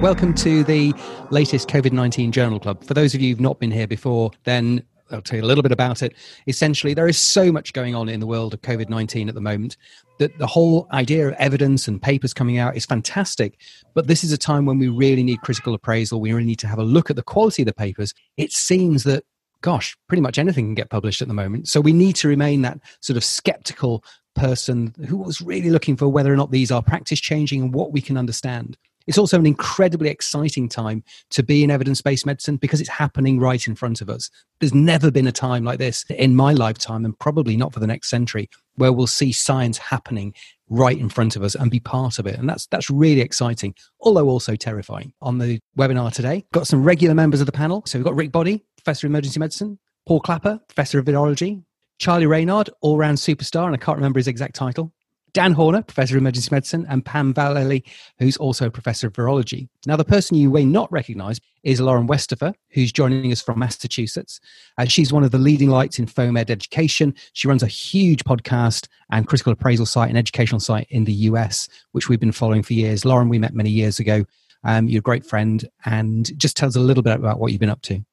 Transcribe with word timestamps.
Welcome 0.00 0.32
to 0.36 0.64
the 0.64 0.94
latest 1.28 1.68
COVID 1.68 1.92
19 1.92 2.32
Journal 2.32 2.58
Club. 2.58 2.82
For 2.82 2.94
those 2.94 3.14
of 3.14 3.20
you 3.20 3.28
who've 3.28 3.40
not 3.40 3.58
been 3.58 3.70
here 3.70 3.86
before, 3.86 4.30
then 4.44 4.82
I'll 5.10 5.20
tell 5.20 5.38
you 5.38 5.44
a 5.44 5.46
little 5.46 5.60
bit 5.60 5.72
about 5.72 6.02
it. 6.02 6.14
Essentially, 6.46 6.94
there 6.94 7.06
is 7.06 7.18
so 7.18 7.52
much 7.52 7.74
going 7.74 7.94
on 7.94 8.08
in 8.08 8.18
the 8.18 8.26
world 8.26 8.54
of 8.54 8.62
COVID 8.62 8.88
19 8.88 9.28
at 9.28 9.34
the 9.34 9.42
moment 9.42 9.76
that 10.18 10.38
the 10.38 10.46
whole 10.46 10.88
idea 10.92 11.28
of 11.28 11.34
evidence 11.34 11.86
and 11.86 12.00
papers 12.00 12.32
coming 12.32 12.56
out 12.56 12.78
is 12.78 12.86
fantastic. 12.86 13.60
But 13.92 14.06
this 14.06 14.24
is 14.24 14.32
a 14.32 14.38
time 14.38 14.64
when 14.64 14.78
we 14.78 14.88
really 14.88 15.22
need 15.22 15.42
critical 15.42 15.74
appraisal. 15.74 16.18
We 16.18 16.32
really 16.32 16.46
need 16.46 16.60
to 16.60 16.66
have 16.66 16.78
a 16.78 16.82
look 16.82 17.10
at 17.10 17.16
the 17.16 17.22
quality 17.22 17.60
of 17.60 17.66
the 17.66 17.74
papers. 17.74 18.14
It 18.38 18.52
seems 18.52 19.04
that 19.04 19.24
gosh, 19.60 19.98
pretty 20.08 20.22
much 20.22 20.38
anything 20.38 20.68
can 20.68 20.74
get 20.74 20.88
published 20.88 21.20
at 21.20 21.28
the 21.28 21.34
moment. 21.34 21.68
So 21.68 21.78
we 21.78 21.92
need 21.92 22.16
to 22.16 22.28
remain 22.28 22.62
that 22.62 22.78
sort 23.00 23.18
of 23.18 23.24
skeptical 23.24 24.02
person 24.34 24.94
who 25.06 25.18
was 25.18 25.42
really 25.42 25.68
looking 25.68 25.98
for 25.98 26.08
whether 26.08 26.32
or 26.32 26.36
not 26.36 26.50
these 26.50 26.70
are 26.70 26.82
practice 26.82 27.20
changing 27.20 27.60
and 27.60 27.74
what 27.74 27.92
we 27.92 28.00
can 28.00 28.16
understand. 28.16 28.78
It's 29.06 29.18
also 29.18 29.38
an 29.38 29.46
incredibly 29.46 30.08
exciting 30.08 30.68
time 30.68 31.02
to 31.30 31.42
be 31.42 31.64
in 31.64 31.70
evidence 31.70 32.00
based 32.02 32.26
medicine 32.26 32.56
because 32.56 32.80
it's 32.80 32.90
happening 32.90 33.40
right 33.40 33.66
in 33.66 33.74
front 33.74 34.00
of 34.00 34.10
us. 34.10 34.30
There's 34.60 34.74
never 34.74 35.10
been 35.10 35.26
a 35.26 35.32
time 35.32 35.64
like 35.64 35.78
this 35.78 36.04
in 36.10 36.36
my 36.36 36.52
lifetime, 36.52 37.04
and 37.04 37.18
probably 37.18 37.56
not 37.56 37.72
for 37.72 37.80
the 37.80 37.86
next 37.86 38.08
century, 38.10 38.48
where 38.76 38.92
we'll 38.92 39.06
see 39.06 39.32
science 39.32 39.78
happening 39.78 40.34
right 40.68 40.98
in 40.98 41.08
front 41.08 41.36
of 41.36 41.42
us 41.42 41.54
and 41.54 41.70
be 41.70 41.80
part 41.80 42.18
of 42.18 42.26
it. 42.26 42.38
And 42.38 42.48
that's, 42.48 42.66
that's 42.66 42.88
really 42.90 43.20
exciting, 43.20 43.74
although 44.00 44.28
also 44.28 44.54
terrifying. 44.54 45.12
On 45.20 45.38
the 45.38 45.58
webinar 45.76 46.12
today, 46.12 46.44
got 46.52 46.66
some 46.66 46.84
regular 46.84 47.14
members 47.14 47.40
of 47.40 47.46
the 47.46 47.52
panel. 47.52 47.82
So 47.86 47.98
we've 47.98 48.04
got 48.04 48.14
Rick 48.14 48.32
Body, 48.32 48.64
Professor 48.76 49.06
of 49.06 49.10
Emergency 49.10 49.40
Medicine, 49.40 49.78
Paul 50.06 50.20
Klapper, 50.20 50.60
Professor 50.68 50.98
of 50.98 51.06
Virology, 51.06 51.62
Charlie 51.98 52.26
Reynard, 52.26 52.70
all 52.80 52.96
round 52.96 53.18
superstar, 53.18 53.66
and 53.66 53.74
I 53.74 53.78
can't 53.78 53.98
remember 53.98 54.18
his 54.18 54.28
exact 54.28 54.54
title, 54.54 54.92
Dan 55.32 55.52
Horner, 55.52 55.82
Professor 55.82 56.16
of 56.16 56.22
Emergency 56.22 56.48
Medicine, 56.50 56.86
and 56.88 57.04
Pam 57.04 57.34
Vallely, 57.34 57.82
who's 58.18 58.36
also 58.36 58.66
a 58.66 58.70
Professor 58.70 59.08
of 59.08 59.12
Virology. 59.12 59.68
Now, 59.86 59.96
the 59.96 60.04
person 60.04 60.36
you 60.36 60.50
may 60.50 60.64
not 60.64 60.90
recognize 60.92 61.40
is 61.62 61.80
Lauren 61.80 62.06
Westafer, 62.06 62.54
who's 62.70 62.92
joining 62.92 63.30
us 63.32 63.42
from 63.42 63.58
Massachusetts. 63.58 64.40
She's 64.86 65.12
one 65.12 65.24
of 65.24 65.30
the 65.30 65.38
leading 65.38 65.70
lights 65.70 65.98
in 65.98 66.06
FOAMed 66.06 66.50
education. 66.50 67.14
She 67.32 67.48
runs 67.48 67.62
a 67.62 67.68
huge 67.68 68.24
podcast 68.24 68.88
and 69.10 69.26
critical 69.26 69.52
appraisal 69.52 69.86
site 69.86 70.08
and 70.08 70.18
educational 70.18 70.60
site 70.60 70.86
in 70.90 71.04
the 71.04 71.12
US, 71.12 71.68
which 71.92 72.08
we've 72.08 72.20
been 72.20 72.32
following 72.32 72.62
for 72.62 72.72
years. 72.72 73.04
Lauren, 73.04 73.28
we 73.28 73.38
met 73.38 73.54
many 73.54 73.70
years 73.70 73.98
ago. 73.98 74.24
Um, 74.64 74.88
you're 74.88 74.98
a 74.98 75.02
great 75.02 75.24
friend, 75.24 75.66
and 75.84 76.38
just 76.38 76.56
tell 76.56 76.68
us 76.68 76.76
a 76.76 76.80
little 76.80 77.02
bit 77.02 77.16
about 77.16 77.38
what 77.38 77.52
you've 77.52 77.60
been 77.60 77.70
up 77.70 77.82
to. 77.82 78.04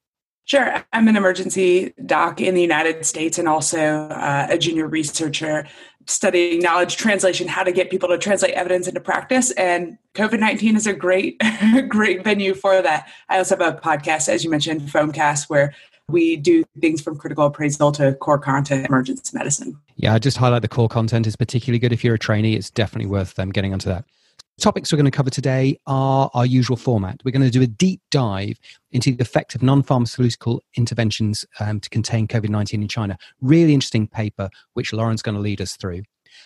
Sure. 0.48 0.82
I'm 0.94 1.10
an 1.10 1.18
emergency 1.18 1.94
doc 2.06 2.40
in 2.40 2.56
the 2.56 2.62
United 2.62 3.06
States 3.06 3.38
and 3.38 3.50
also 3.50 4.08
uh, 4.08 4.48
a 4.50 4.58
junior 4.58 4.88
researcher 4.88 5.68
studying 6.08 6.60
knowledge 6.60 6.96
translation, 6.96 7.48
how 7.48 7.64
to 7.64 7.72
get 7.72 7.90
people 7.90 8.10
to 8.10 8.18
translate 8.18 8.54
evidence 8.54 8.88
into 8.88 9.00
practice. 9.00 9.52
And 9.52 9.98
COVID 10.16 10.40
19 10.40 10.76
is 10.76 10.88
a 10.88 10.94
great, 10.94 11.42
great 11.88 12.24
venue 12.24 12.54
for 12.54 12.82
that. 12.82 13.08
I 13.30 13.38
also 13.38 13.58
have 13.58 13.76
a 13.76 13.80
podcast, 13.80 14.30
as 14.30 14.44
you 14.44 14.50
mentioned, 14.50 14.82
Foamcast, 14.82 15.50
where 15.50 15.74
we 16.10 16.38
do 16.38 16.64
things 16.80 17.02
from 17.02 17.18
critical 17.18 17.46
appraisal 17.46 17.92
to 17.92 18.14
core 18.16 18.40
content 18.40 18.88
emergency 18.88 19.38
medicine. 19.38 19.78
Yeah, 19.98 20.14
I 20.14 20.20
just 20.20 20.38
highlight 20.38 20.62
the 20.62 20.70
core 20.70 20.88
content 20.88 21.28
is 21.28 21.36
particularly 21.36 21.80
good 21.80 21.92
if 21.92 22.04
you're 22.04 22.16
a 22.16 22.20
trainee. 22.20 22.56
It's 22.56 22.70
definitely 22.70 23.10
worth 23.10 23.34
them 23.36 23.52
getting 23.52 23.74
onto 23.74 23.90
that 23.90 24.06
topics 24.60 24.92
we're 24.92 24.98
going 24.98 25.06
to 25.06 25.12
cover 25.12 25.30
today 25.30 25.80
are 25.86 26.30
our 26.34 26.46
usual 26.46 26.78
format. 26.78 27.22
We're 27.24 27.32
going 27.32 27.44
to 27.44 27.50
do 27.50 27.62
a 27.62 27.68
deep 27.68 28.02
dive 28.10 28.60
into 28.92 29.16
the 29.16 29.22
effect 29.22 29.56
of 29.56 29.62
non 29.62 29.84
pharmaceutical 29.84 30.64
interventions 30.76 31.46
um, 31.60 31.80
to 31.80 31.90
contain 31.90 32.28
COVID 32.28 32.50
19 32.50 32.82
in 32.82 32.88
China. 32.88 33.18
Really 33.42 33.74
interesting 33.74 34.08
paper, 34.08 34.50
which 34.74 34.94
Lauren's 34.94 35.22
going 35.22 35.36
to 35.36 35.42
lead 35.42 35.62
us 35.62 35.76
through. 35.76 36.02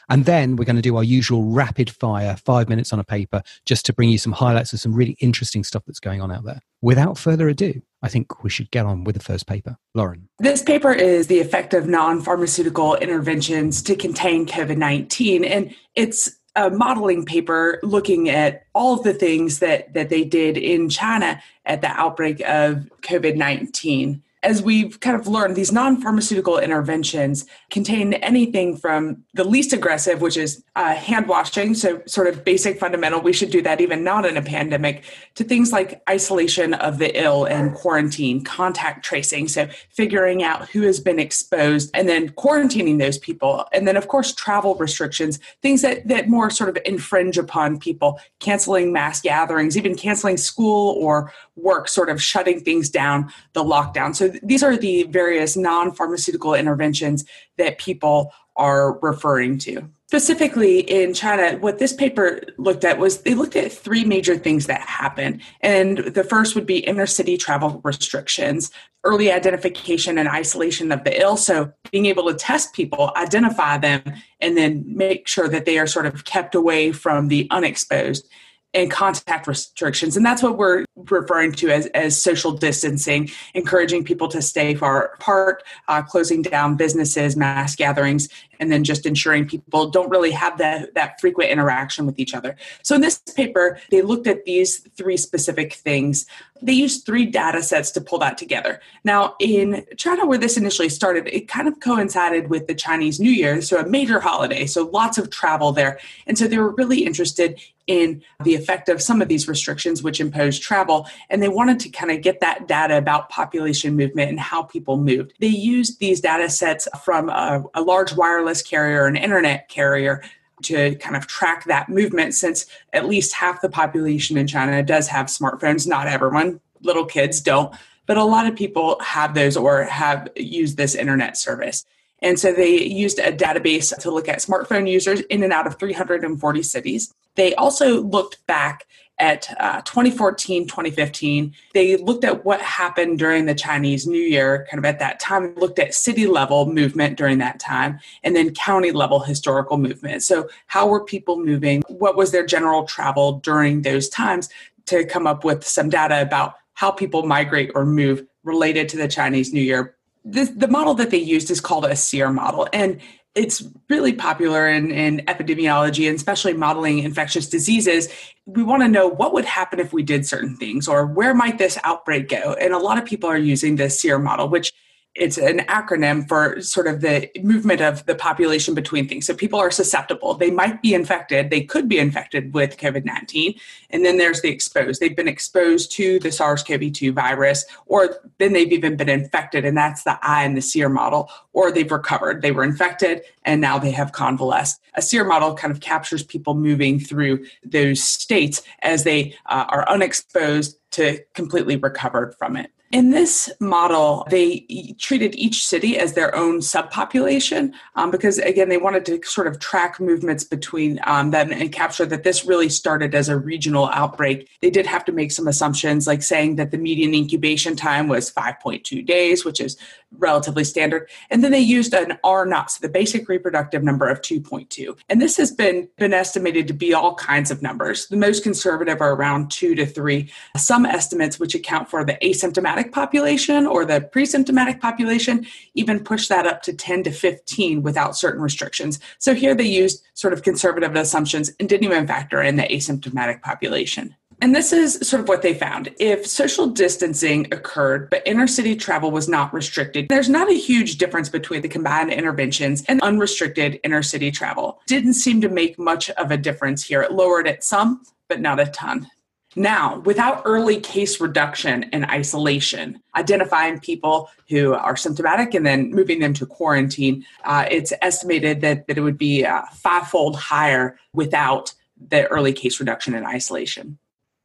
And 0.10 0.26
then 0.26 0.56
we're 0.56 0.66
going 0.66 0.76
to 0.78 0.82
do 0.82 0.98
our 0.98 1.04
usual 1.04 1.44
rapid 1.44 1.90
fire, 1.90 2.36
five 2.38 2.70
minutes 2.70 2.94
on 2.94 3.00
a 3.00 3.04
paper, 3.04 3.42
just 3.66 3.86
to 3.86 3.94
bring 3.94 4.10
you 4.10 4.18
some 4.18 4.32
highlights 4.32 4.74
of 4.74 4.80
some 4.80 4.94
really 4.94 5.18
interesting 5.20 5.64
stuff 5.64 5.84
that's 5.86 6.00
going 6.00 6.22
on 6.22 6.32
out 6.32 6.44
there. 6.44 6.62
Without 6.82 7.18
further 7.18 7.50
ado, 7.50 7.82
I 8.02 8.10
think 8.10 8.44
we 8.44 8.50
should 8.50 8.72
get 8.72 8.86
on 8.86 9.04
with 9.04 9.16
the 9.16 9.24
first 9.24 9.48
paper. 9.48 9.78
Lauren. 9.94 10.30
This 10.40 10.64
paper 10.64 10.92
is 10.92 11.28
the 11.28 11.40
effect 11.40 11.74
of 11.74 11.88
non 11.88 12.22
pharmaceutical 12.22 12.96
interventions 12.96 13.82
to 13.84 13.96
contain 13.96 14.46
COVID 14.46 14.78
19. 14.78 15.44
And 15.44 15.76
it's 15.96 16.30
a 16.56 16.70
modeling 16.70 17.26
paper 17.26 17.80
looking 17.84 18.30
at 18.30 18.66
all 18.74 18.96
of 18.96 19.04
the 19.04 19.14
things 19.14 19.60
that 19.60 19.94
that 19.94 20.10
they 20.10 20.24
did 20.24 20.58
in 20.58 20.90
China 20.90 21.42
at 21.66 21.82
the 21.82 21.88
outbreak 21.88 22.42
of 22.42 22.90
COVID-19 23.02 24.22
as 24.44 24.62
we've 24.62 25.00
kind 25.00 25.16
of 25.16 25.28
learned, 25.28 25.56
these 25.56 25.72
non 25.72 26.02
pharmaceutical 26.02 26.58
interventions 26.58 27.46
contain 27.70 28.14
anything 28.14 28.76
from 28.76 29.24
the 29.34 29.44
least 29.44 29.72
aggressive, 29.72 30.20
which 30.22 30.36
is 30.36 30.64
uh, 30.76 30.96
hand 30.96 31.28
washing, 31.28 31.76
so 31.76 32.02
sort 32.08 32.28
of 32.28 32.44
basic 32.44 32.80
fundamental, 32.80 33.22
we 33.22 33.34
should 33.34 33.52
do 33.52 33.62
that 33.62 33.82
even 33.82 34.04
not 34.04 34.26
in 34.26 34.38
a 34.38 34.42
pandemic, 34.42 35.04
to 35.36 35.44
things 35.44 35.72
like 35.72 36.02
isolation 36.10 36.74
of 36.76 36.98
the 36.98 37.22
ill 37.22 37.46
and 37.46 37.76
quarantine, 37.76 38.44
contact 38.44 39.06
tracing, 39.06 39.48
so 39.48 39.68
figuring 39.90 40.42
out 40.42 40.68
who 40.70 40.82
has 40.82 41.00
been 41.00 41.20
exposed 41.20 41.92
and 41.94 42.10
then 42.10 42.30
quarantining 42.30 42.98
those 42.98 43.20
people. 43.20 43.66
And 43.72 43.88
then, 43.88 43.98
of 43.98 44.08
course, 44.08 44.34
travel 44.34 44.76
restrictions, 44.76 45.40
things 45.62 45.84
that, 45.84 46.08
that 46.08 46.30
more 46.30 46.50
sort 46.50 46.70
of 46.70 46.78
infringe 46.84 47.38
upon 47.38 47.80
people, 47.80 48.20
canceling 48.40 48.92
mass 48.92 49.22
gatherings, 49.22 49.78
even 49.78 49.96
canceling 49.96 50.38
school 50.38 50.96
or 51.00 51.32
work, 51.56 51.88
sort 51.88 52.10
of 52.10 52.22
shutting 52.22 52.60
things 52.62 52.90
down, 52.90 53.32
the 53.54 53.64
lockdown. 53.64 54.16
So 54.16 54.31
these 54.44 54.64
are 54.64 54.78
the 54.78 55.04
various 55.04 55.56
non 55.56 55.92
pharmaceutical 55.92 56.54
interventions 56.54 57.26
that 57.58 57.78
people 57.78 58.34
are 58.56 59.00
referring 59.00 59.58
to. 59.60 59.90
Specifically 60.08 60.82
in 60.82 61.14
China, 61.14 61.58
what 61.60 61.80
this 61.80 61.94
paper 61.94 62.42
looked 62.58 62.84
at 62.84 63.00
was 63.00 63.22
they 63.22 63.34
looked 63.34 63.56
at 63.56 63.72
three 63.72 64.04
major 64.04 64.38
things 64.38 64.68
that 64.68 64.82
happen. 64.82 65.42
And 65.62 66.00
the 66.00 66.26
first 66.26 66.54
would 66.54 66.66
be 66.66 66.82
intercity 66.82 67.40
travel 67.40 67.80
restrictions, 67.86 68.72
early 69.06 69.32
identification 69.32 70.18
and 70.18 70.28
isolation 70.28 70.92
of 70.92 71.06
the 71.06 71.18
ill. 71.20 71.38
So 71.38 71.72
being 71.92 72.08
able 72.08 72.28
to 72.28 72.34
test 72.34 72.74
people, 72.74 73.14
identify 73.16 73.78
them, 73.78 74.04
and 74.42 74.58
then 74.58 74.84
make 74.86 75.30
sure 75.30 75.48
that 75.48 75.64
they 75.64 75.80
are 75.80 75.88
sort 75.88 76.06
of 76.06 76.26
kept 76.26 76.56
away 76.56 76.92
from 76.92 77.30
the 77.30 77.48
unexposed 77.50 78.28
and 78.74 78.90
contact 78.90 79.48
restrictions. 79.48 80.16
And 80.16 80.26
that's 80.26 80.42
what 80.42 80.58
we're 80.58 80.86
referring 81.10 81.52
to 81.54 81.70
as, 81.70 81.88
as 81.88 82.22
social 82.22 82.52
distancing, 82.52 83.30
encouraging 83.54 84.04
people 84.04 84.28
to 84.30 84.42
stay 84.42 84.76
far 84.76 85.14
apart, 85.14 85.64
uh, 85.88 86.02
closing 86.02 86.42
down 86.42 86.78
businesses, 86.78 87.36
mass 87.36 87.76
gatherings, 87.76 88.30
and 88.60 88.72
then 88.72 88.84
just 88.84 89.06
ensuring 89.06 89.48
people 89.48 89.90
don't 89.90 90.10
really 90.10 90.32
have 90.32 90.58
that, 90.60 90.94
that 90.94 91.20
frequent 91.20 91.50
interaction 91.50 92.06
with 92.06 92.18
each 92.20 92.34
other. 92.34 92.56
So 92.84 92.96
in 92.96 93.02
this 93.02 93.18
paper, 93.18 93.80
they 93.90 94.02
looked 94.02 94.28
at 94.28 94.46
these 94.46 94.80
three 94.96 95.18
specific 95.18 95.74
things. 95.74 96.26
They 96.62 96.74
used 96.74 97.06
three 97.06 97.26
data 97.26 97.64
sets 97.64 97.92
to 97.92 98.02
pull 98.02 98.20
that 98.20 98.38
together. 98.38 98.80
Now, 99.04 99.36
in 99.40 99.86
China, 99.98 100.26
where 100.26 100.38
this 100.38 100.58
initially 100.58 100.90
started, 100.90 101.28
it 101.28 101.48
kind 101.48 101.68
of 101.68 101.80
coincided 101.80 102.50
with 102.50 102.68
the 102.68 102.76
Chinese 102.76 103.20
New 103.20 103.32
Year, 103.32 103.62
so 103.62 103.80
a 103.80 103.88
major 103.88 104.20
holiday, 104.20 104.66
so 104.66 104.86
lots 104.86 105.18
of 105.18 105.30
travel 105.30 105.72
there. 105.72 106.00
And 106.28 106.38
so 106.38 106.48
they 106.48 106.58
were 106.58 106.72
really 106.72 107.06
interested 107.06 107.60
in 107.88 108.22
the 108.44 108.56
effect 108.56 108.90
of 108.90 109.02
some 109.02 109.22
of 109.22 109.28
these 109.28 109.48
restrictions 109.48 110.04
which 110.04 110.20
imposed 110.20 110.62
travel 110.62 111.08
and 111.30 111.42
they 111.42 111.50
wanted 111.50 111.80
to 111.80 111.90
kind 111.90 112.12
of 112.12 112.22
get 112.22 112.40
that 112.40 112.68
data 112.68 112.98
about 112.98 113.30
population 113.30 113.96
movement 113.96 114.30
and 114.30 114.40
how 114.40 114.62
people 114.62 114.98
moved 114.98 115.34
they 115.40 115.48
used 115.48 116.00
these 116.00 116.22
data 116.22 116.48
sets 116.50 116.88
from 117.04 117.28
a, 117.30 117.64
a 117.74 117.82
large 117.82 118.14
wireless 118.14 118.62
carrier 118.62 119.08
an 119.08 119.16
internet 119.16 119.68
carrier 119.68 120.24
to 120.62 120.96
kind 120.96 121.16
of 121.16 121.28
track 121.28 121.66
that 121.66 121.90
movement 121.90 122.34
since 122.34 122.66
at 122.94 123.08
least 123.08 123.34
half 123.34 123.62
the 123.62 123.70
population 123.70 124.38
in 124.38 124.48
china 124.48 124.82
does 124.84 125.08
have 125.08 125.28
smartphones 125.28 125.88
not 125.88 126.08
everyone 126.08 126.60
little 126.82 127.06
kids 127.06 127.42
don't 127.42 127.74
but 128.08 128.18
a 128.18 128.24
lot 128.24 128.48
of 128.48 128.56
people 128.56 129.00
have 129.02 129.34
those 129.34 129.56
or 129.56 129.84
have 129.84 130.28
used 130.36 130.78
this 130.78 130.96
internet 130.96 131.38
service 131.38 131.86
and 132.22 132.40
so 132.40 132.54
they 132.54 132.82
used 132.84 133.20
a 133.20 133.32
database 133.32 133.98
to 133.98 134.12
look 134.12 134.30
at 134.30 134.40
smartphone 134.40 134.90
users 134.90 135.22
in 135.22 135.44
and 135.44 135.52
out 135.52 135.66
of 135.66 135.80
340 135.80 136.64
cities. 136.64 137.14
They 137.36 137.56
also 137.56 138.02
looked 138.02 138.46
back 138.46 138.86
at 139.22 139.48
uh, 139.60 139.82
2014, 139.84 140.68
2015. 140.68 141.54
They 141.74 141.96
looked 141.98 142.26
at 142.26 142.44
what 142.44 142.60
happened 142.60 143.20
during 143.20 143.46
the 143.46 143.56
Chinese 143.56 144.08
New 144.08 144.22
Year, 144.22 144.68
kind 144.70 144.80
of 144.80 144.86
at 144.86 145.00
that 145.00 145.20
time, 145.20 145.54
looked 145.56 145.80
at 145.80 145.94
city 145.94 146.28
level 146.28 146.66
movement 146.72 147.18
during 147.18 147.38
that 147.38 147.60
time, 147.60 148.00
and 148.24 148.36
then 148.36 148.54
county 148.54 148.92
level 148.92 149.20
historical 149.20 149.78
movement. 149.78 150.24
So, 150.24 150.50
how 150.68 150.88
were 150.88 151.06
people 151.06 151.38
moving? 151.38 151.84
What 151.88 152.18
was 152.18 152.32
their 152.32 152.46
general 152.46 152.84
travel 152.84 153.40
during 153.40 153.84
those 153.84 154.10
times 154.10 154.50
to 154.88 155.06
come 155.06 155.28
up 155.28 155.44
with 155.44 155.66
some 155.66 155.90
data 155.90 156.22
about 156.22 156.56
how 156.74 156.90
people 156.90 157.24
migrate 157.24 157.72
or 157.76 157.86
move 157.86 158.26
related 158.44 158.90
to 158.90 158.98
the 158.98 159.08
Chinese 159.08 159.54
New 159.54 159.62
Year 159.62 159.96
this, 160.24 160.50
the 160.50 160.68
model 160.68 160.94
that 160.96 161.10
they 161.10 161.18
used 161.18 161.50
is 161.50 161.60
called 161.60 161.86
a 161.86 161.96
SEIR 161.96 162.32
model. 162.32 162.68
And 162.74 163.00
it's 163.34 163.64
really 163.90 164.14
popular 164.14 164.68
in, 164.68 164.92
in 164.92 165.20
epidemiology 165.28 166.08
and 166.08 166.16
especially 166.16 166.54
modeling 166.54 167.00
infectious 167.00 167.48
diseases. 167.48 168.10
We 168.46 168.64
want 168.64 168.84
to 168.84 168.90
know 168.90 169.08
what 169.08 169.34
would 169.34 169.46
happen 169.46 169.80
if 169.80 169.94
we 169.94 170.04
did 170.04 170.26
certain 170.26 170.58
things 170.58 170.88
or 170.88 171.06
where 171.06 171.34
might 171.34 171.58
this 171.58 171.78
outbreak 171.84 172.28
go. 172.28 172.54
And 172.60 172.74
a 172.74 172.78
lot 172.78 172.98
of 172.98 173.06
people 173.06 173.30
are 173.30 173.38
using 173.38 173.78
the 173.78 173.90
SEIR 173.90 174.20
model, 174.20 174.50
which 174.50 174.74
it's 175.14 175.38
an 175.38 175.60
acronym 175.60 176.26
for 176.28 176.62
sort 176.62 176.88
of 176.88 177.02
the 177.02 177.30
movement 177.44 177.82
of 177.82 178.06
the 178.06 178.16
population 178.16 178.74
between 178.74 179.10
things. 179.10 179.28
So 179.28 179.34
people 179.34 179.60
are 179.60 179.70
susceptible. 179.70 180.36
They 180.36 180.52
might 180.52 180.82
be 180.82 180.94
infected. 180.94 181.50
They 181.50 181.62
could 181.62 181.90
be 181.90 182.00
infected 182.00 182.54
with 182.54 182.78
COVID 182.78 183.04
19. 183.04 183.56
And 183.90 184.06
then 184.06 184.18
there's 184.18 184.42
the 184.42 184.50
exposed. 184.50 185.02
They've 185.02 185.16
been 185.16 185.28
exposed 185.28 185.92
to 185.94 186.20
the 186.20 186.32
SARS 186.32 186.64
CoV 186.64 186.94
2 186.94 187.12
virus, 187.12 187.66
or 187.88 188.22
then 188.38 188.54
they've 188.54 188.72
even 188.72 188.96
been 188.96 189.10
infected. 189.10 189.66
And 189.66 189.76
that's 189.76 190.04
the 190.04 190.18
I 190.22 190.44
and 190.44 190.56
the 190.56 190.62
SEIR 190.62 190.88
model, 190.88 191.30
or 191.52 191.72
they've 191.72 191.92
recovered. 191.92 192.42
They 192.42 192.52
were 192.52 192.64
infected 192.64 193.24
and 193.44 193.60
now 193.60 193.80
they 193.80 193.92
have 193.92 194.14
convalesced. 194.14 194.82
A 194.96 195.02
SEIR 195.02 195.26
model 195.26 195.56
kind 195.56 195.72
of 195.72 195.82
captures 195.82 196.24
people 196.24 196.54
moving 196.54 197.00
through 197.00 197.46
those 197.66 198.02
states 198.02 198.62
as 198.82 199.04
they 199.04 199.36
uh, 199.48 199.66
are 199.68 199.88
unexposed 199.90 200.78
to 200.92 201.20
completely 201.34 201.76
recovered 201.76 202.36
from 202.36 202.56
it. 202.56 202.72
In 202.92 203.12
this 203.12 203.50
model, 203.62 204.28
they 204.30 204.96
treated 205.00 205.34
each 205.36 205.66
city 205.66 205.98
as 205.98 206.14
their 206.14 206.36
own 206.36 206.60
subpopulation 206.60 207.72
um, 207.96 208.12
because, 208.12 208.38
again, 208.40 208.68
they 208.68 208.78
wanted 208.78 209.06
to 209.06 209.24
sort 209.24 209.48
of 209.48 209.60
track 209.60 210.00
movements 210.00 210.44
between 210.44 211.00
um, 211.06 211.32
them 211.32 211.54
and 211.54 211.72
capture 211.72 212.06
that 212.06 212.24
this 212.24 212.44
really 212.44 212.68
started 212.68 213.16
as 213.16 213.30
a 213.30 213.38
regional 213.38 213.88
outbreak. 213.90 214.50
They 214.62 214.70
did 214.70 214.86
have 214.88 215.06
to 215.06 215.14
make 215.14 215.32
some 215.32 215.48
assumptions, 215.48 216.06
like 216.06 216.22
saying 216.22 216.58
that 216.58 216.72
the 216.72 216.78
median 216.78 217.14
incubation 217.14 217.78
time 217.78 218.10
was 218.10 218.30
5.2 218.32 219.06
days, 219.06 219.46
which 219.46 219.62
is 219.62 219.78
relatively 220.18 220.66
standard. 220.66 221.10
And 221.30 221.44
then 221.44 221.52
they 221.52 221.60
used 221.60 221.94
an 221.94 222.18
R 222.26 222.46
naught, 222.46 222.72
so 222.72 222.80
the 222.82 222.90
basic 222.90 223.30
reproductive 223.30 223.84
number 223.84 224.10
of 224.10 224.22
2.2. 224.22 224.98
And 225.08 225.22
this 225.22 225.38
has 225.38 225.52
been, 225.52 225.88
been 225.98 226.14
estimated 226.14 226.68
to 226.68 226.74
be 226.74 226.94
all 226.94 227.16
kinds 227.16 227.52
of 227.52 227.62
numbers. 227.62 228.08
The 228.08 228.18
most 228.18 228.44
conservative 228.44 229.00
are 229.00 229.14
around 229.14 229.50
two 229.50 229.76
to 229.76 229.86
three. 229.86 230.30
Some 230.58 230.86
estimates, 230.86 231.40
which 231.40 231.56
account 231.56 231.90
for 231.90 232.04
the 232.04 232.18
asymptomatic 232.22 232.81
population 232.90 233.68
or 233.68 233.86
the 233.86 234.02
pre-symptomatic 234.02 234.82
population 234.82 235.46
even 235.74 236.04
push 236.04 236.28
that 236.28 236.48
up 236.48 236.62
to 236.64 236.74
10 236.74 237.04
to 237.04 237.12
15 237.12 237.84
without 237.84 238.18
certain 238.18 238.42
restrictions. 238.42 239.00
So 239.20 239.34
here 239.34 239.54
they 239.54 239.66
used 239.66 240.04
sort 240.14 240.34
of 240.34 240.44
conservative 240.44 240.96
assumptions 240.96 241.52
and 241.60 241.68
didn't 241.68 241.84
even 241.84 242.08
factor 242.08 242.42
in 242.42 242.56
the 242.56 242.64
asymptomatic 242.64 243.42
population. 243.42 244.16
And 244.44 244.56
this 244.56 244.74
is 244.74 245.08
sort 245.08 245.22
of 245.22 245.30
what 245.30 245.44
they 245.44 245.54
found. 245.54 245.94
If 246.00 246.26
social 246.26 246.66
distancing 246.66 247.46
occurred, 247.54 248.10
but 248.10 248.24
inner 248.26 248.48
city 248.48 248.76
travel 248.76 249.12
was 249.12 249.30
not 249.30 249.54
restricted, 249.54 250.08
there's 250.10 250.30
not 250.30 250.50
a 250.50 250.56
huge 250.56 250.98
difference 250.98 251.30
between 251.30 251.62
the 251.62 251.68
combined 251.68 252.12
interventions 252.12 252.84
and 252.88 253.00
unrestricted 253.02 253.80
inner 253.84 254.02
city 254.02 254.32
travel. 254.32 254.82
Didn't 254.88 255.14
seem 255.14 255.42
to 255.42 255.50
make 255.50 255.78
much 255.78 256.10
of 256.12 256.32
a 256.32 256.38
difference 256.38 256.84
here. 256.84 257.04
It 257.04 257.12
lowered 257.12 257.46
it 257.46 257.64
some, 257.64 258.02
but 258.28 258.42
not 258.42 258.60
a 258.60 258.66
ton. 258.66 259.08
Now, 259.56 260.00
without 260.00 260.44
early 260.46 260.80
case 260.80 261.20
reduction 261.20 261.84
and 261.92 262.06
isolation, 262.06 263.02
identifying 263.16 263.80
people 263.80 264.30
who 264.50 264.74
are 264.74 264.96
symptomatic 264.96 265.54
and 265.54 265.66
then 265.66 265.92
moving 265.92 266.20
them 266.20 266.34
to 266.36 266.46
quarantine, 266.46 267.26
uh, 267.44 267.66
it's 267.70 267.92
estimated 268.02 268.62
that, 268.62 268.88
that 268.88 268.98
it 268.98 269.02
would 269.02 269.18
be 269.18 269.46
uh, 269.46 269.64
fivefold 269.74 270.38
higher 270.38 270.98
without 271.14 271.74
the 272.10 272.28
early 272.28 272.54
case 272.54 272.80
reduction 272.80 273.14
and 273.14 273.26
isolation. 273.26 273.98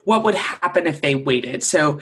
What 0.05 0.25
would 0.25 0.35
happen 0.35 0.87
if 0.87 1.01
they 1.01 1.15
waited? 1.15 1.63
So, 1.63 2.01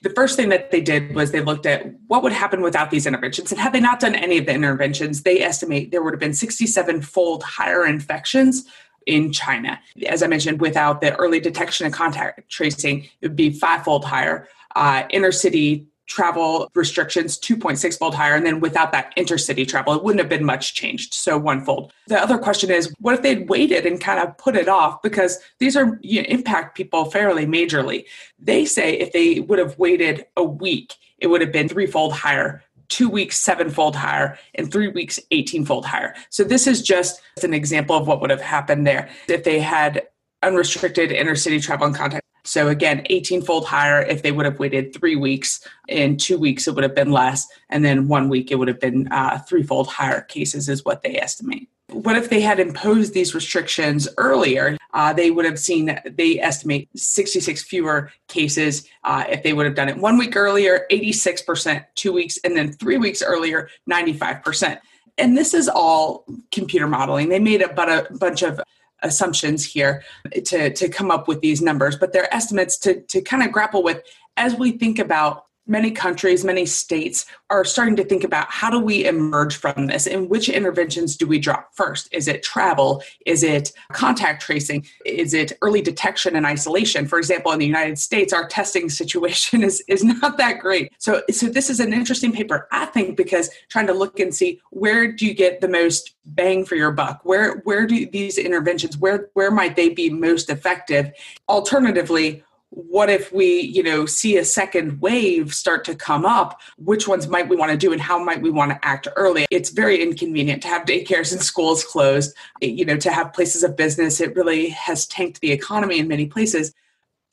the 0.00 0.10
first 0.10 0.36
thing 0.36 0.48
that 0.48 0.70
they 0.70 0.80
did 0.80 1.14
was 1.14 1.32
they 1.32 1.42
looked 1.42 1.66
at 1.66 1.84
what 2.06 2.22
would 2.22 2.32
happen 2.32 2.62
without 2.62 2.90
these 2.90 3.06
interventions. 3.06 3.52
And 3.52 3.60
had 3.60 3.74
they 3.74 3.80
not 3.80 4.00
done 4.00 4.14
any 4.14 4.38
of 4.38 4.46
the 4.46 4.54
interventions, 4.54 5.22
they 5.22 5.42
estimate 5.42 5.90
there 5.90 6.02
would 6.02 6.14
have 6.14 6.20
been 6.20 6.32
67 6.32 7.02
fold 7.02 7.42
higher 7.42 7.84
infections 7.84 8.64
in 9.06 9.32
China. 9.32 9.80
As 10.06 10.22
I 10.22 10.26
mentioned, 10.26 10.60
without 10.60 11.00
the 11.00 11.16
early 11.16 11.40
detection 11.40 11.86
and 11.86 11.94
contact 11.94 12.50
tracing, 12.50 13.04
it 13.20 13.28
would 13.28 13.36
be 13.36 13.50
fivefold 13.50 14.04
higher. 14.04 14.48
Uh, 14.74 15.04
inner 15.10 15.32
city 15.32 15.86
travel 16.06 16.70
restrictions 16.74 17.38
2.6 17.38 17.98
fold 17.98 18.14
higher. 18.14 18.34
And 18.34 18.46
then 18.46 18.60
without 18.60 18.92
that 18.92 19.14
intercity 19.16 19.66
travel 19.66 19.94
it 19.94 20.04
wouldn't 20.04 20.20
have 20.20 20.28
been 20.28 20.44
much 20.44 20.74
changed. 20.74 21.14
So 21.14 21.36
one 21.36 21.64
fold 21.64 21.92
the 22.06 22.20
other 22.20 22.38
question 22.38 22.70
is 22.70 22.94
what 23.00 23.14
if 23.14 23.22
they'd 23.22 23.48
waited 23.48 23.86
and 23.86 24.00
kind 24.00 24.20
of 24.20 24.38
put 24.38 24.56
it 24.56 24.68
off? 24.68 25.02
Because 25.02 25.38
these 25.58 25.76
are 25.76 25.98
you 26.02 26.22
know, 26.22 26.28
impact 26.28 26.76
people 26.76 27.10
fairly 27.10 27.44
majorly. 27.44 28.04
They 28.38 28.64
say 28.64 28.94
if 28.94 29.12
they 29.12 29.40
would 29.40 29.58
have 29.58 29.78
waited 29.78 30.26
a 30.36 30.44
week 30.44 30.94
it 31.18 31.28
would 31.28 31.40
have 31.40 31.52
been 31.52 31.68
threefold 31.68 32.12
higher 32.12 32.62
two 32.88 33.08
weeks 33.08 33.38
sevenfold 33.38 33.96
higher 33.96 34.38
and 34.54 34.70
three 34.70 34.88
weeks 34.88 35.18
18 35.30 35.64
fold 35.64 35.86
higher. 35.86 36.14
So 36.30 36.44
this 36.44 36.66
is 36.66 36.82
just 36.82 37.20
an 37.42 37.54
example 37.54 37.96
of 37.96 38.06
what 38.06 38.20
would 38.20 38.30
have 38.30 38.40
happened 38.40 38.86
there 38.86 39.08
if 39.28 39.44
they 39.44 39.60
had 39.60 40.02
unrestricted 40.42 41.10
intercity 41.10 41.62
travel 41.62 41.86
and 41.86 41.96
contact. 41.96 42.24
So 42.44 42.68
again 42.68 43.04
18 43.10 43.42
fold 43.42 43.66
higher 43.66 44.02
if 44.02 44.22
they 44.22 44.32
would 44.32 44.46
have 44.46 44.58
waited 44.58 44.94
three 44.94 45.16
weeks. 45.16 45.66
In 45.88 46.16
two 46.16 46.38
weeks 46.38 46.68
it 46.68 46.74
would 46.74 46.84
have 46.84 46.94
been 46.94 47.10
less. 47.10 47.46
And 47.70 47.84
then 47.84 48.08
one 48.08 48.28
week 48.28 48.50
it 48.50 48.56
would 48.56 48.68
have 48.68 48.80
been 48.80 49.08
uh, 49.10 49.38
threefold 49.40 49.88
higher 49.88 50.20
cases 50.20 50.68
is 50.68 50.84
what 50.84 51.02
they 51.02 51.16
estimate 51.16 51.68
what 51.92 52.16
if 52.16 52.30
they 52.30 52.40
had 52.40 52.58
imposed 52.58 53.14
these 53.14 53.34
restrictions 53.34 54.08
earlier? 54.18 54.76
Uh, 54.92 55.12
they 55.12 55.30
would 55.30 55.44
have 55.44 55.58
seen, 55.58 55.98
they 56.04 56.40
estimate 56.40 56.88
66 56.96 57.62
fewer 57.62 58.10
cases 58.28 58.88
uh, 59.04 59.24
if 59.28 59.42
they 59.42 59.52
would 59.52 59.66
have 59.66 59.76
done 59.76 59.88
it 59.88 59.96
one 59.96 60.18
week 60.18 60.34
earlier, 60.36 60.86
86%, 60.90 61.84
two 61.94 62.12
weeks, 62.12 62.38
and 62.42 62.56
then 62.56 62.72
three 62.72 62.98
weeks 62.98 63.22
earlier, 63.22 63.68
95%. 63.88 64.78
And 65.18 65.36
this 65.36 65.54
is 65.54 65.68
all 65.68 66.24
computer 66.50 66.88
modeling. 66.88 67.28
They 67.28 67.38
made 67.38 67.62
a, 67.62 67.72
but 67.72 67.88
a 67.88 68.12
bunch 68.14 68.42
of 68.42 68.60
assumptions 69.02 69.64
here 69.64 70.02
to, 70.32 70.70
to 70.72 70.88
come 70.88 71.10
up 71.10 71.28
with 71.28 71.40
these 71.40 71.62
numbers, 71.62 71.96
but 71.96 72.12
they're 72.12 72.32
estimates 72.34 72.78
to, 72.78 73.00
to 73.02 73.20
kind 73.20 73.42
of 73.42 73.52
grapple 73.52 73.82
with 73.82 74.02
as 74.36 74.54
we 74.56 74.72
think 74.72 74.98
about 74.98 75.45
many 75.66 75.90
countries, 75.90 76.44
many 76.44 76.66
states 76.66 77.26
are 77.50 77.64
starting 77.64 77.96
to 77.96 78.04
think 78.04 78.24
about 78.24 78.46
how 78.50 78.70
do 78.70 78.78
we 78.78 79.04
emerge 79.04 79.56
from 79.56 79.86
this 79.86 80.06
and 80.06 80.28
which 80.28 80.48
interventions 80.48 81.16
do 81.16 81.26
we 81.26 81.38
drop 81.38 81.74
first? 81.74 82.08
Is 82.12 82.28
it 82.28 82.42
travel? 82.42 83.02
Is 83.24 83.42
it 83.42 83.72
contact 83.92 84.42
tracing? 84.42 84.86
Is 85.04 85.34
it 85.34 85.52
early 85.62 85.82
detection 85.82 86.36
and 86.36 86.46
isolation? 86.46 87.06
For 87.06 87.18
example, 87.18 87.52
in 87.52 87.58
the 87.58 87.66
United 87.66 87.98
States, 87.98 88.32
our 88.32 88.46
testing 88.48 88.88
situation 88.88 89.62
is, 89.64 89.82
is 89.88 90.04
not 90.04 90.38
that 90.38 90.60
great. 90.60 90.92
So, 90.98 91.22
so 91.30 91.48
this 91.48 91.70
is 91.70 91.80
an 91.80 91.92
interesting 91.92 92.32
paper, 92.32 92.68
I 92.72 92.86
think, 92.86 93.16
because 93.16 93.50
trying 93.68 93.86
to 93.88 93.94
look 93.94 94.20
and 94.20 94.34
see 94.34 94.60
where 94.70 95.10
do 95.10 95.26
you 95.26 95.34
get 95.34 95.60
the 95.60 95.68
most 95.68 96.14
bang 96.24 96.64
for 96.64 96.74
your 96.74 96.90
buck? 96.90 97.20
Where 97.24 97.58
where 97.64 97.86
do 97.86 98.06
these 98.06 98.38
interventions, 98.38 98.98
where 98.98 99.30
where 99.34 99.50
might 99.50 99.76
they 99.76 99.90
be 99.90 100.10
most 100.10 100.50
effective? 100.50 101.12
Alternatively, 101.48 102.42
what 102.76 103.08
if 103.08 103.32
we 103.32 103.60
you 103.60 103.82
know 103.82 104.04
see 104.04 104.36
a 104.36 104.44
second 104.44 105.00
wave 105.00 105.54
start 105.54 105.82
to 105.86 105.94
come 105.94 106.26
up? 106.26 106.60
Which 106.76 107.08
ones 107.08 107.26
might 107.26 107.48
we 107.48 107.56
want 107.56 107.72
to 107.72 107.78
do 107.78 107.92
and 107.92 108.00
how 108.00 108.22
might 108.22 108.42
we 108.42 108.50
want 108.50 108.70
to 108.70 108.78
act 108.86 109.08
early? 109.16 109.46
It's 109.50 109.70
very 109.70 110.02
inconvenient 110.02 110.60
to 110.62 110.68
have 110.68 110.86
daycares 110.86 111.32
and 111.32 111.40
schools 111.42 111.82
closed 111.82 112.36
you 112.60 112.84
know 112.84 112.96
to 112.98 113.10
have 113.10 113.32
places 113.32 113.64
of 113.64 113.76
business. 113.76 114.20
It 114.20 114.36
really 114.36 114.68
has 114.68 115.06
tanked 115.06 115.40
the 115.40 115.52
economy 115.52 115.98
in 115.98 116.06
many 116.06 116.26
places 116.26 116.74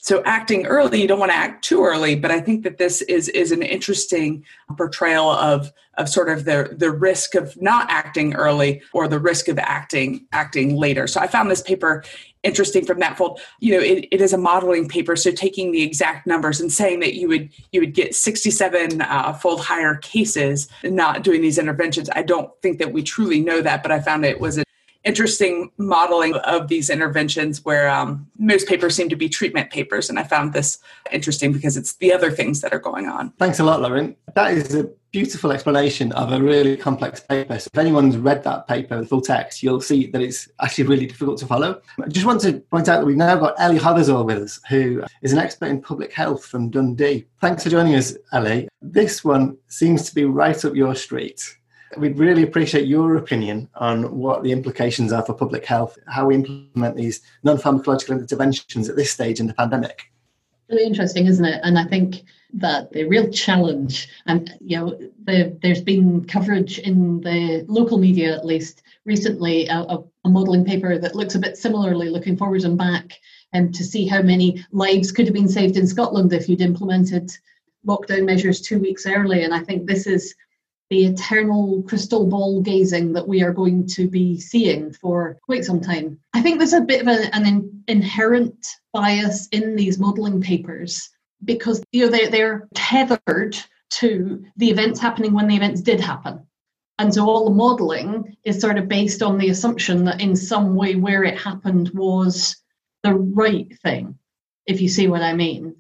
so 0.04 0.22
acting 0.26 0.66
early 0.68 1.02
you 1.02 1.08
don't 1.08 1.20
want 1.20 1.32
to 1.32 1.38
act 1.38 1.64
too 1.64 1.84
early 1.84 2.16
but 2.16 2.30
i 2.30 2.40
think 2.40 2.64
that 2.64 2.78
this 2.78 3.02
is 3.04 3.30
is 3.30 3.52
an 3.52 3.64
interesting 3.64 4.44
portrayal 4.78 5.30
of 5.30 5.72
of 5.98 6.10
sort 6.10 6.30
of 6.30 6.46
the 6.46 6.76
the 6.78 6.92
risk 6.92 7.36
of 7.36 7.60
not 7.62 7.90
acting 7.90 8.34
early 8.34 8.82
or 8.94 9.08
the 9.08 9.20
risk 9.20 9.48
of 9.48 9.60
acting 9.60 10.26
acting 10.32 10.76
later. 10.76 11.08
So 11.08 11.20
i 11.20 11.28
found 11.28 11.52
this 11.52 11.62
paper 11.62 12.04
interesting 12.42 12.84
from 12.86 13.00
that 13.00 13.18
fold. 13.18 13.40
You 13.60 13.74
know 13.78 13.84
it, 13.84 14.08
it 14.12 14.22
is 14.22 14.34
a 14.34 14.38
modeling 14.38 14.88
paper 14.88 15.16
so 15.16 15.32
taking 15.32 15.72
the 15.72 15.84
exact 15.84 16.26
numbers 16.26 16.60
and 16.60 16.72
saying 16.72 17.00
that 17.02 17.14
you 17.14 17.28
would 17.28 17.50
you 17.72 17.80
would 17.82 17.94
get 17.94 18.16
67 18.16 19.02
uh, 19.02 19.34
fold 19.34 19.62
higher 19.62 19.96
cases 19.96 20.68
not 20.84 21.24
doing 21.24 21.42
these 21.42 21.58
interventions 21.58 22.10
i 22.14 22.22
don't 22.22 22.52
think 22.62 22.80
that 22.80 22.92
we 22.92 23.04
truly 23.04 23.40
know 23.40 23.62
that 23.62 23.82
but 23.84 23.92
i 23.92 24.00
found 24.00 24.26
it 24.26 24.40
was 24.40 24.58
a 24.58 24.64
interesting 25.04 25.72
modeling 25.78 26.36
of 26.36 26.68
these 26.68 26.90
interventions 26.90 27.64
where 27.66 27.90
um, 27.90 28.28
most 28.38 28.68
papers 28.68 28.96
seem 28.96 29.10
to 29.10 29.16
be 29.16 29.30
treatment 29.30 29.70
papers. 29.70 30.10
And 30.10 30.18
I 30.18 30.24
found 30.24 30.54
this 30.54 30.80
interesting 31.12 31.52
because 31.52 31.78
it's 31.78 31.96
the 31.96 32.14
other 32.14 32.32
things 32.32 32.62
that 32.62 32.74
are 32.74 32.80
going 32.80 33.08
on. 33.08 33.32
Thanks 33.32 33.60
a 33.60 33.64
lot, 33.64 33.82
Lauren. 33.82 34.16
That 34.36 34.54
is 34.54 34.76
a 34.76 34.90
beautiful 35.12 35.52
explanation 35.52 36.12
of 36.14 36.32
a 36.32 36.42
really 36.42 36.76
complex 36.76 37.20
paper. 37.20 37.60
So 37.60 37.70
if 37.72 37.78
anyone's 37.78 38.18
read 38.18 38.44
that 38.46 38.68
paper 38.68 39.00
the 39.00 39.06
full 39.06 39.22
text, 39.22 39.62
you'll 39.62 39.80
see 39.80 40.08
that 40.08 40.22
it's 40.22 40.50
actually 40.60 40.86
really 40.86 41.06
difficult 41.06 41.38
to 41.40 41.46
follow. 41.46 41.82
I 42.04 42.08
just 42.08 42.26
want 42.26 42.42
to 42.42 42.60
point 42.72 42.90
out 42.90 43.00
that 43.00 43.06
we've 43.06 43.16
now 43.16 43.36
got 43.36 43.54
Ellie 43.60 43.78
Hothersall 43.78 44.26
with 44.26 44.42
us, 44.42 44.60
who 44.70 45.04
is 45.22 45.32
an 45.32 45.38
expert 45.38 45.68
in 45.68 45.82
public 45.82 46.12
health 46.12 46.46
from 46.46 46.72
Dundee. 46.72 47.28
Thanks 47.42 47.64
for 47.64 47.70
joining 47.70 47.94
us, 47.94 48.18
Ellie. 48.32 48.68
This 48.82 49.24
one 49.24 49.58
seems 49.68 50.10
to 50.10 50.16
be 50.16 50.26
right 50.26 50.66
up 50.66 50.76
your 50.76 50.96
street. 50.96 51.58
We'd 51.98 52.18
really 52.18 52.44
appreciate 52.44 52.88
your 52.88 53.18
opinion 53.18 53.70
on 53.76 54.18
what 54.18 54.44
the 54.44 54.52
implications 54.52 55.12
are 55.12 55.24
for 55.24 55.34
public 55.34 55.66
health, 55.66 55.98
how 56.08 56.28
we 56.28 56.36
implement 56.36 56.96
these 56.96 57.22
non 57.44 57.58
pharmacological 57.58 58.20
interventions 58.20 58.90
at 58.90 58.96
this 58.96 59.12
stage 59.12 59.40
in 59.40 59.48
the 59.48 59.54
pandemic. 59.54 60.12
Really 60.70 60.86
interesting, 60.86 61.28
isn't 61.28 61.46
it? 61.46 61.60
And 61.64 61.78
I 61.78 61.86
think 61.86 62.24
that 62.54 62.92
the 62.92 63.06
real 63.06 63.30
challenge, 63.30 64.08
and 64.26 64.54
you 64.62 64.78
know, 64.78 64.98
the, 65.24 65.58
there's 65.62 65.82
been 65.82 66.26
coverage 66.26 66.80
in 66.80 67.22
the 67.22 67.66
local 67.68 67.98
media 67.98 68.36
at 68.36 68.46
least 68.46 68.84
recently, 69.06 69.68
a, 69.68 69.98
a 70.26 70.30
modelling 70.30 70.64
paper 70.64 70.98
that 70.98 71.16
looks 71.16 71.36
a 71.36 71.40
bit 71.40 71.58
similarly, 71.58 72.10
looking 72.10 72.38
forward 72.38 72.64
and 72.64 72.78
back, 72.78 73.20
and 73.52 73.68
um, 73.68 73.72
to 73.74 73.84
see 73.84 74.08
how 74.08 74.22
many 74.22 74.66
lives 74.72 75.12
could 75.12 75.26
have 75.26 75.34
been 75.34 75.50
saved 75.50 75.78
in 75.78 75.88
Scotland 75.88 76.32
if 76.34 76.48
you'd 76.48 76.62
implemented 76.62 77.32
lockdown 77.86 78.26
measures 78.26 78.62
two 78.62 78.80
weeks 78.80 79.06
early. 79.06 79.44
And 79.44 79.54
I 79.54 79.60
think 79.60 79.86
this 79.86 80.08
is 80.08 80.34
the 80.90 81.06
eternal 81.06 81.84
crystal 81.84 82.28
ball 82.28 82.62
gazing 82.62 83.14
that 83.14 83.28
we 83.28 83.42
are 83.42 83.54
going 83.54 83.88
to 83.88 84.08
be 84.08 84.40
seeing 84.40 84.94
for 84.94 85.38
quite 85.44 85.66
some 85.66 85.82
time. 85.82 86.20
I 86.34 86.42
think 86.42 86.58
there's 86.58 86.74
a 86.74 86.82
bit 86.82 87.02
of 87.02 87.08
a, 87.08 87.36
an 87.36 87.46
in, 87.46 87.84
inherent 87.88 88.68
bias 88.92 89.48
in 89.48 89.76
these 89.76 89.98
modelling 90.00 90.42
papers 90.42 91.10
because 91.44 91.84
you 91.92 92.06
know 92.06 92.12
they, 92.12 92.28
they're 92.28 92.68
tethered 92.74 93.58
to 93.92 94.44
the 94.58 94.70
events 94.70 95.00
happening 95.00 95.34
when 95.34 95.48
the 95.48 95.56
events 95.56 95.82
did 95.82 96.00
happen. 96.00 96.46
And 97.00 97.14
so 97.14 97.28
all 97.28 97.46
the 97.46 97.56
modelling 97.56 98.38
is 98.44 98.62
sort 98.62 98.78
of 98.78 98.88
based 98.88 99.24
on 99.24 99.38
the 99.38 99.50
assumption 99.50 100.06
that 100.06 100.22
in 100.22 100.36
some 100.36 100.76
way 100.76 100.96
where 100.96 101.24
it 101.24 101.38
happened 101.38 101.90
was 101.94 102.56
the 103.02 103.14
right 103.14 103.68
thing, 103.82 104.18
if 104.68 104.80
you 104.80 104.88
see 104.88 105.08
what 105.08 105.22
I 105.22 105.34
mean. 105.34 105.76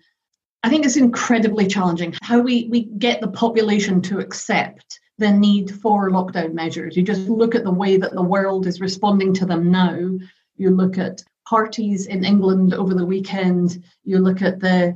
I 0.63 0.69
think 0.69 0.85
it's 0.85 0.97
incredibly 0.97 1.67
challenging 1.67 2.15
how 2.21 2.39
we, 2.39 2.67
we 2.69 2.85
get 2.85 3.19
the 3.19 3.27
population 3.27 4.01
to 4.03 4.19
accept 4.19 4.99
the 5.17 5.29
need 5.29 5.69
for 5.81 6.09
lockdown 6.09 6.53
measures. 6.53 6.95
You 6.95 7.03
just 7.03 7.27
look 7.27 7.53
at 7.53 7.65
the 7.65 7.71
way 7.71 7.97
that 7.97 8.13
the 8.13 8.23
world 8.23 8.65
is 8.65 8.79
responding 8.79 9.33
to 9.35 9.45
them 9.45 9.69
now. 9.69 10.17
You 10.55 10.69
look 10.69 10.97
at 10.97 11.21
parties 11.47 12.07
in 12.07 12.23
England 12.23 12.73
over 12.73 12.93
the 12.93 13.05
weekend, 13.05 13.83
you 14.05 14.19
look 14.19 14.41
at 14.41 14.61
the 14.61 14.95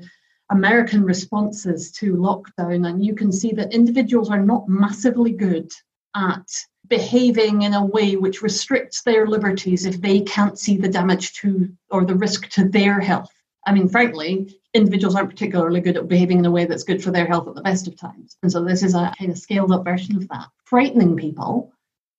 American 0.50 1.03
responses 1.03 1.91
to 1.91 2.15
lockdown, 2.15 2.88
and 2.88 3.03
you 3.03 3.13
can 3.13 3.31
see 3.31 3.51
that 3.51 3.74
individuals 3.74 4.29
are 4.29 4.41
not 4.41 4.69
massively 4.69 5.31
good 5.31 5.69
at 6.15 6.47
behaving 6.88 7.63
in 7.63 7.74
a 7.74 7.86
way 7.86 8.15
which 8.15 8.41
restricts 8.41 9.01
their 9.01 9.27
liberties 9.27 9.86
if 9.86 10.00
they 10.00 10.21
can't 10.21 10.57
see 10.57 10.77
the 10.77 10.88
damage 10.88 11.33
to 11.33 11.69
or 11.91 12.05
the 12.05 12.15
risk 12.15 12.47
to 12.50 12.69
their 12.69 13.01
health. 13.01 13.31
I 13.65 13.74
mean, 13.74 13.89
frankly, 13.89 14.57
individuals 14.77 15.15
aren't 15.15 15.29
particularly 15.29 15.81
good 15.81 15.98
at 15.98 16.07
behaving 16.07 16.39
in 16.39 16.46
a 16.46 16.51
way 16.51 16.65
that's 16.65 16.84
good 16.84 17.03
for 17.03 17.12
their 17.12 17.25
health 17.25 17.48
at 17.48 17.55
the 17.55 17.62
best 17.62 17.88
of 17.88 17.98
times. 17.98 18.38
And 18.43 18.51
so 18.51 18.63
this 18.63 18.84
is 18.84 18.93
a 18.93 19.12
kind 19.17 19.31
of 19.31 19.38
scaled 19.38 19.72
up 19.72 19.84
version 19.84 20.15
of 20.15 20.27
that. 20.29 20.48
Frightening 20.65 21.17
people 21.17 21.74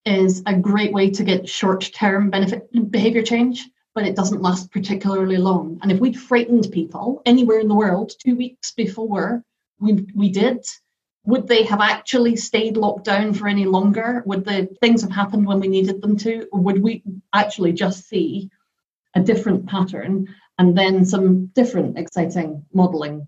is 0.05 0.43
a 0.47 0.55
great 0.55 0.93
way 0.93 1.11
to 1.11 1.25
get 1.25 1.49
short 1.49 1.91
term 1.95 2.31
benefit 2.31 2.69
behavior 2.91 3.23
change, 3.23 3.69
but 3.95 4.07
it 4.07 4.17
doesn't 4.17 4.43
last 4.43 4.71
particularly 4.71 5.37
long. 5.37 5.79
And 5.83 5.93
if 5.93 6.00
we'd 6.00 6.19
frightened 6.19 6.69
people 6.73 7.23
anywhere 7.25 7.61
in 7.61 7.69
the 7.69 7.75
world 7.75 8.12
two 8.19 8.37
weeks 8.37 8.73
before 8.73 9.43
we, 9.81 10.07
we 10.15 10.31
did, 10.31 10.65
would 11.25 11.47
they 11.47 11.62
have 11.65 11.81
actually 11.81 12.37
stayed 12.37 12.77
locked 12.77 13.05
down 13.05 13.35
for 13.35 13.49
any 13.49 13.67
longer? 13.67 14.23
Would 14.27 14.45
the 14.45 14.69
things 14.81 15.03
have 15.03 15.11
happened 15.11 15.47
when 15.47 15.61
we 15.61 15.69
needed 15.69 16.00
them 16.00 16.17
to? 16.19 16.49
Or 16.53 16.61
would 16.61 16.83
we 16.83 17.03
actually 17.33 17.73
just 17.73 18.09
see 18.09 18.50
a 19.15 19.21
different 19.21 19.67
pattern 19.67 20.35
and 20.59 20.77
then 20.77 21.05
some 21.05 21.47
different 21.47 21.99
exciting 21.99 22.65
modelling 22.73 23.27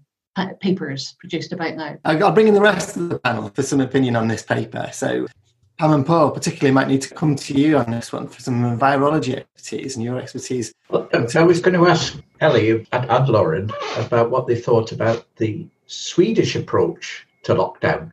papers 0.61 1.17
produced 1.19 1.53
about 1.53 1.77
now. 1.77 1.97
I'll 2.05 2.33
bring 2.33 2.49
in 2.49 2.55
the 2.55 2.61
rest 2.61 2.97
of 2.97 3.09
the 3.09 3.19
panel 3.19 3.49
for 3.51 3.63
some 3.63 3.81
opinion 3.81 4.17
on 4.17 4.29
this 4.29 4.43
paper. 4.43 4.89
So, 4.93 5.27
Pam 5.79 5.93
and 5.93 6.07
Paul, 6.07 6.31
particularly, 6.31 6.73
might 6.73 6.89
need 6.89 7.03
to 7.03 7.15
come 7.15 7.37
to 7.37 7.55
you 7.55 7.79
on 7.79 7.91
this 7.91 8.13
one 8.13 8.29
for 8.29 8.41
some 8.41 8.79
virology 8.79 9.37
expertise 9.37 9.97
and 9.97 10.05
your 10.05 10.19
expertise. 10.19 10.73
Well, 10.89 11.09
um, 11.15 11.27
I 11.35 11.43
was 11.43 11.61
going 11.61 11.75
to 11.75 11.87
ask 11.87 12.19
Ellie 12.41 12.87
and, 12.93 13.11
and 13.11 13.29
Lauren 13.29 13.71
about 13.97 14.31
what 14.31 14.47
they 14.47 14.57
thought 14.57 14.93
about 14.93 15.25
the 15.37 15.67
Swedish 15.87 16.55
approach 16.55 17.27
to 17.45 17.55
lockdown 17.55 18.13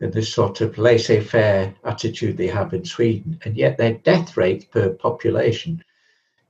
and 0.00 0.12
this 0.12 0.32
sort 0.32 0.60
of 0.60 0.78
laissez 0.78 1.20
faire 1.20 1.74
attitude 1.84 2.36
they 2.36 2.46
have 2.46 2.72
in 2.72 2.84
Sweden. 2.84 3.40
And 3.44 3.56
yet, 3.56 3.78
their 3.78 3.94
death 3.94 4.36
rate 4.36 4.70
per 4.70 4.90
population 4.90 5.82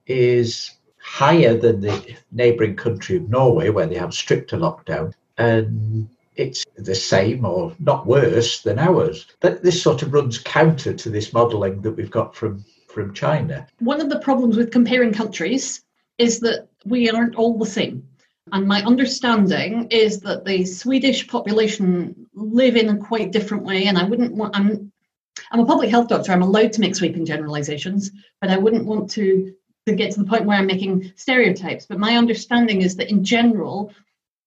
is 0.06 0.77
higher 1.08 1.56
than 1.56 1.80
the 1.80 2.16
neighbouring 2.32 2.76
country 2.76 3.16
of 3.16 3.28
Norway, 3.28 3.70
where 3.70 3.86
they 3.86 3.96
have 3.96 4.12
stricter 4.12 4.58
lockdown, 4.58 5.14
and 5.38 6.08
it's 6.36 6.64
the 6.76 6.94
same 6.94 7.44
or 7.44 7.74
not 7.80 8.06
worse 8.06 8.62
than 8.62 8.78
ours. 8.78 9.26
But 9.40 9.62
this 9.62 9.82
sort 9.82 10.02
of 10.02 10.12
runs 10.12 10.38
counter 10.38 10.92
to 10.92 11.10
this 11.10 11.32
modelling 11.32 11.80
that 11.82 11.92
we've 11.92 12.10
got 12.10 12.36
from 12.36 12.64
from 12.88 13.14
China. 13.14 13.66
One 13.80 14.00
of 14.00 14.08
the 14.08 14.20
problems 14.20 14.56
with 14.56 14.70
comparing 14.70 15.12
countries 15.12 15.82
is 16.18 16.40
that 16.40 16.68
we 16.84 17.10
aren't 17.10 17.36
all 17.36 17.58
the 17.58 17.66
same. 17.66 18.06
And 18.52 18.66
my 18.66 18.82
understanding 18.82 19.88
is 19.90 20.20
that 20.20 20.44
the 20.44 20.64
Swedish 20.64 21.26
population 21.28 22.26
live 22.34 22.76
in 22.76 22.88
a 22.88 22.96
quite 22.96 23.30
different 23.30 23.64
way. 23.64 23.84
And 23.86 23.98
I 23.98 24.04
wouldn't 24.04 24.34
want, 24.34 24.56
I'm, 24.56 24.90
I'm 25.52 25.60
a 25.60 25.66
public 25.66 25.90
health 25.90 26.08
doctor, 26.08 26.32
I'm 26.32 26.42
allowed 26.42 26.72
to 26.74 26.80
make 26.80 26.96
sweeping 26.96 27.26
generalizations, 27.26 28.10
but 28.40 28.50
I 28.50 28.56
wouldn't 28.56 28.86
want 28.86 29.10
to 29.10 29.54
to 29.88 29.96
get 29.96 30.12
to 30.12 30.20
the 30.20 30.28
point 30.28 30.44
where 30.44 30.58
I'm 30.58 30.66
making 30.66 31.12
stereotypes. 31.16 31.86
But 31.86 31.98
my 31.98 32.16
understanding 32.16 32.82
is 32.82 32.96
that 32.96 33.10
in 33.10 33.24
general, 33.24 33.92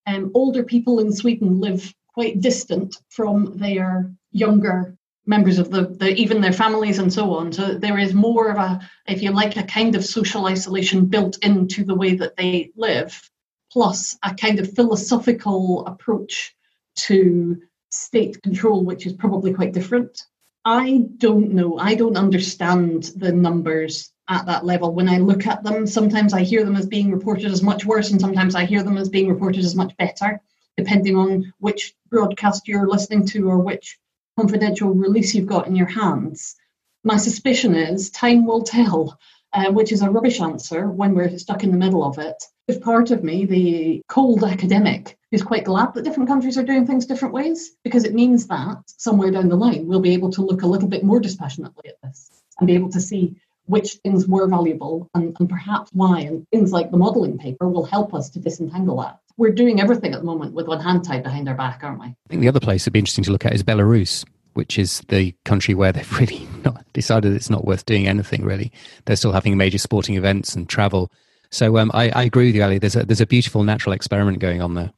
um, 0.06 0.30
older 0.34 0.64
people 0.64 1.00
in 1.00 1.12
Sweden 1.12 1.60
live 1.60 1.94
quite 2.14 2.40
distant 2.40 2.96
from 3.08 3.56
their 3.56 4.12
younger 4.32 4.96
members 5.26 5.58
of 5.58 5.70
the, 5.70 5.82
the 5.82 6.14
even 6.14 6.40
their 6.40 6.52
families 6.52 6.98
and 6.98 7.12
so 7.12 7.34
on. 7.34 7.52
So 7.52 7.74
there 7.74 7.98
is 7.98 8.12
more 8.12 8.50
of 8.50 8.58
a, 8.58 8.80
if 9.06 9.22
you 9.22 9.30
like, 9.30 9.56
a 9.56 9.62
kind 9.62 9.94
of 9.94 10.04
social 10.04 10.46
isolation 10.46 11.06
built 11.06 11.38
into 11.44 11.84
the 11.84 11.94
way 11.94 12.14
that 12.16 12.36
they 12.36 12.72
live, 12.76 13.30
plus 13.70 14.18
a 14.22 14.34
kind 14.34 14.58
of 14.58 14.74
philosophical 14.74 15.86
approach 15.86 16.54
to 16.94 17.56
state 17.90 18.42
control, 18.42 18.84
which 18.84 19.06
is 19.06 19.12
probably 19.12 19.52
quite 19.54 19.72
different. 19.72 20.24
I 20.64 21.04
don't 21.18 21.52
know. 21.52 21.78
I 21.78 21.94
don't 21.94 22.16
understand 22.16 23.12
the 23.16 23.32
numbers 23.32 24.12
at 24.32 24.46
that 24.46 24.64
level. 24.64 24.92
When 24.92 25.08
I 25.08 25.18
look 25.18 25.46
at 25.46 25.62
them, 25.62 25.86
sometimes 25.86 26.32
I 26.32 26.42
hear 26.42 26.64
them 26.64 26.76
as 26.76 26.86
being 26.86 27.10
reported 27.10 27.50
as 27.52 27.62
much 27.62 27.84
worse, 27.84 28.10
and 28.10 28.20
sometimes 28.20 28.54
I 28.54 28.64
hear 28.64 28.82
them 28.82 28.96
as 28.96 29.08
being 29.08 29.28
reported 29.28 29.64
as 29.64 29.76
much 29.76 29.96
better, 29.98 30.40
depending 30.76 31.16
on 31.16 31.52
which 31.58 31.94
broadcast 32.10 32.66
you're 32.66 32.88
listening 32.88 33.26
to 33.28 33.48
or 33.48 33.58
which 33.58 33.98
confidential 34.38 34.90
release 34.90 35.34
you've 35.34 35.54
got 35.54 35.66
in 35.66 35.76
your 35.76 35.86
hands. 35.86 36.56
My 37.04 37.18
suspicion 37.18 37.74
is 37.74 38.10
time 38.10 38.46
will 38.46 38.62
tell, 38.62 39.18
uh, 39.52 39.70
which 39.70 39.92
is 39.92 40.02
a 40.02 40.10
rubbish 40.10 40.40
answer 40.40 40.88
when 40.88 41.14
we're 41.14 41.36
stuck 41.38 41.62
in 41.62 41.70
the 41.70 41.76
middle 41.84 42.04
of 42.04 42.18
it. 42.18 42.42
If 42.68 42.80
part 42.80 43.10
of 43.10 43.22
me, 43.22 43.44
the 43.44 44.02
cold 44.08 44.44
academic, 44.44 45.18
is 45.30 45.42
quite 45.42 45.64
glad 45.64 45.92
that 45.94 46.04
different 46.04 46.28
countries 46.28 46.56
are 46.56 46.62
doing 46.62 46.86
things 46.86 47.06
different 47.06 47.34
ways, 47.34 47.72
because 47.84 48.04
it 48.04 48.14
means 48.14 48.46
that 48.46 48.82
somewhere 48.86 49.30
down 49.30 49.48
the 49.48 49.56
line 49.56 49.86
we'll 49.86 50.00
be 50.00 50.14
able 50.14 50.30
to 50.30 50.42
look 50.42 50.62
a 50.62 50.66
little 50.66 50.88
bit 50.88 51.04
more 51.04 51.20
dispassionately 51.20 51.88
at 51.88 52.00
this 52.02 52.30
and 52.58 52.66
be 52.66 52.74
able 52.74 52.90
to 52.90 53.00
see 53.00 53.36
which 53.66 53.94
things 54.04 54.26
were 54.26 54.48
valuable 54.48 55.08
and, 55.14 55.36
and 55.38 55.48
perhaps 55.48 55.90
why. 55.92 56.20
And 56.20 56.46
things 56.50 56.72
like 56.72 56.90
the 56.90 56.96
modelling 56.96 57.38
paper 57.38 57.68
will 57.68 57.84
help 57.84 58.14
us 58.14 58.28
to 58.30 58.38
disentangle 58.38 59.00
that. 59.00 59.18
We're 59.36 59.52
doing 59.52 59.80
everything 59.80 60.12
at 60.12 60.20
the 60.20 60.26
moment 60.26 60.54
with 60.54 60.66
one 60.66 60.80
hand 60.80 61.04
tied 61.04 61.22
behind 61.22 61.48
our 61.48 61.54
back, 61.54 61.80
aren't 61.82 62.00
we? 62.00 62.06
I 62.06 62.16
think 62.28 62.42
the 62.42 62.48
other 62.48 62.60
place 62.60 62.82
that'd 62.82 62.92
be 62.92 62.98
interesting 62.98 63.24
to 63.24 63.32
look 63.32 63.46
at 63.46 63.54
is 63.54 63.62
Belarus, 63.62 64.24
which 64.54 64.78
is 64.78 65.00
the 65.08 65.34
country 65.44 65.74
where 65.74 65.92
they've 65.92 66.12
really 66.20 66.46
not 66.64 66.84
decided 66.92 67.32
it's 67.32 67.50
not 67.50 67.64
worth 67.64 67.86
doing 67.86 68.06
anything 68.06 68.44
really. 68.44 68.72
They're 69.04 69.16
still 69.16 69.32
having 69.32 69.56
major 69.56 69.78
sporting 69.78 70.16
events 70.16 70.54
and 70.54 70.68
travel. 70.68 71.10
So 71.50 71.78
um, 71.78 71.90
I, 71.94 72.10
I, 72.10 72.22
agree 72.22 72.46
with 72.46 72.54
you, 72.54 72.62
Ali. 72.62 72.78
There's 72.78 72.96
a, 72.96 73.04
there's 73.04 73.20
a 73.20 73.26
beautiful 73.26 73.62
natural 73.62 73.92
experiment 73.92 74.38
going 74.38 74.62
on 74.62 74.74
there. 74.74 74.92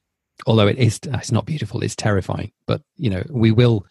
Although 0.47 0.69
it 0.69 0.79
is, 0.79 1.01
it's 1.05 1.33
not 1.33 1.47
beautiful, 1.47 1.83
it's 1.83 1.97
terrifying. 1.97 2.53
But 2.67 2.83
you 2.97 3.11
know, 3.11 3.25
we 3.31 3.51
will 3.51 3.87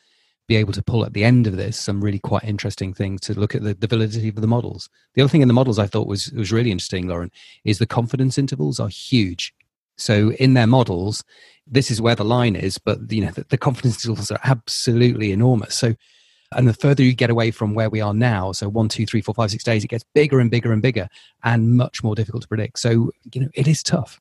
be 0.48 0.56
able 0.56 0.74
to 0.74 0.84
pull 0.84 1.06
at 1.06 1.14
the 1.14 1.24
end 1.24 1.48
of 1.48 1.56
this 1.56 1.78
some 1.78 2.04
really 2.04 2.20
quite 2.20 2.44
interesting 2.44 2.94
things 2.94 3.22
to 3.22 3.40
look 3.40 3.56
at 3.56 3.64
the, 3.64 3.74
the 3.74 3.88
validity 3.88 4.30
of 4.30 4.36
the 4.36 4.48
models. 4.48 4.90
The 5.14 5.22
other 5.22 5.30
thing 5.30 5.42
in 5.42 5.48
the 5.48 5.54
models 5.54 5.80
I 5.80 5.88
thought 5.88 6.08
was 6.08 6.32
was 6.32 6.52
really 6.52 6.72
interesting, 6.72 7.08
Lauren, 7.08 7.32
is 7.64 7.80
the 7.80 7.86
confidence 7.86 8.38
intervals 8.38 8.80
are 8.80 8.90
huge. 8.90 9.54
So 9.96 10.32
in 10.34 10.54
their 10.54 10.68
models, 10.68 11.24
this 11.68 11.92
is 11.92 12.02
where 12.02 12.16
the 12.16 12.26
line 12.26 12.56
is, 12.56 12.78
but 12.78 13.12
you 13.12 13.26
know 13.26 13.32
the, 13.32 13.46
the 13.50 13.58
confidence 13.58 14.04
intervals 14.06 14.32
are 14.32 14.40
absolutely 14.44 15.32
enormous. 15.32 15.76
So 15.76 15.96
and 16.56 16.68
the 16.68 16.74
further 16.74 17.04
you 17.04 17.14
get 17.14 17.30
away 17.30 17.52
from 17.52 17.74
where 17.74 17.90
we 17.90 18.02
are 18.02 18.14
now, 18.14 18.52
so 18.52 18.70
one, 18.70 18.90
two, 18.90 19.06
three, 19.06 19.22
four, 19.22 19.34
five, 19.34 19.52
six 19.52 19.64
days, 19.64 19.84
it 19.84 19.88
gets 19.88 20.06
bigger 20.14 20.40
and 20.40 20.52
bigger 20.52 20.72
and 20.72 20.82
bigger 20.82 21.10
and 21.44 21.76
much 21.76 22.04
more 22.04 22.16
difficult 22.16 22.44
to 22.44 22.48
predict. 22.48 22.80
So, 22.80 23.12
you 23.34 23.42
know, 23.42 23.50
it 23.54 23.68
is 23.68 23.84
tough. 23.84 24.20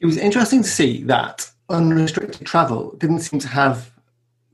It 0.00 0.06
was 0.06 0.16
interesting 0.16 0.62
to 0.62 0.68
see 0.68 1.02
that 1.04 1.50
unrestricted 1.68 2.46
travel 2.46 2.94
didn't 2.98 3.20
seem 3.20 3.38
to 3.40 3.48
have 3.48 3.90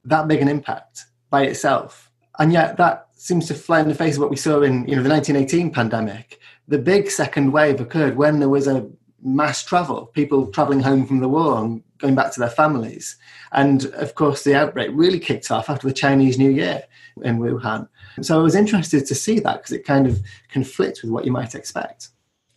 that 0.07 0.29
big 0.29 0.41
an 0.41 0.49
impact 0.49 1.07
by 1.31 1.45
itself. 1.45 2.11
And 2.39 2.53
yet 2.53 2.77
that 2.77 3.09
seems 3.17 3.47
to 3.49 3.55
fly 3.55 3.81
in 3.81 3.89
the 3.89 3.95
face 3.95 4.17
of 4.17 4.21
what 4.21 4.31
we 4.31 4.37
saw 4.37 4.63
in 4.63 4.87
you 4.87 4.97
know 4.97 5.03
the 5.03 5.11
1918 5.11 5.73
pandemic. 5.73 6.39
The 6.69 6.79
big 6.79 7.11
second 7.11 7.53
wave 7.53 7.81
occurred 7.81 8.17
when 8.17 8.41
there 8.41 8.49
was 8.49 8.67
a 8.67 8.89
mass 9.23 9.65
travel, 9.65 10.07
people 10.07 10.47
traveling 10.49 10.81
home 10.81 11.07
from 11.07 11.21
the 11.21 11.29
war 11.29 11.59
and 11.59 11.83
going 11.99 12.15
back 12.15 12.33
to 12.33 12.41
their 12.41 12.51
families. 12.51 13.17
And 13.53 13.87
of 13.87 14.15
course, 14.15 14.45
the 14.45 14.55
outbreak 14.55 14.91
really 14.93 15.19
kicked 15.19 15.51
off 15.51 15.71
after 15.71 15.87
the 15.87 15.95
Chinese 15.95 16.39
New 16.39 16.51
Year 16.51 16.83
in 17.23 17.39
Wuhan. 17.39 17.89
So 18.21 18.39
I 18.39 18.43
was 18.43 18.55
interested 18.55 19.07
to 19.07 19.15
see 19.15 19.41
that 19.41 19.57
because 19.57 19.73
it 19.73 19.85
kind 19.85 20.07
of 20.07 20.21
conflicts 20.51 21.03
with 21.03 21.11
what 21.11 21.25
you 21.25 21.33
might 21.33 21.55
expect. 21.55 22.09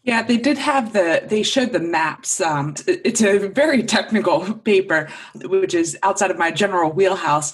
Yeah, 0.03 0.23
they 0.23 0.37
did 0.37 0.57
have 0.57 0.93
the, 0.93 1.23
they 1.25 1.43
showed 1.43 1.71
the 1.73 1.79
maps. 1.79 2.39
Um, 2.39 2.75
it's 2.87 3.21
a 3.21 3.49
very 3.49 3.83
technical 3.83 4.53
paper, 4.53 5.09
which 5.43 5.73
is 5.73 5.97
outside 6.03 6.31
of 6.31 6.37
my 6.37 6.51
general 6.51 6.91
wheelhouse. 6.91 7.53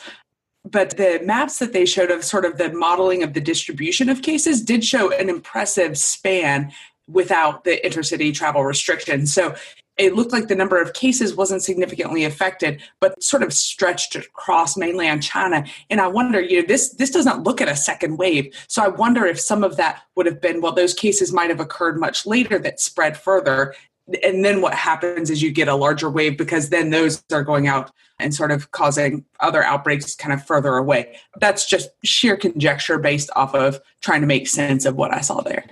But 0.63 0.97
the 0.97 1.21
maps 1.23 1.59
that 1.59 1.73
they 1.73 1.85
showed 1.85 2.11
of 2.11 2.23
sort 2.23 2.45
of 2.45 2.57
the 2.57 2.71
modeling 2.71 3.23
of 3.23 3.33
the 3.33 3.41
distribution 3.41 4.09
of 4.09 4.21
cases 4.21 4.61
did 4.61 4.83
show 4.83 5.11
an 5.11 5.29
impressive 5.29 5.97
span 5.97 6.71
without 7.07 7.63
the 7.63 7.79
intercity 7.83 8.33
travel 8.33 8.63
restrictions. 8.63 9.33
So 9.33 9.55
it 9.97 10.15
looked 10.15 10.33
like 10.33 10.47
the 10.47 10.55
number 10.55 10.81
of 10.81 10.93
cases 10.93 11.35
wasn't 11.35 11.63
significantly 11.63 12.25
affected, 12.25 12.81
but 12.99 13.21
sort 13.23 13.43
of 13.43 13.53
stretched 13.53 14.15
across 14.15 14.75
mainland 14.75 15.23
China. 15.23 15.65
And 15.89 16.01
I 16.01 16.07
wonder, 16.07 16.41
you 16.41 16.61
know, 16.61 16.67
this 16.67 16.89
this 16.95 17.11
doesn't 17.11 17.43
look 17.43 17.61
at 17.61 17.69
a 17.69 17.75
second 17.75 18.17
wave. 18.17 18.53
So 18.67 18.83
I 18.83 18.89
wonder 18.89 19.25
if 19.25 19.39
some 19.39 19.63
of 19.63 19.77
that 19.77 20.01
would 20.15 20.25
have 20.25 20.41
been, 20.41 20.61
well, 20.61 20.73
those 20.73 20.93
cases 20.93 21.31
might 21.31 21.49
have 21.49 21.59
occurred 21.59 21.99
much 21.99 22.25
later 22.25 22.59
that 22.59 22.79
spread 22.79 23.17
further. 23.17 23.73
And 24.21 24.45
then 24.45 24.61
what 24.61 24.75
happens 24.75 25.31
is 25.31 25.41
you 25.41 25.51
get 25.51 25.67
a 25.67 25.75
larger 25.75 26.09
wave 26.11 26.37
because 26.37 26.69
then 26.69 26.91
those 26.91 27.23
are 27.31 27.43
going 27.43 27.67
out 27.67 27.91
and 28.19 28.35
sort 28.35 28.51
of 28.51 28.71
causing 28.71 29.25
other 29.39 29.63
outbreaks 29.63 30.15
kind 30.15 30.33
of 30.33 30.45
further 30.45 30.75
away. 30.75 31.17
That's 31.39 31.67
just 31.67 31.89
sheer 32.03 32.37
conjecture 32.37 32.99
based 32.99 33.29
off 33.35 33.55
of 33.55 33.79
trying 34.01 34.21
to 34.21 34.27
make 34.27 34.47
sense 34.47 34.85
of 34.85 34.95
what 34.95 35.13
I 35.13 35.21
saw 35.21 35.41
there. 35.41 35.65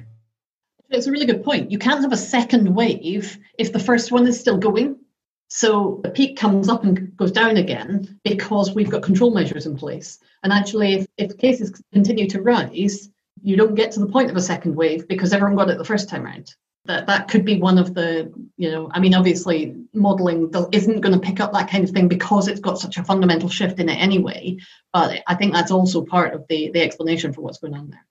It's 0.93 1.07
a 1.07 1.11
really 1.11 1.25
good 1.25 1.43
point. 1.43 1.71
You 1.71 1.79
can't 1.79 2.01
have 2.01 2.13
a 2.13 2.17
second 2.17 2.75
wave 2.75 3.39
if 3.57 3.73
the 3.73 3.79
first 3.79 4.11
one 4.11 4.27
is 4.27 4.39
still 4.39 4.57
going. 4.57 4.99
So 5.47 5.99
the 6.03 6.11
peak 6.11 6.37
comes 6.37 6.69
up 6.69 6.83
and 6.83 7.17
goes 7.17 7.31
down 7.31 7.57
again 7.57 8.19
because 8.23 8.75
we've 8.75 8.91
got 8.91 9.01
control 9.01 9.33
measures 9.33 9.65
in 9.65 9.75
place. 9.75 10.19
And 10.43 10.53
actually, 10.53 10.93
if, 10.93 11.07
if 11.17 11.37
cases 11.39 11.81
continue 11.91 12.29
to 12.29 12.43
rise, 12.43 13.09
you 13.41 13.57
don't 13.57 13.73
get 13.73 13.91
to 13.93 14.01
the 14.01 14.05
point 14.05 14.29
of 14.29 14.37
a 14.37 14.41
second 14.41 14.75
wave 14.75 15.07
because 15.07 15.33
everyone 15.33 15.57
got 15.57 15.71
it 15.71 15.79
the 15.79 15.83
first 15.83 16.09
time 16.09 16.25
around. 16.25 16.53
That 16.85 17.07
that 17.07 17.27
could 17.27 17.43
be 17.43 17.59
one 17.59 17.79
of 17.79 17.95
the, 17.95 18.31
you 18.57 18.69
know, 18.69 18.89
I 18.91 18.99
mean, 18.99 19.15
obviously, 19.15 19.75
modelling 19.93 20.53
isn't 20.71 21.01
going 21.01 21.19
to 21.19 21.27
pick 21.27 21.39
up 21.39 21.53
that 21.53 21.71
kind 21.71 21.83
of 21.83 21.89
thing 21.89 22.07
because 22.07 22.47
it's 22.47 22.59
got 22.59 22.77
such 22.77 22.97
a 22.97 23.03
fundamental 23.03 23.49
shift 23.49 23.79
in 23.79 23.89
it 23.89 23.95
anyway. 23.95 24.57
But 24.91 25.23
I 25.25 25.33
think 25.35 25.53
that's 25.53 25.71
also 25.71 26.03
part 26.03 26.35
of 26.35 26.45
the 26.49 26.69
the 26.71 26.81
explanation 26.81 27.33
for 27.33 27.41
what's 27.41 27.59
going 27.59 27.73
on 27.73 27.89
there. 27.89 28.05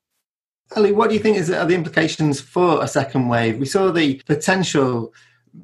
Ellie, 0.76 0.92
what 0.92 1.08
do 1.08 1.14
you 1.14 1.20
think 1.20 1.36
is 1.36 1.50
are 1.50 1.66
the 1.66 1.74
implications 1.74 2.40
for 2.40 2.82
a 2.82 2.88
second 2.88 3.28
wave? 3.28 3.58
We 3.58 3.66
saw 3.66 3.90
the 3.90 4.22
potential 4.26 5.12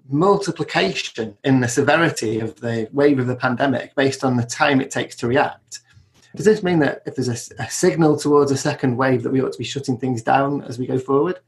multiplication 0.09 1.37
in 1.45 1.61
the 1.61 1.69
severity 1.69 2.41
of 2.41 2.61
the 2.61 2.89
wave 2.93 3.19
of 3.19 3.27
the 3.27 3.37
pandemic 3.37 3.95
based 3.95 4.23
on 4.23 4.37
the 4.37 4.43
time 4.43 4.81
it 4.81 4.91
takes 4.91 5.17
to 5.17 5.27
react. 5.27 5.81
Does 6.37 6.45
this 6.45 6.63
mean 6.63 6.79
that 6.81 7.03
if 7.07 7.17
there's 7.17 7.29
a, 7.29 7.63
a, 7.63 7.71
signal 7.71 8.19
towards 8.19 8.51
a 8.51 8.57
second 8.57 8.97
wave 8.97 9.23
that 9.23 9.31
we 9.31 9.41
ought 9.41 9.53
to 9.53 9.59
be 9.59 9.65
shutting 9.65 9.97
things 9.97 10.23
down 10.23 10.63
as 10.63 10.79
we 10.79 10.87
go 10.87 10.99
forward? 10.99 11.39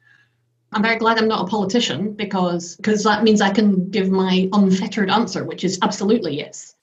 I'm 0.73 0.83
very 0.83 0.97
glad 0.97 1.19
I'm 1.19 1.29
not 1.29 1.47
a 1.47 1.51
politician 1.51 2.15
because 2.15 2.77
because 2.77 3.03
that 3.05 3.25
means 3.25 3.41
I 3.41 3.51
can 3.51 3.91
give 3.91 4.11
my 4.11 4.49
unfettered 4.53 5.11
answer, 5.11 5.45
which 5.45 5.65
is 5.65 5.79
absolutely 5.83 6.37
yes. 6.39 6.75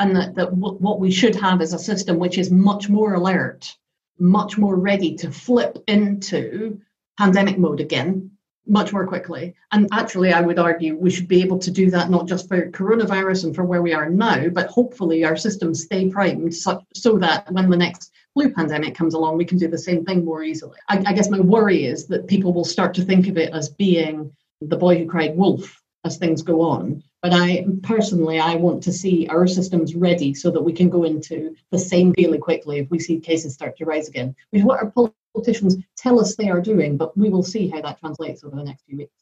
And 0.00 0.16
that, 0.16 0.34
that 0.34 0.50
w- 0.50 0.78
what 0.78 0.98
we 0.98 1.12
should 1.12 1.36
have 1.36 1.62
is 1.62 1.72
a 1.72 1.78
system 1.78 2.18
which 2.18 2.38
is 2.38 2.50
much 2.50 2.88
more 2.88 3.14
alert 3.14 3.76
much 4.18 4.58
more 4.58 4.76
ready 4.76 5.14
to 5.16 5.30
flip 5.30 5.78
into 5.86 6.80
pandemic 7.18 7.58
mode 7.58 7.80
again 7.80 8.30
much 8.66 8.92
more 8.92 9.06
quickly. 9.06 9.54
And 9.72 9.88
actually, 9.92 10.32
I 10.32 10.40
would 10.40 10.58
argue 10.58 10.96
we 10.96 11.10
should 11.10 11.28
be 11.28 11.42
able 11.42 11.58
to 11.58 11.70
do 11.70 11.90
that 11.90 12.10
not 12.10 12.26
just 12.26 12.48
for 12.48 12.70
coronavirus 12.70 13.44
and 13.44 13.54
for 13.54 13.64
where 13.64 13.82
we 13.82 13.92
are 13.92 14.08
now, 14.08 14.48
but 14.48 14.68
hopefully 14.68 15.24
our 15.24 15.36
systems 15.36 15.84
stay 15.84 16.08
primed 16.08 16.54
so, 16.54 16.82
so 16.94 17.18
that 17.18 17.50
when 17.52 17.68
the 17.68 17.76
next 17.76 18.12
flu 18.32 18.52
pandemic 18.52 18.94
comes 18.94 19.14
along, 19.14 19.36
we 19.36 19.44
can 19.44 19.58
do 19.58 19.68
the 19.68 19.78
same 19.78 20.04
thing 20.04 20.24
more 20.24 20.42
easily. 20.42 20.78
I, 20.88 21.02
I 21.06 21.12
guess 21.12 21.30
my 21.30 21.40
worry 21.40 21.84
is 21.84 22.06
that 22.06 22.26
people 22.26 22.52
will 22.52 22.64
start 22.64 22.94
to 22.94 23.04
think 23.04 23.28
of 23.28 23.36
it 23.36 23.52
as 23.52 23.68
being 23.68 24.32
the 24.60 24.76
boy 24.76 24.98
who 24.98 25.06
cried 25.06 25.36
wolf 25.36 25.82
as 26.04 26.16
things 26.16 26.42
go 26.42 26.62
on. 26.62 27.02
But 27.24 27.32
I 27.32 27.64
personally, 27.82 28.38
I 28.38 28.56
want 28.56 28.82
to 28.82 28.92
see 28.92 29.26
our 29.28 29.46
systems 29.46 29.94
ready 29.94 30.34
so 30.34 30.50
that 30.50 30.60
we 30.60 30.74
can 30.74 30.90
go 30.90 31.04
into 31.04 31.56
the 31.70 31.78
same 31.78 32.12
fairly 32.12 32.36
quickly 32.36 32.80
if 32.80 32.90
we 32.90 32.98
see 32.98 33.18
cases 33.18 33.54
start 33.54 33.78
to 33.78 33.86
rise 33.86 34.08
again. 34.08 34.36
Which 34.50 34.60
is 34.60 34.66
what 34.66 34.82
our 34.82 34.92
politicians 35.32 35.78
tell 35.96 36.20
us 36.20 36.36
they 36.36 36.50
are 36.50 36.60
doing, 36.60 36.98
but 36.98 37.16
we 37.16 37.30
will 37.30 37.42
see 37.42 37.70
how 37.70 37.80
that 37.80 37.98
translates 37.98 38.44
over 38.44 38.56
the 38.56 38.64
next 38.64 38.84
few 38.84 38.98
weeks. 38.98 39.14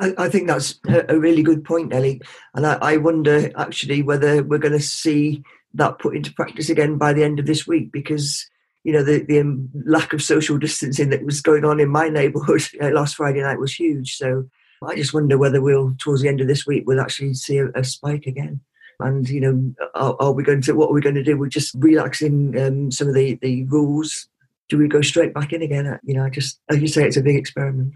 I, 0.00 0.26
I 0.26 0.28
think 0.28 0.46
that's 0.46 0.78
a 0.86 1.18
really 1.18 1.42
good 1.42 1.64
point, 1.64 1.92
Ellie. 1.92 2.22
And 2.54 2.64
I, 2.64 2.74
I 2.80 2.96
wonder 2.98 3.50
actually 3.56 4.02
whether 4.02 4.44
we're 4.44 4.58
going 4.58 4.78
to 4.78 4.80
see 4.80 5.42
that 5.74 5.98
put 5.98 6.14
into 6.14 6.32
practice 6.32 6.70
again 6.70 6.96
by 6.96 7.12
the 7.12 7.24
end 7.24 7.40
of 7.40 7.46
this 7.46 7.66
week 7.66 7.90
because 7.90 8.48
you 8.84 8.92
know 8.92 9.02
the, 9.02 9.24
the 9.24 9.40
um, 9.40 9.68
lack 9.84 10.12
of 10.12 10.22
social 10.22 10.58
distancing 10.58 11.10
that 11.10 11.24
was 11.24 11.40
going 11.40 11.64
on 11.64 11.80
in 11.80 11.88
my 11.88 12.08
neighbourhood 12.08 12.62
uh, 12.80 12.90
last 12.90 13.16
Friday 13.16 13.42
night 13.42 13.58
was 13.58 13.74
huge. 13.74 14.16
So 14.16 14.48
I 14.86 14.96
just 14.96 15.12
wonder 15.12 15.36
whether 15.36 15.60
we'll, 15.60 15.94
towards 15.98 16.22
the 16.22 16.28
end 16.28 16.40
of 16.40 16.48
this 16.48 16.66
week, 16.66 16.84
we'll 16.86 17.00
actually 17.00 17.34
see 17.34 17.58
a, 17.58 17.68
a 17.74 17.84
spike 17.84 18.26
again. 18.26 18.60
And 18.98 19.28
you 19.28 19.40
know, 19.40 19.74
are, 19.94 20.16
are, 20.20 20.32
we 20.32 20.42
going 20.42 20.60
to? 20.62 20.74
What 20.74 20.90
are 20.90 20.92
we 20.92 21.00
going 21.00 21.14
to 21.14 21.22
do? 21.22 21.38
We're 21.38 21.48
just 21.48 21.74
relaxing 21.78 22.58
um, 22.60 22.90
some 22.90 23.08
of 23.08 23.14
the, 23.14 23.38
the 23.40 23.64
rules. 23.64 24.28
Do 24.68 24.78
we 24.78 24.88
go 24.88 25.00
straight 25.00 25.34
back 25.34 25.52
in 25.52 25.62
again? 25.62 25.98
You 26.04 26.14
know, 26.14 26.24
I 26.24 26.30
just, 26.30 26.60
as 26.68 26.80
you 26.80 26.86
say, 26.86 27.06
it's 27.06 27.16
a 27.16 27.22
big 27.22 27.36
experiment. 27.36 27.94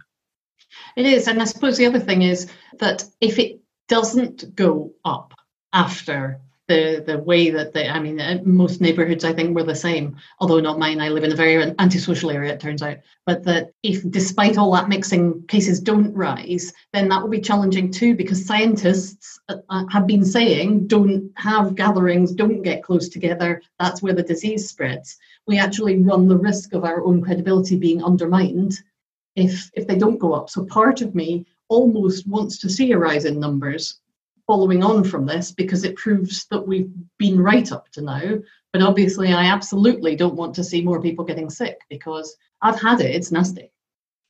It 0.96 1.06
is, 1.06 1.28
and 1.28 1.40
I 1.40 1.44
suppose 1.44 1.76
the 1.76 1.86
other 1.86 2.00
thing 2.00 2.22
is 2.22 2.50
that 2.78 3.04
if 3.20 3.38
it 3.38 3.60
doesn't 3.88 4.54
go 4.56 4.92
up 5.04 5.34
after 5.72 6.40
the 6.66 7.05
the 7.07 7.18
way 7.18 7.50
that 7.50 7.72
they 7.74 7.88
i 7.88 8.00
mean 8.00 8.18
uh, 8.20 8.38
most 8.44 8.81
neighborhoods 8.81 9.24
i 9.24 9.33
think 9.33 9.55
were 9.55 9.62
the 9.62 9.74
same 9.74 10.16
although 10.38 10.61
not 10.61 10.79
mine 10.79 11.00
i 11.00 11.09
live 11.09 11.24
in 11.24 11.33
a 11.33 11.37
very 11.37 11.62
antisocial 11.79 12.31
area 12.31 12.53
it 12.53 12.61
turns 12.61 12.83
out. 12.83 12.98
But 13.27 13.44
that 13.44 13.72
if 13.83 14.09
despite 14.11 14.59
all 14.59 14.72
that 14.72 14.88
mixing 14.88 15.46
cases 15.46 15.81
don't 15.81 16.14
rise 16.14 16.72
then 16.92 17.09
that 17.09 17.22
will 17.22 17.29
be 17.29 17.40
challenging 17.40 17.90
too 17.90 18.14
because 18.14 18.46
scientists 18.46 19.38
uh, 19.48 19.57
uh, 19.68 19.85
have 19.90 20.07
been 20.07 20.24
saying 20.24 20.87
don't 20.87 21.31
have 21.37 21.74
gatherings 21.74 22.33
don't 22.33 22.62
get 22.62 22.83
close 22.83 23.09
together 23.09 23.62
that's 23.79 24.03
where 24.03 24.14
the 24.14 24.22
disease 24.22 24.68
spreads. 24.68 25.16
We 25.46 25.59
actually 25.59 26.03
run 26.03 26.29
the 26.29 26.38
risk 26.38 26.72
of 26.72 26.85
our 26.85 27.05
own 27.05 27.22
credibility 27.22 27.77
being 27.77 28.03
undermined 28.03 28.79
if 29.37 29.70
if 29.74 29.87
they 29.87 29.96
don't 29.96 30.18
go 30.18 30.33
up. 30.33 30.48
So 30.48 30.64
part 30.64 31.03
of 31.03 31.14
me 31.14 31.46
almost 31.68 32.27
wants 32.27 32.59
to 32.61 32.70
see 32.70 32.92
a 32.92 32.98
rise 32.98 33.24
in 33.24 33.40
numbers 33.40 34.00
following 34.46 34.83
on 34.83 35.04
from 35.04 35.26
this 35.26 35.52
because 35.52 35.85
it 35.85 35.96
proves 35.96 36.46
that 36.46 36.66
we've 36.66 36.90
been 37.18 37.40
right 37.40 37.70
up 37.72 37.90
to 37.92 38.02
now. 38.02 38.38
But 38.72 38.83
obviously, 38.83 39.33
I 39.33 39.44
absolutely 39.44 40.16
don't 40.16 40.35
want 40.35 40.54
to 40.57 40.64
see 40.64 40.83
more 40.83 41.00
people 41.00 41.24
getting 41.24 41.50
sick 41.50 41.80
because 41.88 42.37
I've 42.61 42.80
had 42.80 43.00
it, 43.00 43.14
it's 43.14 43.33
nasty. 43.33 43.70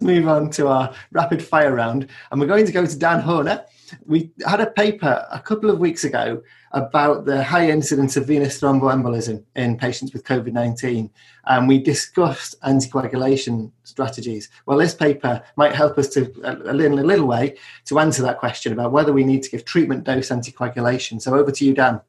Move 0.00 0.26
on 0.26 0.50
to 0.50 0.66
our 0.66 0.92
rapid 1.12 1.42
fire 1.42 1.74
round, 1.74 2.08
and 2.30 2.40
we're 2.40 2.48
going 2.48 2.66
to 2.66 2.72
go 2.72 2.84
to 2.84 2.98
Dan 2.98 3.20
Horner. 3.20 3.64
We 4.06 4.32
had 4.44 4.60
a 4.60 4.66
paper 4.66 5.24
a 5.30 5.38
couple 5.38 5.70
of 5.70 5.78
weeks 5.78 6.02
ago 6.02 6.42
about 6.72 7.26
the 7.26 7.44
high 7.44 7.70
incidence 7.70 8.16
of 8.16 8.26
venous 8.26 8.60
thromboembolism 8.60 9.44
in 9.54 9.78
patients 9.78 10.12
with 10.12 10.24
COVID 10.24 10.52
19, 10.52 11.10
and 11.46 11.68
we 11.68 11.78
discussed 11.78 12.60
anticoagulation 12.62 13.70
strategies. 13.84 14.50
Well, 14.66 14.78
this 14.78 14.94
paper 14.94 15.40
might 15.56 15.74
help 15.74 15.96
us 15.96 16.08
to, 16.08 16.32
uh, 16.42 16.74
in 16.74 16.98
a 16.98 17.04
little 17.04 17.26
way, 17.26 17.56
to 17.84 18.00
answer 18.00 18.22
that 18.22 18.40
question 18.40 18.72
about 18.72 18.90
whether 18.90 19.12
we 19.12 19.22
need 19.22 19.44
to 19.44 19.50
give 19.50 19.64
treatment 19.64 20.02
dose 20.02 20.30
anticoagulation. 20.30 21.22
So 21.22 21.36
over 21.36 21.52
to 21.52 21.64
you, 21.64 21.72
Dan. 21.72 22.00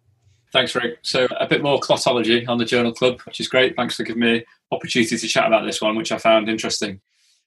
Thanks, 0.52 0.74
Rick. 0.74 1.00
So 1.04 1.28
a 1.39 1.45
bit 1.45 1.62
more 1.62 1.80
clotology 1.80 2.48
on 2.50 2.58
the 2.58 2.65
Journal 2.65 2.93
Club, 2.93 3.21
which 3.21 3.39
is 3.39 3.48
great. 3.48 3.76
Thanks 3.76 3.95
for 3.95 4.04
giving 4.04 4.24
me 4.24 4.45
opportunity 4.71 5.17
to 5.17 5.28
chat 5.28 5.45
about 5.45 5.65
this 5.65 5.82
one, 5.82 5.95
which 5.95 6.12
I 6.12 6.17
found 6.17 6.50
interesting. 6.50 7.00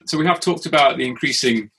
So 0.06 0.18
we 0.18 0.26
have 0.26 0.40
talked 0.40 0.66
about 0.66 0.96
the 0.96 1.06
increasing 1.06 1.70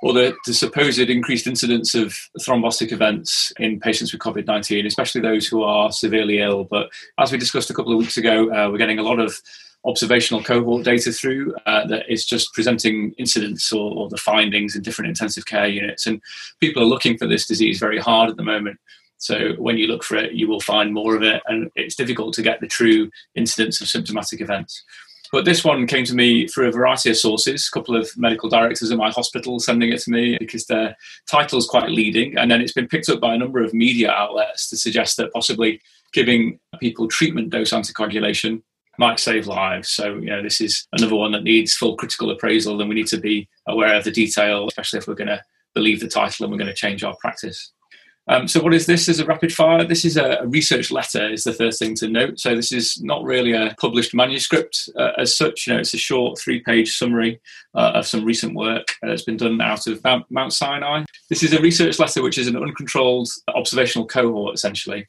or 0.00 0.12
the, 0.12 0.36
the, 0.46 0.54
supposed 0.54 0.98
increased 0.98 1.48
incidence 1.48 1.94
of 1.94 2.16
thrombotic 2.40 2.92
events 2.92 3.52
in 3.58 3.80
patients 3.80 4.12
with 4.12 4.20
COVID 4.20 4.46
19, 4.46 4.86
especially 4.86 5.20
those 5.20 5.46
who 5.48 5.62
are 5.64 5.90
severely 5.90 6.38
ill. 6.38 6.64
But 6.64 6.90
as 7.18 7.32
we 7.32 7.38
discussed 7.38 7.70
a 7.70 7.74
couple 7.74 7.92
of 7.92 7.98
weeks 7.98 8.16
ago, 8.16 8.44
uh, 8.52 8.70
we're 8.70 8.78
getting 8.78 9.00
a 9.00 9.02
lot 9.02 9.18
of 9.18 9.40
observational 9.84 10.42
cohort 10.42 10.84
data 10.84 11.12
through 11.12 11.54
uh, 11.66 11.86
that 11.86 12.10
is 12.12 12.24
just 12.24 12.52
presenting 12.52 13.12
incidents 13.18 13.72
or, 13.72 13.92
or, 13.92 14.08
the 14.08 14.16
findings 14.16 14.74
in 14.74 14.82
different 14.82 15.08
intensive 15.08 15.46
care 15.46 15.66
units. 15.66 16.06
And 16.06 16.20
people 16.60 16.82
are 16.82 16.86
looking 16.86 17.16
for 17.16 17.26
this 17.26 17.46
disease 17.46 17.78
very 17.78 17.98
hard 17.98 18.28
at 18.30 18.36
the 18.36 18.42
moment. 18.42 18.78
So 19.18 19.54
when 19.56 19.78
you 19.78 19.86
look 19.86 20.04
for 20.04 20.16
it, 20.16 20.32
you 20.32 20.48
will 20.48 20.60
find 20.60 20.94
more 20.94 21.16
of 21.16 21.22
it, 21.22 21.42
and 21.46 21.70
it's 21.74 21.96
difficult 21.96 22.34
to 22.34 22.42
get 22.42 22.60
the 22.60 22.68
true 22.68 23.10
incidence 23.34 23.80
of 23.80 23.88
symptomatic 23.88 24.40
events. 24.40 24.84
But 25.30 25.44
this 25.44 25.64
one 25.64 25.86
came 25.86 26.04
to 26.04 26.14
me 26.14 26.46
through 26.46 26.68
a 26.68 26.72
variety 26.72 27.10
of 27.10 27.16
sources, 27.16 27.68
a 27.68 27.70
couple 27.78 27.96
of 27.96 28.10
medical 28.16 28.48
directors 28.48 28.90
at 28.90 28.98
my 28.98 29.10
hospital 29.10 29.58
sending 29.58 29.92
it 29.92 30.00
to 30.02 30.10
me 30.10 30.38
because 30.38 30.66
their 30.66 30.96
title 31.30 31.58
is 31.58 31.66
quite 31.66 31.90
leading. 31.90 32.36
And 32.38 32.50
then 32.50 32.60
it's 32.60 32.72
been 32.72 32.88
picked 32.88 33.08
up 33.08 33.20
by 33.20 33.34
a 33.34 33.38
number 33.38 33.62
of 33.62 33.74
media 33.74 34.10
outlets 34.10 34.70
to 34.70 34.76
suggest 34.76 35.16
that 35.18 35.32
possibly 35.32 35.80
giving 36.12 36.58
people 36.80 37.08
treatment 37.08 37.50
dose 37.50 37.72
anticoagulation 37.72 38.62
might 38.98 39.20
save 39.20 39.46
lives. 39.46 39.88
So, 39.90 40.14
you 40.16 40.30
know, 40.30 40.42
this 40.42 40.60
is 40.60 40.86
another 40.92 41.14
one 41.14 41.32
that 41.32 41.44
needs 41.44 41.74
full 41.74 41.96
critical 41.96 42.30
appraisal 42.30 42.80
and 42.80 42.88
we 42.88 42.96
need 42.96 43.06
to 43.08 43.20
be 43.20 43.48
aware 43.66 43.94
of 43.96 44.04
the 44.04 44.10
detail, 44.10 44.66
especially 44.66 44.98
if 44.98 45.06
we're 45.06 45.14
going 45.14 45.28
to 45.28 45.42
believe 45.74 46.00
the 46.00 46.08
title 46.08 46.44
and 46.44 46.52
we're 46.52 46.58
going 46.58 46.68
to 46.68 46.74
change 46.74 47.04
our 47.04 47.14
practice. 47.20 47.72
Um, 48.28 48.46
so 48.46 48.62
what 48.62 48.74
is 48.74 48.84
this 48.84 49.08
as 49.08 49.20
a 49.20 49.24
rapid 49.24 49.52
fire? 49.52 49.84
This 49.84 50.04
is 50.04 50.16
a, 50.18 50.40
research 50.44 50.90
letter 50.90 51.30
is 51.30 51.44
the 51.44 51.52
first 51.52 51.78
thing 51.78 51.94
to 51.96 52.08
note. 52.08 52.38
So 52.38 52.54
this 52.54 52.72
is 52.72 53.00
not 53.02 53.24
really 53.24 53.52
a 53.52 53.74
published 53.80 54.14
manuscript 54.14 54.88
uh, 54.96 55.12
as 55.16 55.34
such. 55.34 55.66
You 55.66 55.74
know, 55.74 55.80
it's 55.80 55.94
a 55.94 55.98
short 55.98 56.38
three-page 56.38 56.96
summary 56.96 57.40
uh, 57.74 57.92
of 57.94 58.06
some 58.06 58.24
recent 58.24 58.54
work 58.54 58.88
that's 59.00 59.22
been 59.22 59.38
done 59.38 59.60
out 59.60 59.86
of 59.86 60.04
Mount, 60.04 60.26
Mount 60.30 60.52
Sinai. 60.52 61.04
This 61.30 61.42
is 61.42 61.54
a 61.54 61.60
research 61.60 61.98
letter 61.98 62.22
which 62.22 62.38
is 62.38 62.48
an 62.48 62.56
uncontrolled 62.56 63.28
observational 63.54 64.06
cohort 64.06 64.54
essentially. 64.54 65.08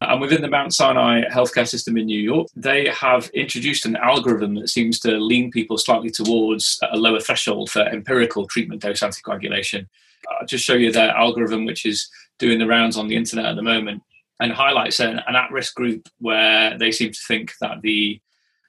And 0.00 0.20
within 0.20 0.42
the 0.42 0.50
Mount 0.50 0.74
Sinai 0.74 1.22
healthcare 1.22 1.66
system 1.66 1.96
in 1.96 2.06
New 2.06 2.20
York, 2.20 2.48
they 2.54 2.88
have 2.88 3.30
introduced 3.32 3.86
an 3.86 3.96
algorithm 3.96 4.56
that 4.56 4.68
seems 4.68 4.98
to 5.00 5.12
lean 5.12 5.50
people 5.50 5.78
slightly 5.78 6.10
towards 6.10 6.78
a 6.92 6.98
lower 6.98 7.20
threshold 7.20 7.70
for 7.70 7.80
empirical 7.80 8.46
treatment 8.46 8.82
dose 8.82 9.00
anticoagulation. 9.00 9.86
I'll 10.28 10.46
just 10.46 10.64
show 10.64 10.74
you 10.74 10.92
their 10.92 11.10
algorithm, 11.10 11.64
which 11.64 11.86
is 11.86 12.08
doing 12.38 12.58
the 12.58 12.66
rounds 12.66 12.96
on 12.96 13.08
the 13.08 13.16
internet 13.16 13.46
at 13.46 13.56
the 13.56 13.62
moment, 13.62 14.02
and 14.40 14.52
highlights 14.52 15.00
an, 15.00 15.20
an 15.26 15.36
at 15.36 15.50
risk 15.50 15.74
group 15.74 16.08
where 16.18 16.76
they 16.78 16.92
seem 16.92 17.10
to 17.10 17.20
think 17.26 17.52
that 17.60 17.80
the 17.82 18.20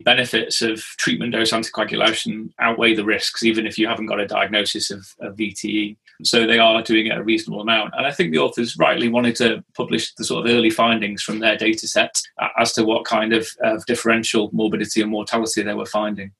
benefits 0.01 0.61
of 0.61 0.79
treatment 0.97 1.33
dose 1.33 1.51
anticoagulation 1.51 2.49
outweigh 2.59 2.95
the 2.95 3.05
risks, 3.05 3.43
even 3.43 3.65
if 3.65 3.77
you 3.77 3.87
haven't 3.87 4.05
got 4.05 4.19
a 4.19 4.27
diagnosis 4.27 4.91
of, 4.91 5.05
of 5.21 5.35
VTE. 5.35 5.97
So 6.23 6.45
they 6.45 6.59
are 6.59 6.81
doing 6.81 7.07
it 7.07 7.17
a 7.17 7.23
reasonable 7.23 7.61
amount. 7.61 7.93
And 7.97 8.05
I 8.05 8.11
think 8.11 8.31
the 8.31 8.39
authors 8.39 8.77
rightly 8.77 9.07
wanted 9.07 9.35
to 9.37 9.63
publish 9.75 10.13
the 10.15 10.23
sort 10.23 10.45
of 10.45 10.51
early 10.51 10.69
findings 10.69 11.21
from 11.21 11.39
their 11.39 11.57
data 11.57 11.87
set 11.87 12.15
uh, 12.39 12.49
as 12.59 12.73
to 12.73 12.83
what 12.83 13.05
kind 13.05 13.33
of, 13.33 13.47
of 13.61 13.85
differential 13.85 14.49
morbidity 14.53 15.01
and 15.01 15.11
mortality 15.11 15.63
they 15.63 15.73
were 15.73 15.85
finding. 15.85 16.31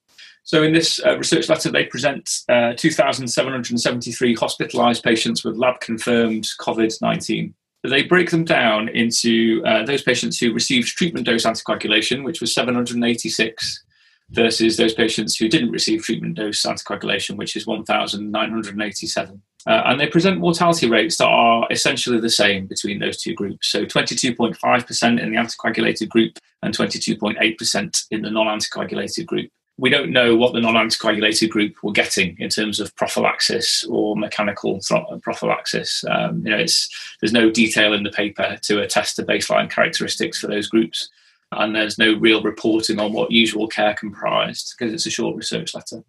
So, 0.48 0.64
in 0.64 0.72
this 0.72 1.00
uh, 1.06 1.18
research 1.18 1.50
letter, 1.50 1.70
they 1.70 1.84
present 1.84 2.30
uh, 2.48 2.72
2,773 2.78 4.34
hospitalized 4.36 5.04
patients 5.04 5.44
with 5.44 5.58
lab 5.58 5.82
confirmed 5.82 6.48
COVID 6.62 7.02
19 7.02 7.54
they 7.84 8.04
break 8.04 8.32
them 8.32 8.44
down 8.44 8.90
into 8.90 9.64
uh, 9.66 9.86
those 9.86 10.02
patients 10.02 10.40
who 10.40 10.54
received 10.54 10.88
treatment 10.88 11.26
dose 11.26 11.46
anticoagulation, 11.46 12.24
which 12.24 12.42
was 12.42 12.54
786, 12.54 13.84
versus 14.32 14.76
those 14.76 14.94
patients 14.94 15.38
who 15.38 15.48
didn't 15.48 15.72
receive 15.72 16.04
treatment 16.04 16.36
dose 16.36 16.64
anticoagulation, 16.64 17.38
which 17.38 17.56
is 17.56 17.66
1,987. 17.66 19.42
Uh, 19.66 19.82
and 19.86 20.00
they 20.00 20.08
present 20.08 20.40
mortality 20.40 20.90
rates 20.90 21.18
that 21.18 21.28
are 21.28 21.68
essentially 21.72 22.20
the 22.20 22.30
same 22.30 22.68
between 22.68 23.00
those 23.00 23.18
two 23.18 23.34
groups. 23.34 23.70
So 23.70 23.86
22.5% 23.86 25.22
in 25.22 25.32
the 25.32 25.38
anticoagulated 25.38 26.10
group 26.10 26.38
and 26.62 26.76
22.8% 26.76 28.04
in 28.12 28.22
the 28.22 28.32
non 28.32 28.48
anticoagulated 28.48 29.26
group 29.26 29.50
we 29.78 29.90
don't 29.90 30.12
know 30.12 30.36
what 30.36 30.54
the 30.54 30.60
non-anticoagulated 30.60 31.50
group 31.50 31.76
were 31.84 31.92
getting 31.92 32.36
in 32.40 32.50
terms 32.50 32.80
of 32.80 32.96
prophylaxis 32.96 33.84
or 33.86 34.16
mechanical 34.16 34.82
prophylaxis. 35.22 36.04
Um, 36.10 36.44
you 36.44 36.52
know, 36.52 36.58
there's 36.58 37.34
no 37.34 37.52
detail 37.52 37.94
in 37.94 38.04
the 38.04 38.10
paper 38.10 38.58
to 38.64 38.82
attest 38.82 39.16
to 39.18 39.24
baseline 39.24 39.70
characteristics 39.70 40.40
for 40.40 40.48
those 40.48 40.68
groups, 40.68 41.10
and 41.52 41.76
there's 41.76 42.00
no 42.00 42.18
real 42.18 42.42
reporting 42.42 43.00
on 43.00 43.14
what 43.14 43.32
usual 43.32 43.68
care 43.68 43.94
comprised 43.94 44.74
because 44.78 44.94
it's 44.94 45.06
a 45.06 45.12
short 45.12 45.36
research 45.36 45.76
letter. 45.76 46.04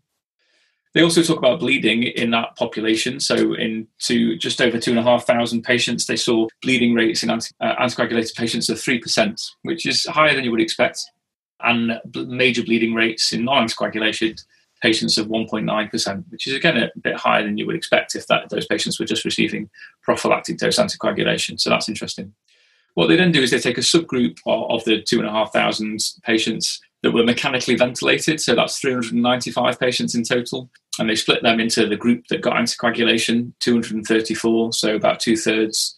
They 0.94 1.02
also 1.02 1.22
talk 1.22 1.38
about 1.38 1.60
bleeding 1.60 2.04
in 2.04 2.30
that 2.30 2.56
population. 2.56 3.20
So, 3.20 3.52
in 3.52 3.86
just 3.98 4.62
over 4.62 4.78
two 4.78 4.92
and 4.92 4.98
a 4.98 5.02
half 5.02 5.26
thousand 5.26 5.62
patients, 5.62 6.06
they 6.06 6.16
saw 6.16 6.48
bleeding 6.62 6.94
rates 6.94 7.22
in 7.22 7.30
anti- 7.30 7.54
uh, 7.60 7.76
anticoagulated 7.76 8.34
patients 8.34 8.70
of 8.70 8.80
three 8.80 8.98
percent, 8.98 9.42
which 9.62 9.84
is 9.84 10.06
higher 10.06 10.34
than 10.34 10.44
you 10.44 10.50
would 10.50 10.62
expect 10.62 11.04
and 11.60 12.00
major 12.14 12.62
bleeding 12.62 12.94
rates 12.94 13.32
in 13.32 13.44
non-anticoagulated 13.44 14.42
patients 14.82 15.18
of 15.18 15.26
1.9%, 15.26 16.24
which 16.30 16.46
is 16.46 16.54
again 16.54 16.76
a 16.76 16.90
bit 17.00 17.16
higher 17.16 17.42
than 17.42 17.58
you 17.58 17.66
would 17.66 17.74
expect 17.74 18.14
if 18.14 18.26
that, 18.28 18.48
those 18.48 18.66
patients 18.66 18.98
were 18.98 19.06
just 19.06 19.24
receiving 19.24 19.68
prophylactic 20.02 20.58
dose 20.58 20.78
anticoagulation. 20.78 21.58
So 21.60 21.70
that's 21.70 21.88
interesting. 21.88 22.32
What 22.94 23.08
they 23.08 23.16
then 23.16 23.32
do 23.32 23.42
is 23.42 23.50
they 23.50 23.58
take 23.58 23.78
a 23.78 23.82
subgroup 23.82 24.38
of, 24.46 24.70
of 24.70 24.84
the 24.84 25.02
two 25.02 25.18
and 25.18 25.28
a 25.28 25.32
half 25.32 25.52
thousand 25.52 26.00
patients 26.22 26.80
that 27.02 27.12
were 27.12 27.24
mechanically 27.24 27.76
ventilated. 27.76 28.40
So 28.40 28.54
that's 28.54 28.78
395 28.78 29.78
patients 29.78 30.14
in 30.14 30.24
total. 30.24 30.68
And 30.98 31.08
they 31.08 31.14
split 31.14 31.42
them 31.42 31.60
into 31.60 31.86
the 31.86 31.96
group 31.96 32.26
that 32.28 32.40
got 32.40 32.56
anticoagulation, 32.56 33.52
234, 33.60 34.72
so 34.72 34.96
about 34.96 35.20
two 35.20 35.36
thirds 35.36 35.96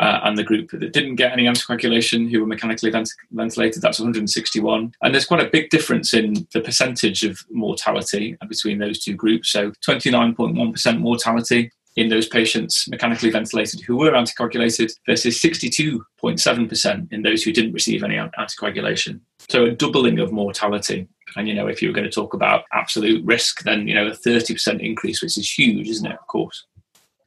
uh, 0.00 0.20
and 0.24 0.38
the 0.38 0.42
group 0.42 0.70
that 0.70 0.94
didn't 0.94 1.16
get 1.16 1.32
any 1.32 1.44
anticoagulation, 1.44 2.30
who 2.30 2.40
were 2.40 2.46
mechanically 2.46 2.90
vent- 2.90 3.12
ventilated, 3.32 3.82
that's 3.82 3.98
161. 3.98 4.94
And 5.02 5.14
there's 5.14 5.26
quite 5.26 5.46
a 5.46 5.50
big 5.50 5.68
difference 5.68 6.14
in 6.14 6.46
the 6.54 6.62
percentage 6.62 7.22
of 7.22 7.38
mortality 7.50 8.34
between 8.48 8.78
those 8.78 9.04
two 9.04 9.14
groups. 9.14 9.52
So 9.52 9.72
29.1% 9.86 11.00
mortality 11.00 11.70
in 11.96 12.08
those 12.08 12.26
patients 12.26 12.88
mechanically 12.88 13.28
ventilated 13.28 13.80
who 13.80 13.98
were 13.98 14.12
anticoagulated 14.12 14.90
versus 15.04 15.38
62.7% 15.38 17.12
in 17.12 17.22
those 17.22 17.42
who 17.42 17.52
didn't 17.52 17.74
receive 17.74 18.02
any 18.02 18.14
anticoagulation. 18.14 19.20
So 19.50 19.64
a 19.64 19.70
doubling 19.70 20.18
of 20.18 20.32
mortality. 20.32 21.08
And, 21.36 21.46
you 21.46 21.54
know, 21.54 21.66
if 21.66 21.82
you 21.82 21.88
were 21.88 21.94
going 21.94 22.08
to 22.08 22.10
talk 22.10 22.32
about 22.32 22.64
absolute 22.72 23.22
risk, 23.22 23.64
then, 23.64 23.86
you 23.86 23.94
know, 23.94 24.06
a 24.06 24.12
30% 24.12 24.80
increase, 24.80 25.20
which 25.20 25.36
is 25.36 25.50
huge, 25.50 25.88
isn't 25.88 26.06
it, 26.06 26.18
of 26.18 26.26
course? 26.26 26.64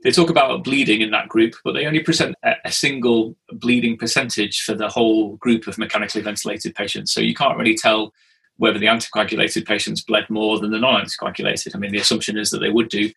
They 0.04 0.12
talk 0.12 0.30
about 0.30 0.63
bleeding 0.63 1.02
in 1.02 1.12
that 1.12 1.30
group, 1.30 1.56
but 1.63 1.72
they 1.72 1.86
only 1.86 2.02
present 2.02 2.36
a, 2.44 2.72
single 2.72 3.38
bleeding 3.54 3.98
percentage 3.98 4.62
for 4.62 4.74
the 4.74 4.89
whole 4.89 5.38
group 5.38 5.66
of 5.66 5.78
mechanically 5.78 6.22
ventilated 6.22 6.76
patients. 6.76 7.13
So 7.13 7.22
you 7.22 7.34
can't 7.34 7.58
really 7.58 7.76
tell 7.76 8.13
whether 8.58 8.78
the 8.78 8.88
anticoagulated 8.88 9.66
patients 9.66 10.02
bled 10.02 10.30
more 10.30 10.60
than 10.60 10.72
the 10.72 10.80
non 10.80 11.06
anticoagulated. 11.06 11.74
I 11.74 11.80
mean, 11.80 11.92
the 11.92 12.00
assumption 12.00 12.38
is 12.38 12.50
that 12.50 12.60
they 12.60 12.70
would 12.70 12.89
do, 12.89 13.12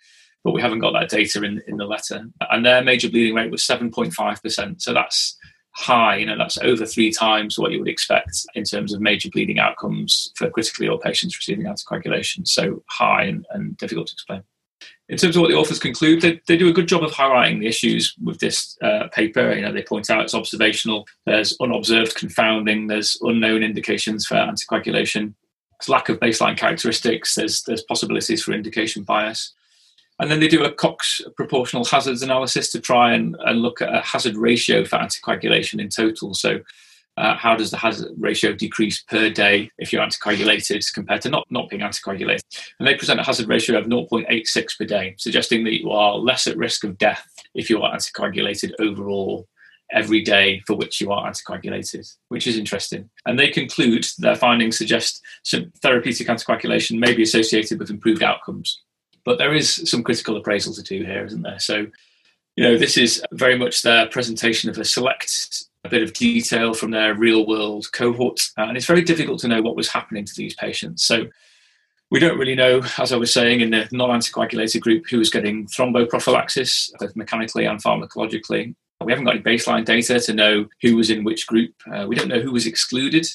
but 0.45 0.53
we 0.53 0.63
haven't 0.63 0.79
got 0.79 0.93
that 0.93 1.09
data 1.09 1.43
in, 1.43 1.61
in 1.67 1.77
the 1.77 1.87
letter. 1.87 2.25
And 2.51 2.65
their 2.65 2.85
major 2.85 3.11
bleeding 3.11 3.35
rate 3.35 3.51
was 3.51 3.63
7.5%. 3.63 4.81
So 4.81 4.95
that's 4.95 5.37
high, 5.73 6.17
you 6.17 6.27
know, 6.27 6.39
that's 6.39 6.57
over 6.59 6.87
three 6.87 7.11
times 7.11 7.59
what 7.59 7.73
you 7.73 7.81
would 7.81 7.89
expect 7.89 8.47
in 8.55 8.63
terms 8.63 8.95
of 8.95 9.01
major 9.01 9.29
bleeding 9.29 9.59
outcomes 9.59 10.33
for 10.37 10.49
critically 10.51 10.87
ill 10.87 10.99
patients 10.99 11.37
receiving 11.37 11.67
anticoagulation. 11.67 12.47
So 12.47 12.85
high 12.89 13.25
and, 13.25 13.45
and 13.51 13.77
difficult 13.77 14.07
to 14.07 14.13
explain 14.13 14.45
in 15.09 15.17
terms 15.17 15.37
of 15.37 15.43
what 15.43 15.49
the 15.51 15.57
authors 15.57 15.79
conclude, 15.79 16.21
they, 16.21 16.41
they 16.49 16.57
do 16.57 16.69
a 16.69 16.73
good 16.73 16.89
job 16.89 17.05
of 17.05 17.13
highlighting 17.13 17.61
the 17.61 17.69
issues 17.69 18.15
with 18.23 18.41
this 18.41 18.77
uh, 18.83 19.07
paper. 19.13 19.53
You 19.53 19.63
know, 19.63 19.73
they 19.73 19.83
point 19.83 20.11
out 20.11 20.23
it's 20.23 20.35
observational. 20.35 21.07
There's 21.27 21.57
unobserved 21.61 22.17
confounding. 22.17 22.89
There's 22.89 23.17
unknown 23.23 23.63
indications 23.63 24.27
for 24.27 24.35
anticoagulation. 24.35 25.35
There's 25.79 25.89
lack 25.89 26.09
of 26.09 26.19
baseline 26.19 26.57
characteristics. 26.57 27.37
There's 27.37 27.63
there's 27.63 27.83
possibilities 27.83 28.43
for 28.43 28.53
indication 28.53 29.05
bias. 29.05 29.53
And 30.19 30.31
then 30.31 30.41
they 30.41 30.49
do 30.49 30.65
a 30.65 30.73
Cox 30.73 31.21
proportional 31.37 31.85
hazards 31.85 32.23
analysis 32.23 32.73
to 32.73 32.81
try 32.81 33.13
and, 33.13 33.37
and 33.45 33.61
look 33.61 33.83
at 33.83 33.95
a 33.95 34.01
hazard 34.01 34.37
ratio 34.37 34.85
for 34.85 34.97
anticoagulation 34.97 35.81
in 35.81 35.91
total. 35.91 36.33
So 36.35 36.61
uh, 37.17 37.35
how 37.37 37.57
does 37.57 37.71
the 37.71 37.77
hazard 37.77 38.13
ratio 38.19 38.53
decrease 38.53 39.03
per 39.03 39.31
day 39.31 39.71
if 39.79 39.93
you're 39.93 40.05
anticoagulated 40.05 40.85
compared 40.93 41.23
to 41.23 41.31
not, 41.31 41.47
not 41.51 41.71
being 41.71 41.83
anticoagulated? 41.83 42.43
And 42.79 42.87
they 42.87 42.95
present 42.95 43.21
a 43.21 43.25
hazard 43.25 43.49
ratio 43.49 43.79
of 43.79 43.87
0.86 43.87 44.79
per 44.79 44.85
day, 44.85 45.15
suggesting 45.19 45.65
that 45.65 45.81
you 45.81 45.91
are 45.91 46.17
less 46.17 46.47
at 46.47 46.57
risk 46.57 46.85
of 46.85 46.99
death 46.99 47.27
if 47.55 47.71
you 47.71 47.81
are 47.83 47.95
anticoagulated 47.95 48.73
overall 48.79 49.49
every 49.93 50.21
day 50.21 50.63
for 50.67 50.77
which 50.77 51.01
you 51.01 51.13
are 51.13 51.31
anticoagulated, 51.31 52.13
which 52.29 52.47
is 52.47 52.59
interesting. 52.59 53.09
And 53.25 53.39
they 53.39 53.49
conclude 53.49 54.07
their 54.19 54.37
findings 54.37 54.77
suggest 54.77 55.23
some 55.43 55.73
therapeutic 55.81 56.27
anticoagulation 56.27 56.99
may 56.99 57.15
be 57.15 57.23
associated 57.23 57.79
with 57.79 57.91
improved 57.91 58.23
outcomes. 58.23 58.83
But 59.25 59.39
there 59.39 59.55
is 59.55 59.89
some 59.91 60.03
critical 60.03 60.37
appraisal 60.37 60.75
to 60.75 60.83
do 60.83 61.05
here, 61.05 61.25
isn't 61.25 61.43
there? 61.43 61.59
So, 61.59 61.87
you 62.57 62.65
know, 62.65 62.77
this 62.77 62.97
is 62.97 63.23
very 63.33 63.59
much 63.59 63.83
their 63.83 64.07
presentation 64.07 64.71
of 64.71 64.79
a 64.79 64.85
select 64.85 65.66
a 65.87 65.91
bit 65.91 66.03
of 66.03 66.13
detail 66.13 66.75
from 66.75 66.91
their 66.91 67.15
real 67.15 67.47
world 67.47 67.91
cohort. 67.93 68.41
Uh, 68.59 68.63
and 68.63 68.77
it's 68.77 68.87
very 68.87 69.03
difficult 69.03 69.41
to 69.41 69.49
know 69.49 69.63
what 69.63 69.77
was 69.77 69.89
happening 69.89 70.25
to 70.25 70.35
these 70.37 70.55
patients. 70.55 71.05
So 71.05 71.27
we 72.11 72.21
don't 72.21 72.39
really 72.39 72.55
know, 72.55 72.83
as 72.99 73.13
I 73.13 73.17
was 73.17 73.33
saying, 73.33 73.61
in 73.61 73.71
the 73.71 73.89
non 73.93 74.11
anticoagulated 74.11 74.81
group, 74.81 75.05
who 75.11 75.19
was 75.19 75.31
getting 75.31 75.67
thromboprophylaxis, 75.67 76.91
both 76.99 77.17
mechanically 77.17 77.65
and 77.65 77.83
pharmacologically. 77.83 78.75
We 79.05 79.13
haven't 79.13 79.27
got 79.27 79.35
any 79.35 79.45
baseline 79.45 79.85
data 79.85 80.19
to 80.21 80.33
know 80.33 80.67
who 80.81 80.97
was 80.97 81.11
in 81.11 81.25
which 81.25 81.47
group. 81.47 81.75
Uh, 81.93 82.07
we 82.09 82.17
don't 82.17 82.29
know 82.29 82.41
who 82.41 82.53
was 82.53 82.67
excluded. 82.67 83.27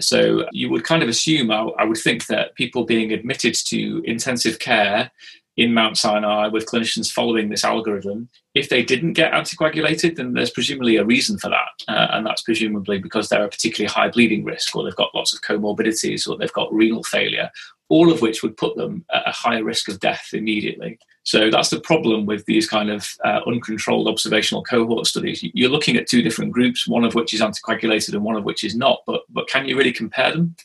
So 0.00 0.46
you 0.52 0.70
would 0.70 0.84
kind 0.84 1.02
of 1.02 1.08
assume, 1.08 1.50
I, 1.50 1.62
I 1.78 1.84
would 1.84 1.98
think, 1.98 2.26
that 2.26 2.54
people 2.54 2.84
being 2.84 3.12
admitted 3.12 3.54
to 3.66 4.02
intensive 4.04 4.60
care 4.60 5.10
in 5.60 5.74
Mount 5.74 5.98
Sinai 5.98 6.48
with 6.48 6.64
clinicians 6.64 7.12
following 7.12 7.50
this 7.50 7.64
algorithm. 7.64 8.30
If 8.54 8.70
they 8.70 8.82
didn't 8.82 9.12
get 9.12 9.32
anticoagulated, 9.32 10.16
then 10.16 10.32
there's 10.32 10.50
presumably 10.50 10.96
a 10.96 11.04
reason 11.04 11.36
for 11.36 11.50
that. 11.50 11.68
Uh, 11.86 12.08
and 12.12 12.24
that's 12.24 12.40
presumably 12.40 12.98
because 12.98 13.28
they're 13.28 13.44
a 13.44 13.48
particularly 13.48 13.92
high 13.92 14.08
bleeding 14.08 14.42
risk, 14.42 14.74
or 14.74 14.82
they've 14.82 14.96
got 14.96 15.14
lots 15.14 15.34
of 15.34 15.42
comorbidities, 15.42 16.26
or 16.26 16.38
they've 16.38 16.52
got 16.54 16.72
renal 16.72 17.02
failure, 17.02 17.50
all 17.90 18.10
of 18.10 18.22
which 18.22 18.42
would 18.42 18.56
put 18.56 18.74
them 18.74 19.04
at 19.12 19.28
a 19.28 19.32
higher 19.32 19.62
risk 19.62 19.90
of 19.90 20.00
death 20.00 20.30
immediately. 20.32 20.98
So 21.24 21.50
that's 21.50 21.68
the 21.68 21.80
problem 21.80 22.24
with 22.24 22.46
these 22.46 22.66
kind 22.66 22.88
of 22.88 23.06
uh, 23.22 23.40
uncontrolled 23.46 24.08
observational 24.08 24.64
cohort 24.64 25.06
studies. 25.06 25.44
You're 25.52 25.68
looking 25.68 25.96
at 25.96 26.06
two 26.06 26.22
different 26.22 26.52
groups, 26.52 26.88
one 26.88 27.04
of 27.04 27.14
which 27.14 27.34
is 27.34 27.42
anticoagulated 27.42 28.14
and 28.14 28.24
one 28.24 28.36
of 28.36 28.44
which 28.44 28.64
is 28.64 28.74
not, 28.74 29.02
but, 29.06 29.24
but 29.28 29.46
can 29.46 29.68
you 29.68 29.76
really 29.76 29.92
compare 29.92 30.32
them? 30.32 30.56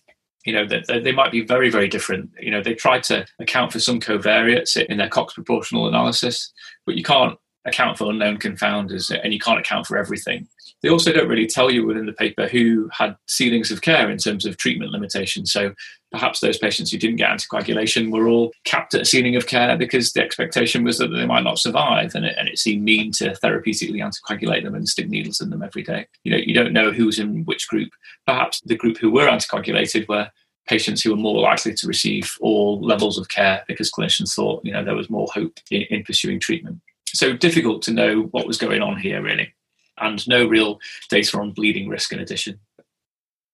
You 0.45 0.53
know 0.53 0.65
that 0.65 0.87
they, 0.87 0.99
they, 0.99 1.11
might 1.11 1.31
be 1.31 1.41
very 1.41 1.69
very 1.69 1.87
different. 1.87 2.29
You 2.39 2.51
know 2.51 2.61
they 2.61 2.73
tried 2.73 3.03
to 3.05 3.25
account 3.39 3.73
for 3.73 3.79
some 3.79 3.99
covariates 3.99 4.77
in 4.77 4.97
their 4.97 5.09
cox 5.09 5.33
proportional 5.33 5.87
analysis 5.87 6.53
but 6.85 6.95
you 6.95 7.03
can't 7.03 7.37
account 7.65 7.97
for 7.97 8.09
unknown 8.09 8.37
confounders 8.37 9.11
and 9.23 9.33
you 9.33 9.39
can't 9.39 9.59
account 9.59 9.87
for 9.87 9.97
everything. 9.97 10.47
They 10.81 10.89
also 10.89 11.11
don't 11.11 11.29
really 11.29 11.47
tell 11.47 11.71
you 11.71 11.85
within 11.85 12.05
the 12.05 12.13
paper 12.13 12.47
who 12.47 12.89
had 12.91 13.15
ceilings 13.27 13.71
of 13.71 13.81
care 13.81 14.09
in 14.09 14.17
terms 14.17 14.45
of 14.45 14.57
treatment 14.57 14.91
limitations. 14.91 15.51
So 15.51 15.73
perhaps 16.11 16.39
those 16.39 16.59
patients 16.59 16.91
who 16.91 16.99
didn't 16.99 17.15
get 17.15 17.31
anticoagulation 17.31 18.11
were 18.11 18.27
all 18.27 18.51
capped 18.65 18.93
at 18.93 19.01
a 19.01 19.05
ceiling 19.05 19.35
of 19.35 19.47
care 19.47 19.75
because 19.77 20.13
the 20.13 20.21
expectation 20.21 20.83
was 20.83 20.97
that 20.99 21.07
they 21.07 21.25
might 21.25 21.43
not 21.43 21.59
survive 21.59 22.13
and 22.13 22.25
it, 22.25 22.35
and 22.37 22.47
it 22.47 22.59
seemed 22.59 22.83
mean 22.83 23.11
to 23.13 23.31
therapeutically 23.31 23.97
anticoagulate 23.97 24.63
them 24.63 24.75
and 24.75 24.87
stick 24.87 25.09
needles 25.09 25.41
in 25.41 25.49
them 25.49 25.63
every 25.63 25.81
day. 25.81 26.05
You 26.23 26.33
know, 26.33 26.37
you 26.37 26.53
don't 26.53 26.73
know 26.73 26.91
who's 26.91 27.19
in 27.19 27.45
which 27.45 27.67
group. 27.67 27.89
Perhaps 28.27 28.61
the 28.61 28.75
group 28.75 28.97
who 28.97 29.11
were 29.11 29.27
anticoagulated 29.27 30.07
were 30.07 30.29
patients 30.67 31.01
who 31.01 31.11
were 31.11 31.17
more 31.17 31.41
likely 31.41 31.73
to 31.73 31.87
receive 31.87 32.35
all 32.41 32.81
levels 32.81 33.17
of 33.17 33.29
care 33.29 33.63
because 33.67 33.91
clinicians 33.91 34.33
thought 34.33 34.65
you 34.65 34.71
know 34.71 34.83
there 34.83 34.95
was 34.95 35.09
more 35.09 35.27
hope 35.33 35.59
in, 35.71 35.83
in 35.83 36.03
pursuing 36.03 36.39
treatment. 36.39 36.79
So 37.15 37.33
difficult 37.33 37.81
to 37.83 37.91
know 37.91 38.23
what 38.31 38.47
was 38.47 38.57
going 38.57 38.81
on 38.81 38.97
here 38.97 39.21
really, 39.21 39.53
and 39.97 40.27
no 40.27 40.45
real 40.45 40.79
data 41.09 41.39
on 41.39 41.51
bleeding 41.51 41.87
risk 41.87 42.11
in 42.11 42.19
addition. 42.19 42.59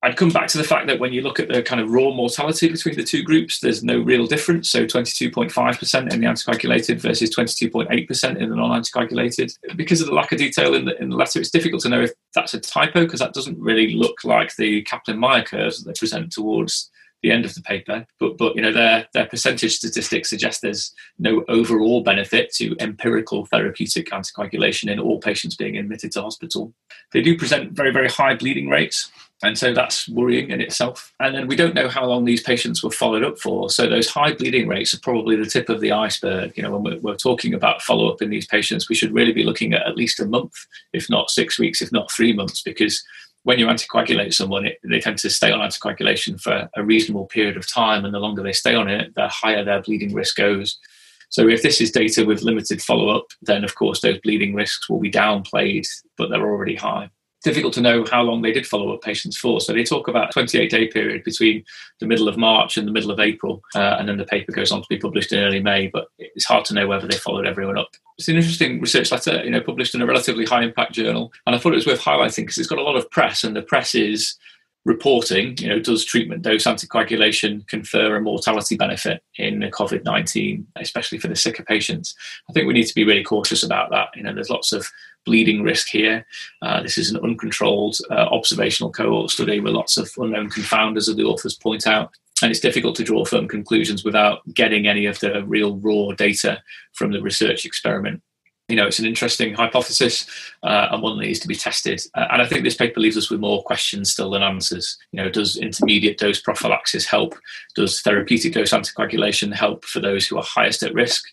I'd 0.04 0.18
come 0.18 0.30
back 0.30 0.48
to 0.48 0.58
the 0.58 0.64
fact 0.64 0.88
that 0.88 1.00
when 1.00 1.14
you 1.14 1.22
look 1.22 1.40
at 1.40 1.48
the 1.48 1.62
kind 1.62 1.80
of 1.80 1.92
raw 1.92 2.10
mortality 2.10 2.68
between 2.70 2.96
the 2.96 3.04
two 3.04 3.22
groups, 3.22 3.60
there's 3.60 3.84
no 3.84 4.00
real 4.00 4.26
difference. 4.26 4.68
So 4.68 4.86
22.5% 4.86 6.12
in 6.12 6.22
the 6.22 6.26
anticoagulated 6.26 7.00
versus 7.00 7.30
22.8% 7.30 8.38
in 8.38 8.50
the 8.50 8.56
non-anticoagulated. 8.56 9.56
Because 9.76 10.02
of 10.02 10.08
the 10.08 10.14
lack 10.14 10.32
of 10.32 10.40
detail 10.40 10.74
in 10.74 10.86
the, 10.86 11.00
in 11.00 11.10
the 11.10 11.16
letter, 11.16 11.40
it's 11.40 11.52
difficult 11.52 11.84
to 11.84 11.90
know 11.90 12.02
if 12.02 12.14
that's 12.34 12.56
a 12.56 12.60
typo 12.60 13.02
because 13.02 13.20
that 13.20 13.36
doesn't 13.36 13.60
really 13.60 13.94
look 13.94 14.24
like 14.24 14.56
the 14.56 14.82
Kaplan-Meier 14.84 15.44
curves 15.44 15.84
that 15.84 15.94
they 15.94 16.00
present 16.00 16.32
towards 16.32 16.90
the 17.22 17.32
end 17.32 17.46
of 17.46 17.54
the 17.54 17.62
paper. 17.62 18.06
But 18.20 18.38
but 18.38 18.56
you 18.56 18.62
know 18.62 18.72
their 18.72 19.08
their 19.14 19.26
percentage 19.26 19.76
statistics 19.76 20.30
suggest 20.30 20.62
there's 20.62 20.94
no 21.20 21.44
overall 21.48 22.02
benefit 22.02 22.54
to 22.56 22.76
empirical 22.80 23.46
therapeutic 23.46 24.10
anticoagulation 24.10 24.92
in 24.92 25.00
all 25.00 25.20
patients 25.20 25.56
being 25.56 25.78
admitted 25.78 26.12
to 26.14 26.22
hospital. 26.22 26.74
They 27.14 27.22
do 27.22 27.38
present 27.38 27.74
very 27.74 27.92
very 27.92 28.10
high 28.10 28.36
bleeding 28.36 28.70
rates. 28.70 29.12
And 29.44 29.58
so 29.58 29.74
that's 29.74 30.08
worrying 30.08 30.52
in 30.52 30.62
itself. 30.62 31.14
And 31.20 31.34
then 31.34 31.48
we 31.48 31.56
don't 31.56 31.74
know 31.74 31.90
how 31.90 32.06
long 32.06 32.26
these 32.26 32.44
patients 32.44 32.84
were 32.84 32.92
followed 32.92 33.24
up 33.24 33.40
for. 33.40 33.72
So 33.72 33.90
those 33.90 34.08
high 34.08 34.34
bleeding 34.34 34.68
rates 34.68 34.94
are 34.94 35.00
probably 35.00 35.36
the 35.36 35.48
tip 35.48 35.68
of 35.68 35.82
the 35.82 35.92
iceberg. 35.92 36.56
You 36.56 36.62
know, 36.62 36.78
when 36.78 36.84
we're, 36.84 37.00
we're 37.00 37.16
talking 37.16 37.56
about 37.56 37.82
follow 37.82 38.12
up 38.12 38.22
in 38.22 38.30
these 38.30 38.46
patients, 38.46 38.88
we 38.88 38.94
should 38.94 39.14
really 39.14 39.34
be 39.34 39.44
looking 39.44 39.74
at 39.74 39.88
at 39.88 39.98
least 39.98 40.20
a 40.20 40.28
month, 40.28 40.54
if 40.94 41.10
not 41.10 41.32
six 41.32 41.58
weeks, 41.58 41.82
if 41.82 41.92
not 41.92 42.12
three 42.12 42.34
months, 42.34 42.62
because 42.62 43.04
when 43.44 43.60
you 43.60 43.66
mm-hmm. 43.66 43.76
anticoagulate 43.76 44.34
someone, 44.34 44.66
it, 44.66 44.78
they 44.84 45.00
tend 45.00 45.18
to 45.20 45.30
stay 45.30 45.52
on 45.52 45.60
anticoagulation 45.60 46.40
for 46.40 46.70
a 46.76 46.84
reasonable 46.84 47.26
period 47.26 47.58
of 47.58 47.68
time, 47.68 48.06
and 48.06 48.14
the 48.14 48.20
longer 48.20 48.44
they 48.44 48.54
stay 48.54 48.76
on 48.76 48.90
it, 48.90 49.14
the 49.16 49.28
higher 49.28 49.64
their 49.64 49.82
bleeding 49.82 50.14
risk 50.14 50.36
goes. 50.36 50.78
So, 51.30 51.48
if 51.48 51.62
this 51.62 51.80
is 51.80 51.92
data 51.92 52.26
with 52.26 52.44
limited 52.44 52.82
follow 52.82 53.10
up, 53.10 53.28
then 53.42 53.64
of 53.64 53.76
course 53.76 54.02
those 54.02 54.20
bleeding 54.20 54.54
risks 54.54 54.90
will 54.90 55.00
be 55.00 55.12
downplayed, 55.12 55.88
but 56.18 56.30
they're 56.30 56.50
already 56.50 56.76
high 56.76 57.10
difficult 57.44 57.74
to 57.74 57.82
know 57.82 58.06
how 58.10 58.22
long 58.22 58.42
they 58.42 58.52
did 58.52 58.68
follow 58.68 58.94
up 58.94 59.02
patients 59.02 59.38
for. 59.38 59.60
So 59.60 59.74
they 59.74 59.84
talk 59.84 60.08
about 60.08 60.30
a 60.30 60.34
28 60.34 60.70
day 60.70 60.88
period 60.88 61.24
between 61.24 61.64
the 62.00 62.06
middle 62.06 62.28
of 62.28 62.38
March 62.38 62.78
and 62.78 62.88
the 62.88 62.92
middle 62.92 63.12
of 63.12 63.20
April, 63.20 63.62
uh, 63.76 63.98
and 64.00 64.08
then 64.08 64.18
the 64.18 64.26
paper 64.26 64.52
goes 64.52 64.72
on 64.72 64.82
to 64.82 64.88
be 64.90 64.98
published 64.98 65.34
in 65.34 65.44
early 65.44 65.62
May. 65.62 65.88
But 65.88 66.08
it's 66.18 66.46
hard 66.46 66.66
to 66.66 66.74
know 66.74 66.88
whether 66.88 67.08
they 67.08 67.18
followed 67.18 67.48
everyone 67.48 67.78
up. 67.78 67.90
It's 68.18 68.28
an 68.28 68.36
interesting 68.36 68.80
research 68.80 69.12
letter, 69.12 69.44
you 69.44 69.50
know, 69.50 69.62
published 69.62 69.96
in 69.96 70.02
a 70.02 70.06
relatively 70.06 70.46
high 70.46 70.64
impact 70.64 70.94
journal, 70.94 71.32
and 71.46 71.56
I 71.56 71.60
thought 71.60 71.74
it 71.74 71.78
was 71.78 71.88
worth 71.88 72.02
highlighting 72.02 72.44
because 72.44 72.58
it's 72.58 72.68
got 72.70 72.80
a 72.80 72.84
lot 72.84 72.96
of 72.96 73.10
press, 73.12 73.44
and 73.44 73.56
the 73.56 73.62
press 73.62 73.96
is 73.96 74.38
reporting, 74.86 75.56
you 75.60 75.70
know, 75.70 75.80
does 75.80 76.04
treatment 76.04 76.42
dose 76.42 76.64
anticoagulation 76.64 77.68
confer 77.68 78.16
a 78.16 78.22
mortality 78.22 78.76
benefit 78.76 79.24
in 79.38 79.60
COVID 79.60 80.04
19, 80.04 80.66
especially 80.78 81.20
for 81.20 81.28
the 81.28 81.36
sicker 81.36 81.64
patients? 81.64 82.16
I 82.50 82.54
think 82.54 82.68
we 82.68 82.74
need 82.74 82.88
to 82.88 82.96
be 82.96 83.04
really 83.04 83.24
cautious 83.24 83.64
about 83.64 83.92
that. 83.92 84.10
You 84.16 84.24
know, 84.24 84.34
there's 84.34 84.50
lots 84.50 84.72
of 84.72 84.88
bleeding 85.26 85.64
risk 85.64 85.88
here. 85.90 86.26
Uh, 86.62 86.82
this 86.82 86.98
is 86.98 87.12
an 87.12 87.20
uncontrolled 87.24 87.98
uh, 88.10 88.28
observational 88.32 88.92
cohort 88.92 89.30
study 89.30 89.60
with 89.60 89.74
lots 89.74 89.98
of 89.98 90.10
unknown 90.18 90.50
confounders, 90.50 91.10
as 91.10 91.16
the 91.16 91.24
authors 91.24 91.56
point 91.56 91.88
out. 91.88 92.12
And 92.42 92.50
it's 92.50 92.60
difficult 92.60 92.96
to 92.96 93.04
draw 93.04 93.24
firm 93.24 93.48
conclusions 93.48 94.04
without 94.04 94.42
getting 94.54 94.88
any 94.88 95.06
of 95.06 95.20
the 95.20 95.44
real 95.46 95.78
raw 95.78 96.12
data 96.14 96.62
from 96.94 97.12
the 97.12 97.22
research 97.22 97.66
experiment 97.66 98.22
you 98.72 98.78
know, 98.78 98.88
it's 98.88 99.00
an 99.00 99.06
interesting 99.06 99.54
hypothesis 99.54 100.26
uh, 100.64 100.88
and 100.92 101.02
one 101.02 101.18
that 101.18 101.26
needs 101.26 101.40
to 101.42 101.48
be 101.48 101.56
tested. 101.56 102.02
Uh, 102.16 102.28
and 102.32 102.42
I 102.42 102.48
think 102.48 102.64
this 102.64 102.78
paper 102.78 103.02
leaves 103.02 103.18
us 103.18 103.30
with 103.30 103.42
more 103.42 103.62
questions 103.64 104.14
still 104.14 104.32
than 104.32 104.42
answers. 104.42 104.98
You 105.12 105.22
know, 105.22 105.30
does 105.30 105.58
intermediate 105.58 106.18
dose 106.18 106.40
prophylaxis 106.40 107.06
help? 107.06 107.36
Does 107.76 108.02
therapeutic 108.02 108.54
dose 108.54 108.72
anticoagulation 108.72 109.54
help 109.54 109.84
for 109.84 110.00
those 110.00 110.26
who 110.26 110.38
are 110.38 110.44
highest 110.44 110.84
at 110.84 110.94
risk? 110.94 111.26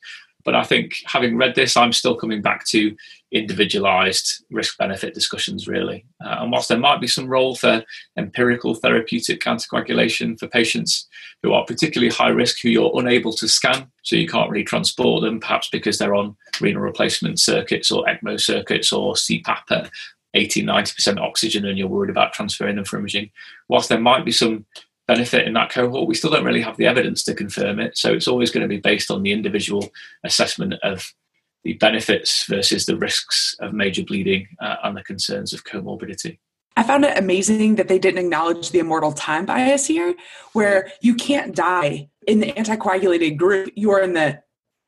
But 0.44 0.56
I 0.56 0.64
think 0.64 0.96
having 1.06 1.36
read 1.36 1.54
this, 1.54 1.76
I'm 1.76 1.92
still 1.92 2.16
coming 2.16 2.42
back 2.42 2.64
to 2.66 2.96
individualized 3.30 4.44
risk 4.50 4.78
benefit 4.78 5.14
discussions, 5.14 5.68
really. 5.68 6.06
Uh, 6.24 6.38
and 6.40 6.52
whilst 6.52 6.68
there 6.68 6.78
might 6.78 7.00
be 7.00 7.06
some 7.06 7.26
role 7.26 7.54
for 7.54 7.84
empirical 8.16 8.74
therapeutic 8.74 9.40
anticoagulation 9.40 10.38
for 10.38 10.48
patients 10.48 11.06
who 11.42 11.52
are 11.52 11.64
particularly 11.64 12.12
high 12.12 12.28
risk, 12.28 12.60
who 12.62 12.68
you're 12.68 12.92
unable 12.94 13.32
to 13.32 13.48
scan, 13.48 13.90
so 14.02 14.16
you 14.16 14.26
can't 14.26 14.50
really 14.50 14.64
transport 14.64 15.22
them, 15.22 15.40
perhaps 15.40 15.68
because 15.70 15.98
they're 15.98 16.14
on 16.14 16.36
renal 16.60 16.82
replacement 16.82 17.38
circuits 17.38 17.90
or 17.90 18.04
ECMO 18.06 18.40
circuits 18.40 18.92
or 18.92 19.14
CPAP 19.14 19.70
at 19.70 19.90
80 20.34 20.64
90% 20.64 21.20
oxygen 21.20 21.66
and 21.66 21.78
you're 21.78 21.88
worried 21.88 22.10
about 22.10 22.32
transferring 22.32 22.76
them 22.76 22.84
for 22.84 22.98
imaging. 22.98 23.30
Whilst 23.68 23.88
there 23.88 24.00
might 24.00 24.24
be 24.24 24.32
some 24.32 24.66
benefit 25.06 25.46
in 25.46 25.54
that 25.54 25.70
cohort, 25.70 26.06
we 26.06 26.14
still 26.14 26.30
don't 26.30 26.44
really 26.44 26.60
have 26.60 26.76
the 26.76 26.86
evidence 26.86 27.22
to 27.24 27.34
confirm 27.34 27.80
it. 27.80 27.96
So 27.96 28.12
it's 28.12 28.28
always 28.28 28.50
going 28.50 28.62
to 28.62 28.68
be 28.68 28.80
based 28.80 29.10
on 29.10 29.22
the 29.22 29.32
individual 29.32 29.90
assessment 30.24 30.74
of 30.82 31.12
the 31.64 31.74
benefits 31.74 32.44
versus 32.46 32.86
the 32.86 32.96
risks 32.96 33.56
of 33.60 33.72
major 33.72 34.04
bleeding 34.04 34.48
uh, 34.60 34.76
and 34.84 34.96
the 34.96 35.02
concerns 35.02 35.52
of 35.52 35.64
comorbidity. 35.64 36.38
I 36.76 36.84
found 36.84 37.04
it 37.04 37.18
amazing 37.18 37.74
that 37.74 37.88
they 37.88 37.98
didn't 37.98 38.24
acknowledge 38.24 38.70
the 38.70 38.78
immortal 38.78 39.12
time 39.12 39.46
bias 39.46 39.86
here, 39.86 40.14
where 40.52 40.92
you 41.00 41.16
can't 41.16 41.54
die 41.54 42.08
in 42.26 42.38
the 42.38 42.52
anticoagulated 42.52 43.36
group. 43.36 43.72
You 43.74 43.90
are 43.90 44.00
in 44.00 44.12
the 44.12 44.42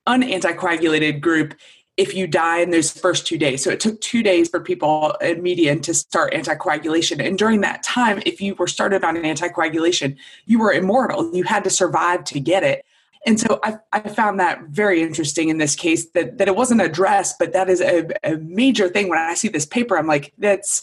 unanticoagulated 0.06 1.20
group 1.20 1.54
if 1.96 2.14
you 2.14 2.26
die 2.26 2.60
in 2.60 2.70
those 2.70 2.90
first 2.90 3.26
two 3.26 3.36
days. 3.36 3.62
So 3.62 3.70
it 3.70 3.80
took 3.80 4.00
two 4.00 4.22
days 4.22 4.48
for 4.48 4.60
people 4.60 5.16
in 5.20 5.42
median 5.42 5.80
to 5.80 5.92
start 5.92 6.32
anticoagulation. 6.32 7.22
And 7.22 7.36
during 7.36 7.60
that 7.60 7.82
time, 7.82 8.22
if 8.24 8.40
you 8.40 8.54
were 8.54 8.68
started 8.68 9.04
on 9.04 9.16
an 9.16 9.24
anticoagulation, 9.24 10.16
you 10.46 10.58
were 10.58 10.72
immortal. 10.72 11.34
You 11.34 11.44
had 11.44 11.64
to 11.64 11.70
survive 11.70 12.24
to 12.24 12.40
get 12.40 12.62
it. 12.62 12.86
And 13.26 13.38
so 13.38 13.60
I, 13.62 13.76
I 13.92 14.00
found 14.00 14.40
that 14.40 14.62
very 14.70 15.02
interesting 15.02 15.50
in 15.50 15.58
this 15.58 15.76
case 15.76 16.10
that, 16.12 16.38
that 16.38 16.48
it 16.48 16.56
wasn't 16.56 16.80
addressed, 16.80 17.36
but 17.38 17.52
that 17.52 17.68
is 17.68 17.80
a, 17.80 18.08
a 18.24 18.36
major 18.38 18.88
thing. 18.88 19.08
When 19.08 19.18
I 19.18 19.34
see 19.34 19.48
this 19.48 19.66
paper, 19.66 19.98
I'm 19.98 20.06
like, 20.06 20.32
that's, 20.38 20.82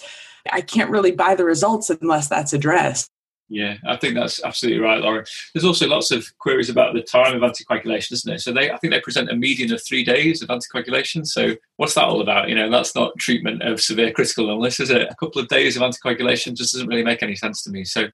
I 0.51 0.61
can't 0.61 0.91
really 0.91 1.11
buy 1.11 1.35
the 1.35 1.45
results 1.45 1.89
unless 1.89 2.27
that's 2.27 2.53
addressed. 2.53 3.09
Yeah, 3.49 3.77
I 3.87 3.95
think 3.95 4.15
that's 4.15 4.43
absolutely 4.43 4.81
right, 4.81 5.01
Lauren. 5.01 5.25
There's 5.53 5.63
also 5.63 5.87
lots 5.87 6.11
of 6.11 6.25
queries 6.37 6.69
about 6.69 6.93
the 6.93 7.01
time 7.01 7.41
of 7.41 7.49
anticoagulation, 7.49 8.11
isn't 8.11 8.29
there? 8.29 8.37
So 8.37 8.51
they, 8.51 8.69
I 8.69 8.77
think 8.77 8.91
they 8.91 8.99
present 8.99 9.31
a 9.31 9.35
median 9.35 9.71
of 9.73 9.81
three 9.83 10.03
days 10.03 10.41
of 10.41 10.49
anticoagulation. 10.49 11.25
So 11.25 11.55
what's 11.77 11.93
that 11.93 12.03
all 12.03 12.19
about? 12.19 12.49
You 12.49 12.55
know, 12.55 12.69
that's 12.69 12.93
not 12.93 13.17
treatment 13.17 13.63
of 13.63 13.79
severe 13.79 14.11
critical 14.11 14.49
illness, 14.49 14.81
is 14.81 14.89
it? 14.89 15.07
A 15.09 15.15
couple 15.15 15.41
of 15.41 15.47
days 15.47 15.77
of 15.77 15.81
anticoagulation 15.81 16.55
just 16.55 16.73
doesn't 16.73 16.89
really 16.89 17.05
make 17.05 17.23
any 17.23 17.35
sense 17.35 17.63
to 17.63 17.71
me. 17.71 17.85
So 17.85 18.09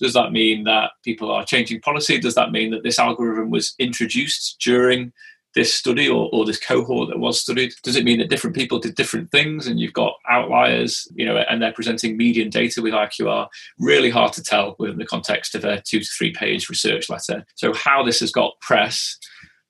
does 0.00 0.14
that 0.14 0.32
mean 0.32 0.64
that 0.64 0.92
people 1.04 1.30
are 1.30 1.44
changing 1.44 1.80
policy? 1.80 2.18
Does 2.18 2.34
that 2.34 2.52
mean 2.52 2.70
that 2.70 2.82
this 2.82 2.98
algorithm 2.98 3.50
was 3.50 3.74
introduced 3.78 4.56
during 4.60 5.12
this 5.54 5.72
study 5.72 6.08
or, 6.08 6.28
or 6.32 6.44
this 6.44 6.58
cohort 6.58 7.08
that 7.08 7.18
was 7.18 7.40
studied? 7.40 7.72
Does 7.82 7.96
it 7.96 8.04
mean 8.04 8.18
that 8.18 8.28
different 8.28 8.56
people 8.56 8.78
did 8.78 8.96
different 8.96 9.30
things 9.30 9.66
and 9.66 9.78
you've 9.78 9.92
got 9.92 10.14
outliers, 10.28 11.06
you 11.14 11.24
know, 11.24 11.36
and 11.36 11.62
they're 11.62 11.72
presenting 11.72 12.16
median 12.16 12.50
data 12.50 12.82
with 12.82 12.92
IQR? 12.92 13.46
Really 13.78 14.10
hard 14.10 14.32
to 14.34 14.42
tell 14.42 14.74
within 14.78 14.98
the 14.98 15.06
context 15.06 15.54
of 15.54 15.64
a 15.64 15.80
two 15.82 16.00
to 16.00 16.06
three 16.06 16.32
page 16.32 16.68
research 16.68 17.08
letter. 17.08 17.44
So 17.54 17.72
how 17.72 18.02
this 18.02 18.20
has 18.20 18.32
got 18.32 18.58
press 18.60 19.16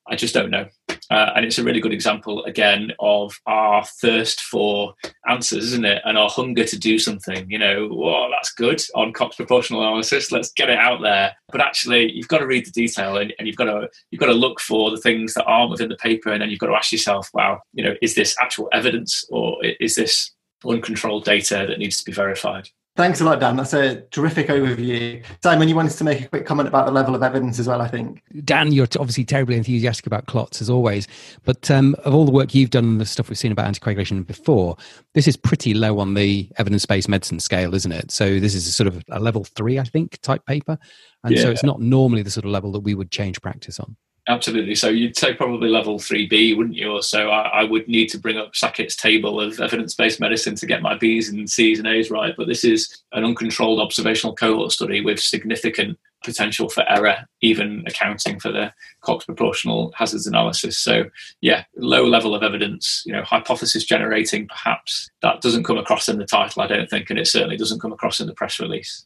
I 0.09 0.17
just 0.17 0.35
don't 0.35 0.51
know. 0.51 0.67
Uh, 1.11 1.33
and 1.37 1.45
it's 1.45 1.59
a 1.59 1.62
really 1.62 1.81
good 1.81 1.93
example, 1.93 2.45
again, 2.45 2.93
of 2.99 3.38
our 3.47 3.85
thirst 3.85 4.40
for 4.40 4.95
answers, 5.29 5.64
isn't 5.64 5.85
it? 5.85 6.03
And 6.05 6.17
our 6.17 6.29
hunger 6.29 6.64
to 6.64 6.79
do 6.79 6.99
something. 6.99 7.51
You 7.51 7.59
know, 7.59 7.88
well, 7.90 8.31
that's 8.31 8.53
good 8.53 8.83
on 8.95 9.12
Cox 9.12 9.37
proportional 9.37 9.83
analysis. 9.83 10.33
Let's 10.33 10.53
get 10.53 10.71
it 10.71 10.79
out 10.79 11.03
there. 11.03 11.35
But 11.51 11.61
actually, 11.61 12.12
you've 12.12 12.29
got 12.29 12.38
to 12.38 12.47
read 12.47 12.67
the 12.67 12.71
detail, 12.71 13.19
and, 13.19 13.35
and 13.38 13.47
you've 13.47 13.57
got 13.57 13.67
to 13.67 13.88
you've 14.11 14.21
got 14.21 14.27
to 14.27 14.33
look 14.33 14.61
for 14.61 14.90
the 14.90 15.01
things 15.01 15.35
that 15.35 15.45
aren't 15.45 15.71
within 15.71 15.88
the 15.88 15.97
paper, 15.97 16.33
and 16.33 16.43
then 16.43 16.51
you've 16.51 16.61
got 16.61 16.69
to 16.69 16.77
ask 16.77 16.93
yourself, 16.93 17.31
wow, 17.35 17.61
you 17.73 17.85
know, 17.85 17.95
is 18.03 18.14
this 18.14 18.35
actual 18.40 18.69
evidence 18.73 19.25
or 19.31 19.59
is 19.64 19.95
this 19.95 20.33
uncontrolled 20.67 21.25
data 21.25 21.67
that 21.69 21.79
needs 21.79 21.99
to 21.99 22.05
be 22.05 22.12
verified? 22.12 22.69
Thanks 22.97 23.21
a 23.21 23.25
lot, 23.25 23.41
Dan. 23.41 23.57
That's 23.57 23.73
a 23.73 24.03
terrific 24.13 24.47
overview. 24.47 25.25
Simon, 25.43 25.69
you 25.69 25.75
wanted 25.75 25.97
to 25.97 26.05
make 26.05 26.21
a 26.21 26.29
quick 26.29 26.47
comment 26.47 26.69
about 26.69 26.87
the 26.87 26.93
level 26.93 27.17
of 27.17 27.25
evidence 27.25 27.59
as 27.59 27.67
well, 27.67 27.83
I 27.83 27.89
think. 27.89 28.23
Dan, 28.45 28.71
you're 28.71 28.87
obviously 29.01 29.25
terribly 29.25 29.57
enthusiastic 29.57 30.07
about 30.07 30.27
clots 30.27 30.63
as 30.63 30.71
always, 30.71 31.09
but 31.45 31.69
um, 31.73 31.97
of 32.05 32.15
all 32.15 32.25
the 32.25 32.31
work 32.31 32.55
you've 32.55 32.71
done 32.71 32.85
and 32.85 33.01
the 33.01 33.07
stuff 33.07 33.29
we've 33.29 33.39
seen 33.39 33.51
about 33.51 33.67
anticoagulation 33.73 34.25
before, 34.25 34.77
this 35.13 35.27
is 35.27 35.37
pretty 35.37 35.75
low 35.75 35.99
on 35.99 36.15
the 36.15 36.49
evidence 36.57 36.87
based 36.87 37.09
medicine 37.09 37.41
scale, 37.41 37.75
isn't 37.75 37.91
it? 37.91 38.13
So 38.13 38.39
this 38.39 38.55
is 38.55 38.69
a 38.69 38.73
sort 38.73 38.87
of 38.87 39.03
a 39.11 39.19
level 39.19 39.43
three, 39.43 39.81
I 39.81 39.85
think, 39.85 40.21
type 40.21 40.47
paper. 40.47 40.79
And 41.25 41.35
yeah. 41.35 41.43
so 41.43 41.51
it's 41.51 41.65
not 41.65 41.81
normally 41.81 42.23
the 42.23 42.31
sort 42.31 42.45
of 42.45 42.53
level 42.53 42.71
that 42.73 42.81
we 42.81 42.95
would 42.95 43.11
change 43.11 43.43
practice 43.43 43.81
on. 43.81 43.97
Absolutely. 44.27 44.75
So 44.75 44.89
you'd 44.89 45.17
say 45.17 45.35
probably 45.35 45.69
level 45.69 45.99
3B, 45.99 46.57
wouldn't 46.57 46.77
you? 46.77 46.93
Or 46.93 47.03
so 47.03 47.29
I, 47.29 47.61
I 47.61 47.65
would 47.65 47.87
need 47.89 48.09
to 48.09 48.19
bring 48.19 48.39
up 48.39 48.57
Sackett's 48.57 48.97
table 48.97 49.39
of 49.39 49.61
evidence 49.61 49.95
based 49.95 50.19
medicine 50.19 50.55
to 50.57 50.67
get 50.67 50.81
my 50.81 50.97
B's 50.97 51.29
and 51.29 51.49
C's 51.49 51.79
and 51.79 51.87
A's 51.87 52.11
right. 52.11 52.35
But 52.35 52.49
this 52.49 52.65
is 52.65 53.03
an 53.13 53.25
uncontrolled 53.25 53.81
observational 53.81 54.35
cohort 54.35 54.73
study 54.73 55.03
with 55.03 55.21
significant 55.21 55.99
potential 56.25 56.71
for 56.71 56.89
error, 56.89 57.29
even 57.43 57.85
accounting 57.87 58.41
for 58.41 58.51
the 58.51 58.73
Cox 59.03 59.27
proportional 59.27 59.93
hazards 59.95 60.27
analysis. 60.27 60.79
So, 60.79 61.05
yeah, 61.43 61.65
low 61.77 62.07
level 62.07 62.35
of 62.35 62.43
evidence, 62.43 63.03
you 63.05 63.13
know, 63.13 63.23
hypothesis 63.23 63.85
generating, 63.85 64.49
perhaps 64.49 65.11
that 65.21 65.43
doesn't 65.43 65.65
come 65.65 65.77
across 65.77 66.09
in 66.09 66.19
the 66.19 66.25
title, 66.25 66.63
I 66.63 66.67
don't 66.67 66.89
think, 66.89 67.11
and 67.11 67.19
it 67.19 67.27
certainly 67.27 67.59
doesn't 67.59 67.81
come 67.81 67.93
across 67.93 68.21
in 68.21 68.27
the 68.27 68.33
press 68.33 68.59
release. 68.59 69.05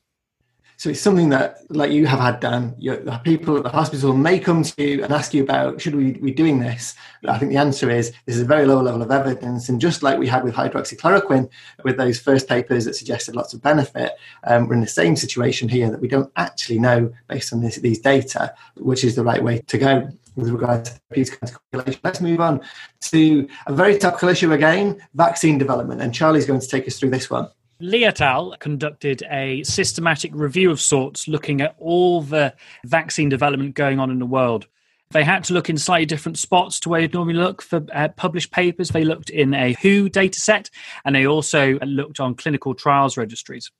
So 0.79 0.91
it's 0.91 1.01
something 1.01 1.31
that, 1.31 1.59
like 1.71 1.91
you 1.91 2.07
have 2.07 2.21
had, 2.21 2.39
Dan, 2.39 2.77
the 2.79 3.21
people 3.25 3.57
at 3.57 3.65
the 3.65 3.69
hospital 3.69 4.15
may 4.15 4.39
come 4.39 4.63
to 4.63 4.81
you 4.81 5.03
and 5.03 5.13
ask 5.13 5.35
you 5.35 5.43
about, 5.43 5.81
should 5.81 5.97
we 5.97 6.13
be 6.13 6.31
doing 6.31 6.61
this? 6.61 6.95
But 7.21 7.31
I 7.31 7.39
think 7.39 7.51
the 7.51 7.59
answer 7.59 7.91
is 7.91 8.13
this 8.27 8.37
is 8.37 8.43
a 8.43 8.45
very 8.45 8.65
low 8.65 8.81
level 8.81 9.03
of 9.03 9.11
evidence. 9.11 9.69
And 9.69 9.81
just 9.81 10.05
like 10.05 10.21
we 10.21 10.29
had 10.29 10.45
with 10.45 10.55
hydroxychloroquine, 10.55 11.51
with 11.83 11.97
those 11.97 12.21
first 12.21 12.47
papers 12.47 12.85
that 12.85 12.95
suggested 12.95 13.35
lots 13.35 13.55
of 13.55 13.61
benefit, 13.61 14.13
um, 14.45 14.69
we're 14.69 14.75
in 14.75 14.81
the 14.81 14.87
same 14.87 15.17
situation 15.17 15.69
here 15.69 15.91
that 15.91 16.01
we 16.01 16.07
don't 16.07 16.31
actually 16.37 16.79
know, 16.79 17.13
based 17.27 17.53
on 17.53 17.61
this, 17.61 17.75
these 17.79 17.99
data, 17.99 18.55
which 18.77 19.03
is 19.03 19.17
the 19.17 19.25
right 19.25 19.43
way 19.43 19.59
to 19.67 19.79
go 19.79 20.09
with 20.37 20.51
regard 20.51 20.85
to 20.85 20.93
therapeutic 20.93 21.41
calculation. 21.41 22.01
Let's 22.05 22.21
move 22.21 22.41
on 22.41 22.61
to 23.01 23.49
a 23.67 23.73
very 23.73 23.99
topical 23.99 24.29
issue 24.29 24.53
again, 24.53 25.03
vaccine 25.15 25.59
development. 25.59 26.03
And 26.03 26.15
Charlie's 26.15 26.47
going 26.47 26.61
to 26.61 26.69
take 26.69 26.87
us 26.87 27.01
through 27.01 27.11
this 27.11 27.29
one. 27.29 27.49
Et 27.81 28.59
conducted 28.59 29.23
a 29.31 29.63
systematic 29.63 30.33
review 30.35 30.71
of 30.71 30.81
sorts 30.81 31.29
looking 31.29 31.61
at 31.61 31.77
all 31.79 32.23
the 32.23 32.53
vaccine 32.85 33.29
development 33.29 33.75
going 33.75 34.01
on 34.01 34.11
in 34.11 34.19
the 34.19 34.27
world. 34.27 34.67
They 35.11 35.23
had 35.23 35.45
to 35.45 35.55
look 35.55 35.71
in 35.71 35.79
slightly 35.79 36.05
different 36.05 36.39
spots 36.39 36.81
to 36.81 36.89
where 36.89 37.01
you'd 37.01 37.15
normally 37.15 37.37
look 37.37 37.63
for 37.63 37.87
uh, 37.95 38.09
published 38.09 38.51
papers. 38.51 38.89
They 38.91 39.05
looked 39.05 39.31
in 39.31 39.55
a 39.55 39.75
WHO 39.75 40.11
dataset 40.11 40.71
and 41.05 41.15
they 41.15 41.27
also 41.27 41.79
looked 41.81 42.21
on 42.21 42.35
clinical 42.35 42.75
trials 42.75 43.17
registries. 43.17 43.71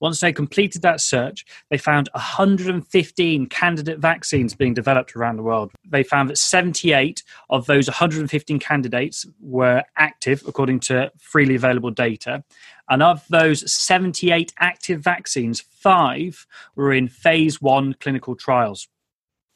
Once 0.00 0.20
they 0.20 0.32
completed 0.32 0.82
that 0.82 1.00
search, 1.00 1.44
they 1.70 1.78
found 1.78 2.08
115 2.12 3.46
candidate 3.46 3.98
vaccines 3.98 4.54
being 4.54 4.74
developed 4.74 5.16
around 5.16 5.36
the 5.36 5.42
world. 5.42 5.72
They 5.88 6.02
found 6.02 6.28
that 6.30 6.38
78 6.38 7.22
of 7.50 7.66
those 7.66 7.88
115 7.88 8.58
candidates 8.58 9.26
were 9.40 9.82
active, 9.96 10.42
according 10.46 10.80
to 10.80 11.10
freely 11.18 11.54
available 11.54 11.90
data, 11.90 12.44
and 12.88 13.02
of 13.02 13.24
those 13.30 13.70
78 13.72 14.52
active 14.58 15.00
vaccines, 15.00 15.60
five 15.60 16.46
were 16.76 16.92
in 16.92 17.08
phase 17.08 17.62
one 17.62 17.94
clinical 17.94 18.34
trials, 18.34 18.88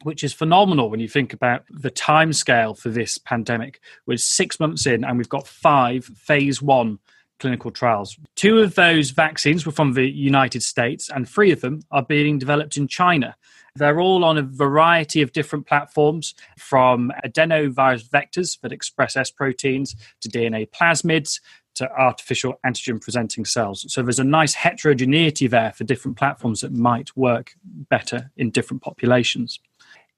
which 0.03 0.25
is 0.25 0.33
phenomenal 0.33 0.89
when 0.89 1.01
you 1.01 1.09
think 1.09 1.33
about 1.33 1.65
the 1.69 1.91
time 1.91 2.33
scale 2.33 2.75
for 2.75 2.89
this 2.89 3.19
pandemic. 3.19 3.81
We're 4.07 4.17
six 4.17 4.59
months 4.59 4.87
in, 4.87 5.05
and 5.05 5.19
we've 5.19 5.29
got 5.29 5.47
five 5.47 6.05
phase 6.05 6.63
one 6.63 7.01
clinical 7.39 7.71
trials. 7.71 8.19
Two 8.37 8.59
of 8.59 8.75
those 8.75 9.11
vaccines 9.11 9.65
were 9.65 9.73
from 9.73 9.93
the 9.93 10.09
United 10.09 10.63
States, 10.63 11.11
and 11.11 11.29
three 11.29 11.51
of 11.51 11.61
them 11.61 11.81
are 11.91 12.03
being 12.03 12.39
developed 12.39 12.77
in 12.77 12.89
China. 12.89 13.37
They're 13.75 14.01
all 14.01 14.25
on 14.25 14.39
a 14.39 14.43
variety 14.43 15.23
of 15.23 15.33
different 15.33 15.67
platforms, 15.67 16.35
from 16.59 17.13
adenovirus 17.25 18.09
vectors 18.09 18.61
that 18.61 18.73
express 18.73 19.17
S 19.17 19.31
proteins 19.31 19.95
to 20.21 20.29
DNA 20.29 20.69
plasmids 20.71 21.41
to 21.77 21.91
artificial 21.93 22.55
antigen 22.67 23.01
presenting 23.01 23.45
cells. 23.45 23.85
So 23.93 24.03
there's 24.03 24.19
a 24.19 24.25
nice 24.25 24.55
heterogeneity 24.55 25.47
there 25.47 25.73
for 25.73 25.85
different 25.85 26.17
platforms 26.17 26.61
that 26.63 26.73
might 26.73 27.17
work 27.17 27.53
better 27.65 28.33
in 28.37 28.51
different 28.51 28.83
populations. 28.83 29.61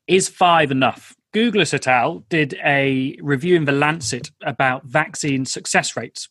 Is 0.06 0.28
five 0.28 0.70
enough? 0.70 1.14
Guglus 1.34 1.74
et 1.74 1.86
al. 1.86 2.24
did 2.30 2.58
a 2.64 3.16
review 3.20 3.56
in 3.56 3.66
The 3.66 3.72
Lancet 3.72 4.30
about 4.42 4.84
vaccine 4.84 5.44
success 5.44 5.96
rates. 5.96 6.28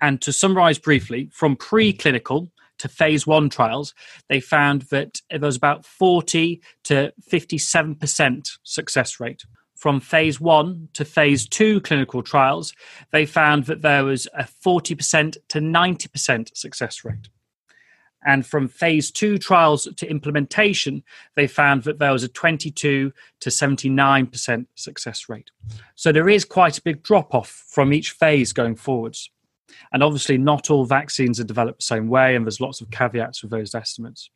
And 0.00 0.20
to 0.22 0.32
summarize 0.32 0.78
briefly, 0.78 1.28
from 1.32 1.56
preclinical 1.56 2.50
to 2.78 2.88
phase 2.88 3.26
one 3.26 3.48
trials, 3.48 3.94
they 4.28 4.40
found 4.40 4.82
that 4.82 5.20
there 5.30 5.40
was 5.40 5.56
about 5.56 5.86
40 5.86 6.60
to 6.84 7.12
57% 7.30 8.58
success 8.64 9.20
rate 9.20 9.44
from 9.84 10.00
phase 10.00 10.40
one 10.40 10.88
to 10.94 11.04
phase 11.04 11.46
two 11.46 11.78
clinical 11.82 12.22
trials, 12.22 12.72
they 13.12 13.26
found 13.26 13.66
that 13.66 13.82
there 13.82 14.02
was 14.02 14.26
a 14.32 14.44
40% 14.44 15.36
to 15.48 15.58
90% 15.60 16.56
success 16.56 17.04
rate. 17.04 17.28
And 18.26 18.46
from 18.46 18.68
phase 18.68 19.10
two 19.10 19.36
trials 19.36 19.86
to 19.96 20.08
implementation, 20.08 21.02
they 21.36 21.46
found 21.46 21.82
that 21.82 21.98
there 21.98 22.12
was 22.12 22.22
a 22.22 22.28
22 22.28 23.12
to 23.40 23.50
79% 23.50 24.66
success 24.74 25.28
rate. 25.28 25.50
So 25.94 26.12
there 26.12 26.30
is 26.30 26.46
quite 26.46 26.78
a 26.78 26.82
big 26.82 27.02
drop 27.02 27.34
off 27.34 27.50
from 27.50 27.92
each 27.92 28.12
phase 28.12 28.54
going 28.54 28.76
forwards. 28.76 29.28
And 29.92 30.02
obviously, 30.02 30.38
not 30.38 30.70
all 30.70 30.84
vaccines 30.84 31.40
are 31.40 31.44
developed 31.44 31.80
the 31.80 31.84
same 31.84 32.08
way, 32.08 32.36
and 32.36 32.44
there's 32.44 32.60
lots 32.60 32.80
of 32.80 32.90
caveats 32.90 33.42
with 33.42 33.50
those 33.50 33.74
estimates. 33.74 34.30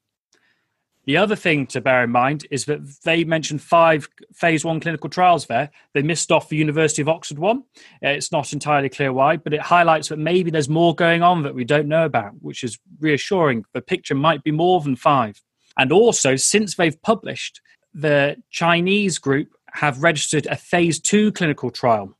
The 1.04 1.16
other 1.16 1.36
thing 1.36 1.66
to 1.68 1.80
bear 1.80 2.04
in 2.04 2.10
mind 2.10 2.46
is 2.50 2.66
that 2.66 2.80
they 3.02 3.24
mentioned 3.24 3.62
five 3.62 4.10
phase 4.34 4.62
one 4.62 4.78
clinical 4.78 5.08
trials 5.08 5.46
there. 5.46 5.70
They 5.94 6.02
missed 6.02 6.30
off 6.30 6.50
the 6.50 6.56
University 6.58 7.00
of 7.00 7.08
Oxford 7.08 7.38
one. 7.38 7.62
It's 8.02 8.30
not 8.30 8.52
entirely 8.52 8.90
clear 8.90 9.10
why, 9.10 9.38
but 9.38 9.54
it 9.54 9.62
highlights 9.62 10.10
that 10.10 10.18
maybe 10.18 10.50
there's 10.50 10.68
more 10.68 10.94
going 10.94 11.22
on 11.22 11.44
that 11.44 11.54
we 11.54 11.64
don't 11.64 11.88
know 11.88 12.04
about, 12.04 12.32
which 12.42 12.62
is 12.62 12.78
reassuring. 13.00 13.64
The 13.72 13.80
picture 13.80 14.14
might 14.14 14.44
be 14.44 14.50
more 14.50 14.82
than 14.82 14.96
five. 14.96 15.40
And 15.78 15.92
also, 15.92 16.36
since 16.36 16.74
they've 16.74 17.00
published, 17.00 17.62
the 17.94 18.36
Chinese 18.50 19.18
group 19.18 19.48
have 19.72 20.02
registered 20.02 20.44
a 20.46 20.56
phase 20.56 21.00
two 21.00 21.32
clinical 21.32 21.70
trial, 21.70 22.17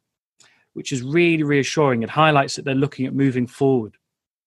which 0.79 0.93
is 0.93 1.03
really 1.03 1.43
reassuring. 1.43 2.05
It 2.05 2.09
highlights 2.09 2.55
that 2.55 2.65
they're 2.65 2.73
looking 2.73 3.05
at 3.05 3.13
moving 3.13 3.49
forward. 3.49 3.97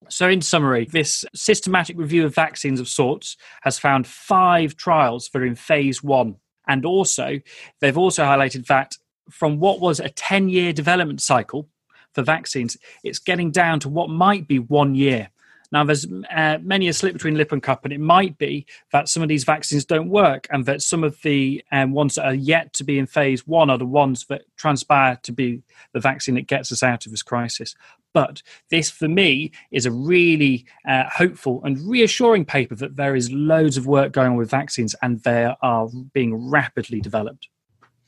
So, 0.08 0.30
in 0.30 0.41
summary, 0.41 0.86
this 0.86 1.26
systematic 1.36 1.98
review 1.98 2.26
of 2.26 2.34
vaccines 2.34 2.80
of 2.80 2.88
sorts 2.88 3.36
has 3.63 3.78
found 3.78 4.08
five 4.08 4.78
trials 4.78 5.30
that 5.30 5.41
are 5.41 5.46
in 5.46 5.56
phase 5.56 6.02
one. 6.02 6.38
And 6.70 6.86
also, 6.86 7.41
they've 7.82 7.98
also 7.98 8.24
highlighted 8.24 8.67
that 8.67 8.96
from 9.30 9.60
what 9.60 9.82
was 9.82 10.00
a 10.00 10.08
10 10.08 10.48
year 10.48 10.72
development 10.72 11.22
cycle 11.22 11.67
for 12.13 12.24
vaccines, 12.24 12.78
it's 13.04 13.20
getting 13.20 13.52
down 13.52 13.82
to 13.82 13.89
what 13.89 14.10
might 14.10 14.48
be 14.48 14.60
one 14.60 14.96
year. 14.96 15.32
Now, 15.72 15.84
there's 15.84 16.06
uh, 16.36 16.58
many 16.62 16.88
a 16.88 16.94
slip 16.94 17.14
between 17.14 17.36
lip 17.36 17.52
and 17.52 17.64
cup, 17.64 17.86
and 17.86 17.94
it 17.94 18.00
might 18.00 18.38
be 18.38 18.66
that 18.92 19.08
some 19.08 19.24
of 19.24 19.30
these 19.30 19.46
vaccines 19.46 19.86
don't 19.86 20.10
work, 20.10 20.48
and 20.52 20.66
that 20.66 20.82
some 20.82 21.04
of 21.04 21.22
the 21.22 21.64
um, 21.72 21.92
ones 21.92 22.16
that 22.16 22.26
are 22.26 22.34
yet 22.34 22.74
to 22.74 22.84
be 22.84 23.00
in 23.00 23.08
phase 23.08 23.48
one 23.48 23.70
are 23.70 23.78
the 23.78 23.86
ones 23.86 24.26
that 24.30 24.44
transpire 24.58 25.18
to 25.24 25.32
be 25.32 25.62
the 25.94 26.00
vaccine 26.00 26.36
that 26.36 26.48
gets 26.48 26.72
us 26.72 26.84
out 26.84 27.06
of 27.06 27.12
this 27.12 27.24
crisis. 27.24 27.76
But 28.14 28.42
this, 28.70 28.90
for 28.90 29.08
me, 29.08 29.52
is 29.72 29.86
a 29.86 29.92
really 29.92 30.66
uh, 30.88 31.04
hopeful 31.10 31.62
and 31.64 31.80
reassuring 31.90 32.46
paper 32.46 32.76
that 32.76 32.98
there 32.98 33.16
is 33.16 33.32
loads 33.32 33.78
of 33.78 33.88
work 33.88 34.12
going 34.12 34.32
on 34.32 34.36
with 34.36 34.50
vaccines 34.50 34.96
and 35.02 35.24
they 35.24 35.54
are 35.62 35.88
being 36.14 36.50
rapidly 36.50 37.00
developed. 37.00 37.48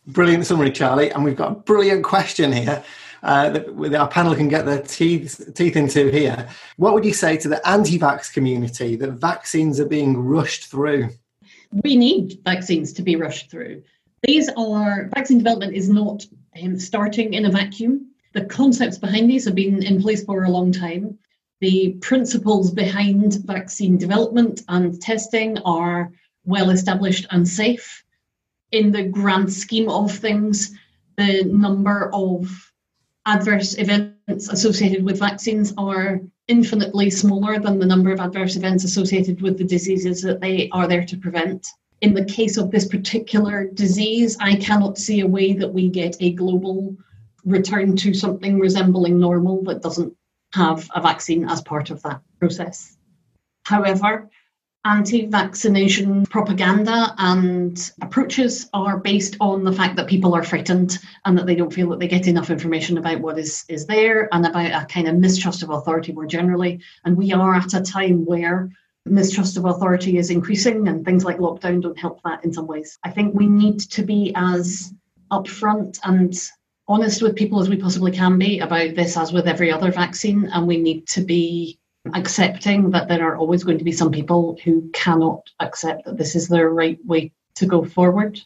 Brilliant 0.08 0.46
summary, 0.46 0.72
Charlie. 0.72 1.10
And 1.12 1.24
we've 1.24 1.38
got 1.38 1.52
a 1.52 1.56
brilliant 1.56 2.04
question 2.04 2.52
here 2.52 2.84
uh, 3.24 3.50
that 3.50 3.96
our 3.96 4.08
panel 4.08 4.36
can 4.36 4.48
get 4.48 4.66
their 4.66 4.82
teeth, 4.82 5.52
teeth 5.56 5.76
into 5.76 6.10
here. 6.10 6.48
What 6.78 6.94
would 6.94 7.06
you 7.06 7.14
say 7.14 7.38
to 7.38 7.48
the 7.48 7.68
anti 7.68 7.98
vax 7.98 8.32
community 8.32 8.96
that 8.98 9.12
vaccines 9.14 9.80
are 9.80 9.88
being 9.88 10.18
rushed 10.18 10.66
through? 10.66 11.10
We 11.84 11.96
need 11.96 12.40
vaccines 12.46 12.94
to 12.94 13.02
be 13.02 13.16
rushed 13.16 13.50
through. 13.50 13.84
These 14.22 14.50
are, 14.56 15.10
vaccine 15.16 15.40
development 15.40 15.74
is 15.74 15.90
not 15.90 16.26
um, 16.62 16.78
starting 16.78 17.34
in 17.34 17.46
a 17.46 17.50
vacuum 17.50 18.14
the 18.34 18.46
concepts 18.46 18.98
behind 18.98 19.30
these 19.30 19.46
have 19.46 19.56
been 19.56 19.84
in 19.84 20.02
place 20.02 20.24
for 20.24 20.44
a 20.44 20.50
long 20.50 20.72
time. 20.72 21.18
The 21.62 21.94
principles 22.02 22.72
behind 22.72 23.46
vaccine 23.46 23.98
development 23.98 24.64
and 24.68 25.00
testing 25.00 25.60
are 25.60 26.12
well 26.44 26.72
established 26.72 27.28
and 27.30 27.48
safe. 27.48 28.04
In 28.72 28.92
the 28.92 29.04
grand 29.04 29.54
scheme 29.54 29.88
of 29.88 30.12
things, 30.12 30.72
the 31.16 31.44
number 31.44 32.10
of 32.12 32.73
adverse 33.26 33.78
events 33.78 34.50
associated 34.50 35.04
with 35.04 35.20
vaccines 35.20 35.74
are 35.78 36.20
infinitely 36.48 37.10
smaller 37.10 37.60
than 37.60 37.80
the 37.80 37.86
number 37.86 38.12
of 38.12 38.20
adverse 38.20 38.56
events 38.56 38.84
associated 38.84 39.42
with 39.42 39.58
the 39.58 39.64
diseases 39.64 40.22
that 40.22 40.42
they 40.42 40.70
are 40.72 40.88
there 40.88 41.06
to 41.06 41.18
prevent. 41.18 41.68
In 42.02 42.14
the 42.14 42.26
case 42.26 42.58
of 42.58 42.70
this 42.70 42.86
particular 42.86 43.70
disease, 43.74 44.36
I 44.42 44.56
cannot 44.56 44.98
see 44.98 45.22
a 45.22 45.28
way 45.28 45.54
that 45.54 45.74
we 45.74 45.90
get 45.90 46.18
a 46.20 46.34
global 46.34 46.98
return 47.46 47.96
to 47.98 48.14
something 48.14 48.60
resembling 48.60 49.20
normal 49.20 49.64
that 49.64 49.82
doesn't 49.82 50.14
have 50.54 50.90
a 50.94 51.02
vaccine 51.02 51.48
as 51.50 51.62
part 51.62 51.90
of 51.90 52.02
that 52.04 52.22
process. 52.40 52.98
However, 53.64 54.30
anti 54.86 55.26
vaccination 55.28 56.26
propaganda 56.26 57.14
and 57.18 57.92
approaches 58.02 58.70
are 58.74 58.98
based 58.98 59.38
on 59.40 59.64
the 59.64 59.72
fact 59.72 59.96
that 59.96 60.08
people 60.08 60.34
are 60.36 60.44
frightened 60.44 61.00
and 61.26 61.38
that 61.38 61.46
they 61.46 61.56
don't 61.56 61.74
feel 61.74 61.90
that 61.90 62.00
they 62.00 62.08
get 62.08 62.28
enough 62.28 62.50
information 62.50 62.98
about 62.98 63.22
what 63.22 63.40
is, 63.40 63.64
is 63.70 63.86
there 63.86 64.28
and 64.34 64.46
about 64.46 64.84
a 64.84 64.86
kind 64.86 65.08
of 65.08 65.16
mistrust 65.16 65.64
of 65.64 65.70
authority 65.70 66.12
more 66.12 66.26
generally. 66.26 66.82
And 67.06 67.16
we 67.16 67.32
are 67.32 67.56
at 67.56 67.74
a 67.74 67.82
time 67.82 68.26
where 68.26 68.70
mistrust 69.06 69.58
of 69.58 69.66
authority 69.66 70.18
is 70.18 70.30
increasing, 70.30 70.88
and 70.88 71.04
things 71.04 71.26
like 71.26 71.38
lockdown 71.38 71.82
don't 71.82 72.00
help 72.00 72.22
that 72.24 72.44
in 72.44 72.54
some 72.54 72.68
ways. 72.68 72.98
I 73.04 73.12
think 73.12 73.34
we 73.34 73.48
need 73.48 73.80
to 73.82 74.04
be 74.04 74.32
as 74.36 74.94
upfront 75.32 76.00
and 76.04 76.34
honest 76.88 77.22
with 77.22 77.36
people 77.36 77.62
as 77.62 77.70
we 77.70 77.78
possibly 77.78 78.12
can 78.12 78.38
be 78.38 78.60
about 78.60 78.96
this, 78.96 79.18
as 79.18 79.34
with 79.34 79.48
every 79.48 79.72
other 79.72 79.92
vaccine, 79.92 80.50
and 80.52 80.68
we 80.68 80.78
need 80.78 81.08
to 81.08 81.22
be 81.22 81.80
accepting 82.14 82.92
that 82.92 83.08
there 83.08 83.28
are 83.28 83.38
always 83.38 83.64
going 83.64 83.78
to 83.78 83.84
be 83.84 83.92
some 83.92 84.12
people 84.12 84.58
who 84.64 84.90
cannot 84.94 85.50
accept 85.60 86.06
that 86.06 86.18
this 86.18 86.36
is 86.36 86.48
the 86.48 86.66
right 86.66 87.00
way 87.06 87.32
to 87.56 87.66
go 87.66 87.86
forward 87.86 88.40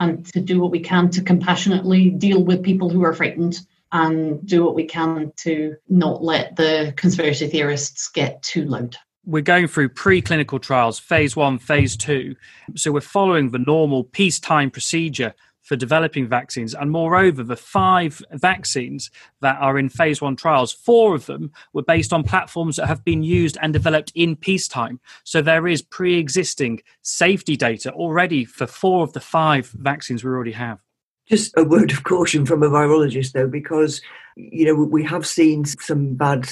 and 0.00 0.26
to 0.32 0.40
do 0.40 0.60
what 0.60 0.70
we 0.70 0.80
can 0.80 1.10
to 1.10 1.22
compassionately 1.22 2.10
deal 2.10 2.42
with 2.42 2.62
people 2.62 2.90
who 2.90 3.02
are 3.04 3.14
frightened 3.14 3.60
and 3.92 4.46
do 4.46 4.64
what 4.64 4.74
we 4.74 4.84
can 4.84 5.32
to 5.36 5.76
not 5.88 6.22
let 6.22 6.56
the 6.56 6.92
conspiracy 6.96 7.48
theorists 7.48 8.08
get 8.08 8.42
too 8.42 8.64
loud. 8.64 8.96
We're 9.26 9.42
going 9.42 9.68
through 9.68 9.90
preclinical 9.90 10.60
trials, 10.60 10.98
phase 10.98 11.36
one, 11.36 11.58
phase 11.58 11.96
two. 11.96 12.36
So 12.76 12.92
we're 12.92 13.00
following 13.00 13.50
the 13.50 13.58
normal 13.58 14.04
peacetime 14.04 14.70
procedure 14.70 15.34
for 15.70 15.76
developing 15.76 16.26
vaccines. 16.26 16.74
And 16.74 16.90
moreover, 16.90 17.44
the 17.44 17.54
five 17.54 18.20
vaccines 18.32 19.08
that 19.40 19.56
are 19.60 19.78
in 19.78 19.88
phase 19.88 20.20
one 20.20 20.34
trials, 20.34 20.72
four 20.72 21.14
of 21.14 21.26
them 21.26 21.52
were 21.72 21.84
based 21.84 22.12
on 22.12 22.24
platforms 22.24 22.74
that 22.74 22.88
have 22.88 23.04
been 23.04 23.22
used 23.22 23.56
and 23.62 23.72
developed 23.72 24.10
in 24.16 24.34
peacetime. 24.34 24.98
So 25.22 25.40
there 25.40 25.68
is 25.68 25.80
pre 25.80 26.18
existing 26.18 26.82
safety 27.02 27.56
data 27.56 27.92
already 27.92 28.44
for 28.44 28.66
four 28.66 29.04
of 29.04 29.12
the 29.12 29.20
five 29.20 29.68
vaccines 29.68 30.24
we 30.24 30.30
already 30.30 30.50
have. 30.50 30.80
Just 31.28 31.56
a 31.56 31.62
word 31.62 31.92
of 31.92 32.02
caution 32.02 32.46
from 32.46 32.64
a 32.64 32.68
virologist, 32.68 33.30
though, 33.30 33.46
because 33.46 34.02
you 34.34 34.64
know 34.66 34.74
we 34.74 35.04
have 35.04 35.24
seen 35.24 35.64
some 35.66 36.16
bad 36.16 36.50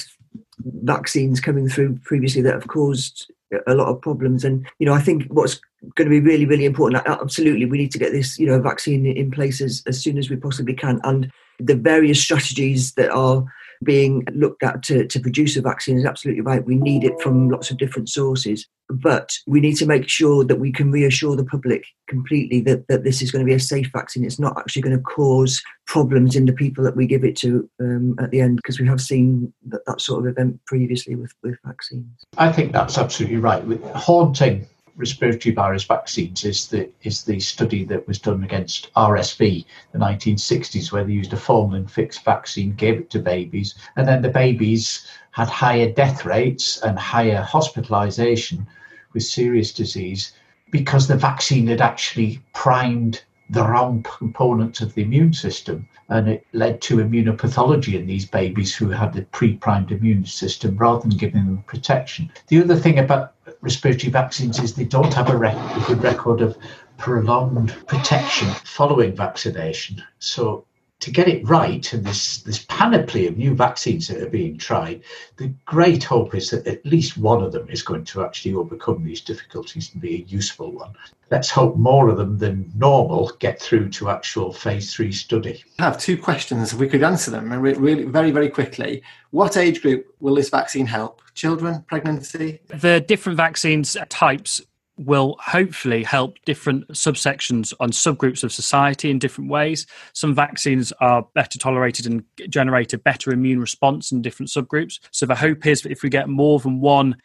vaccines 0.63 1.41
coming 1.41 1.67
through 1.67 1.99
previously 2.05 2.41
that 2.43 2.53
have 2.53 2.69
caused 2.69 3.29
a 3.67 3.73
lot 3.73 3.89
of 3.89 4.01
problems. 4.01 4.45
And 4.45 4.65
you 4.79 4.85
know, 4.85 4.93
I 4.93 5.01
think 5.01 5.25
what's 5.27 5.59
going 5.95 6.09
to 6.09 6.09
be 6.09 6.19
really, 6.19 6.45
really 6.45 6.65
important. 6.65 7.05
Absolutely, 7.07 7.65
we 7.65 7.77
need 7.77 7.91
to 7.91 7.99
get 7.99 8.11
this, 8.11 8.37
you 8.37 8.47
know, 8.47 8.61
vaccine 8.61 9.05
in 9.05 9.31
place 9.31 9.61
as, 9.61 9.83
as 9.87 10.01
soon 10.01 10.17
as 10.17 10.29
we 10.29 10.35
possibly 10.35 10.73
can. 10.73 10.99
And 11.03 11.31
the 11.59 11.75
various 11.75 12.21
strategies 12.21 12.93
that 12.93 13.11
are 13.11 13.45
being 13.83 14.25
looked 14.33 14.61
at 14.61 14.83
to, 14.83 15.07
to 15.07 15.19
produce 15.21 15.55
a 15.55 15.61
vaccine 15.61 15.97
is 15.97 16.05
absolutely 16.05 16.41
right. 16.41 16.65
We 16.65 16.75
need 16.75 17.05
it 17.05 17.21
from 17.21 17.49
lots 17.49 17.71
of 17.71 17.77
different 17.77 18.09
sources. 18.09 18.67
But 18.91 19.31
we 19.45 19.61
need 19.61 19.75
to 19.75 19.85
make 19.85 20.09
sure 20.09 20.43
that 20.43 20.59
we 20.59 20.71
can 20.71 20.91
reassure 20.91 21.35
the 21.35 21.45
public 21.45 21.85
completely 22.07 22.59
that, 22.61 22.87
that 22.87 23.03
this 23.03 23.21
is 23.21 23.31
going 23.31 23.45
to 23.45 23.49
be 23.49 23.53
a 23.53 23.59
safe 23.59 23.89
vaccine. 23.93 24.25
It's 24.25 24.39
not 24.39 24.57
actually 24.57 24.81
going 24.81 24.97
to 24.97 25.03
cause 25.03 25.61
problems 25.85 26.35
in 26.35 26.45
the 26.45 26.53
people 26.53 26.83
that 26.83 26.95
we 26.95 27.05
give 27.05 27.23
it 27.23 27.37
to 27.37 27.69
um, 27.79 28.15
at 28.19 28.31
the 28.31 28.41
end, 28.41 28.57
because 28.57 28.79
we 28.79 28.87
have 28.87 28.99
seen 28.99 29.53
that, 29.67 29.85
that 29.85 30.01
sort 30.01 30.21
of 30.21 30.27
event 30.27 30.59
previously 30.65 31.15
with, 31.15 31.33
with 31.43 31.55
vaccines. 31.63 32.07
I 32.37 32.51
think 32.51 32.73
that's 32.73 32.97
absolutely 32.97 33.37
right. 33.37 33.63
With 33.63 33.83
haunting 33.91 34.67
respiratory 34.95 35.53
virus 35.53 35.83
vaccines 35.83 36.43
is 36.43 36.67
the 36.67 36.89
is 37.03 37.23
the 37.23 37.39
study 37.39 37.83
that 37.85 38.07
was 38.07 38.19
done 38.19 38.43
against 38.43 38.93
RSV, 38.93 39.65
the 39.91 39.99
1960s, 39.99 40.91
where 40.91 41.03
they 41.03 41.13
used 41.13 41.33
a 41.33 41.37
formalin 41.37 41.87
fixed 41.87 42.23
vaccine, 42.23 42.73
gave 42.73 42.99
it 42.99 43.09
to 43.11 43.19
babies, 43.19 43.75
and 43.95 44.07
then 44.07 44.21
the 44.21 44.29
babies 44.29 45.07
had 45.31 45.47
higher 45.47 45.91
death 45.91 46.25
rates 46.25 46.81
and 46.81 46.97
higher 46.97 47.41
hospitalization 47.41 48.67
with 49.13 49.23
serious 49.23 49.73
disease 49.73 50.33
because 50.71 51.07
the 51.07 51.15
vaccine 51.15 51.67
had 51.67 51.81
actually 51.81 52.39
primed 52.53 53.23
the 53.49 53.67
wrong 53.67 54.03
components 54.03 54.79
of 54.81 54.93
the 54.93 55.01
immune 55.01 55.33
system 55.33 55.87
and 56.09 56.27
it 56.27 56.45
led 56.53 56.81
to 56.81 56.97
immunopathology 56.97 57.93
in 57.99 58.05
these 58.05 58.25
babies 58.25 58.75
who 58.75 58.89
had 58.89 59.13
the 59.13 59.23
pre-primed 59.23 59.91
immune 59.91 60.25
system 60.25 60.77
rather 60.77 61.01
than 61.01 61.17
giving 61.17 61.45
them 61.45 61.63
protection. 61.65 62.31
The 62.47 62.61
other 62.61 62.75
thing 62.75 62.99
about 62.99 63.33
respiratory 63.61 64.11
vaccines 64.11 64.59
is 64.59 64.73
they 64.73 64.85
don't 64.85 65.13
have 65.13 65.29
a, 65.29 65.37
rec- 65.37 65.85
good 65.87 66.03
record 66.03 66.41
of 66.41 66.57
prolonged 66.97 67.73
protection 67.87 68.49
following 68.63 69.15
vaccination. 69.15 70.03
So 70.19 70.65
to 70.99 71.11
get 71.11 71.27
it 71.27 71.47
right 71.47 71.93
and 71.93 72.05
this 72.05 72.41
this 72.43 72.65
panoply 72.67 73.27
of 73.27 73.37
new 73.37 73.55
vaccines 73.55 74.07
that 74.07 74.21
are 74.21 74.29
being 74.29 74.57
tried, 74.57 75.01
the 75.37 75.47
great 75.65 76.03
hope 76.03 76.35
is 76.35 76.49
that 76.49 76.67
at 76.67 76.85
least 76.85 77.17
one 77.17 77.41
of 77.41 77.51
them 77.51 77.69
is 77.69 77.81
going 77.81 78.03
to 78.05 78.23
actually 78.23 78.53
overcome 78.53 79.03
these 79.03 79.21
difficulties 79.21 79.91
and 79.93 80.01
be 80.01 80.15
a 80.15 80.25
useful 80.27 80.71
one. 80.71 80.93
Let's 81.31 81.49
hope 81.49 81.77
more 81.77 82.09
of 82.09 82.17
them 82.17 82.39
than 82.39 82.71
normal 82.75 83.31
get 83.39 83.61
through 83.61 83.89
to 83.91 84.09
actual 84.09 84.51
phase 84.51 84.93
three 84.93 85.11
study. 85.11 85.63
I 85.77 85.83
have 85.83 85.99
two 85.99 86.17
questions. 86.17 86.73
If 86.73 86.79
we 86.79 86.87
could 86.87 87.03
answer 87.03 87.29
them 87.29 87.53
really, 87.53 88.05
very, 88.05 88.31
very 88.31 88.49
quickly. 88.49 89.03
What 89.29 89.55
age 89.55 89.83
group 89.83 90.07
will 90.19 90.35
this 90.35 90.49
vaccine 90.49 90.87
help? 90.87 91.21
Children, 91.35 91.85
pregnancy? 91.87 92.61
The 92.67 92.99
different 92.99 93.37
vaccines 93.37 93.95
types 94.09 94.59
will 94.99 95.37
hopefully 95.39 96.03
help 96.03 96.37
different 96.45 96.87
subsections 96.89 97.73
on 97.79 97.91
subgroups 97.91 98.43
of 98.43 98.51
society 98.51 99.09
in 99.09 99.19
different 99.19 99.49
ways. 99.49 99.87
Some 100.13 100.35
vaccines 100.35 100.91
are 100.99 101.25
better 101.33 101.57
tolerated 101.57 102.05
and 102.05 102.23
generate 102.49 102.93
a 102.93 102.97
better 102.97 103.31
immune 103.31 103.59
response 103.59 104.11
in 104.11 104.21
different 104.21 104.49
subgroups. 104.49 104.99
So 105.11 105.25
the 105.25 105.35
hope 105.35 105.65
is 105.65 105.81
that 105.81 105.91
if 105.91 106.03
we 106.03 106.09
get 106.09 106.27
more 106.27 106.59
than 106.59 106.81
one 106.81 107.15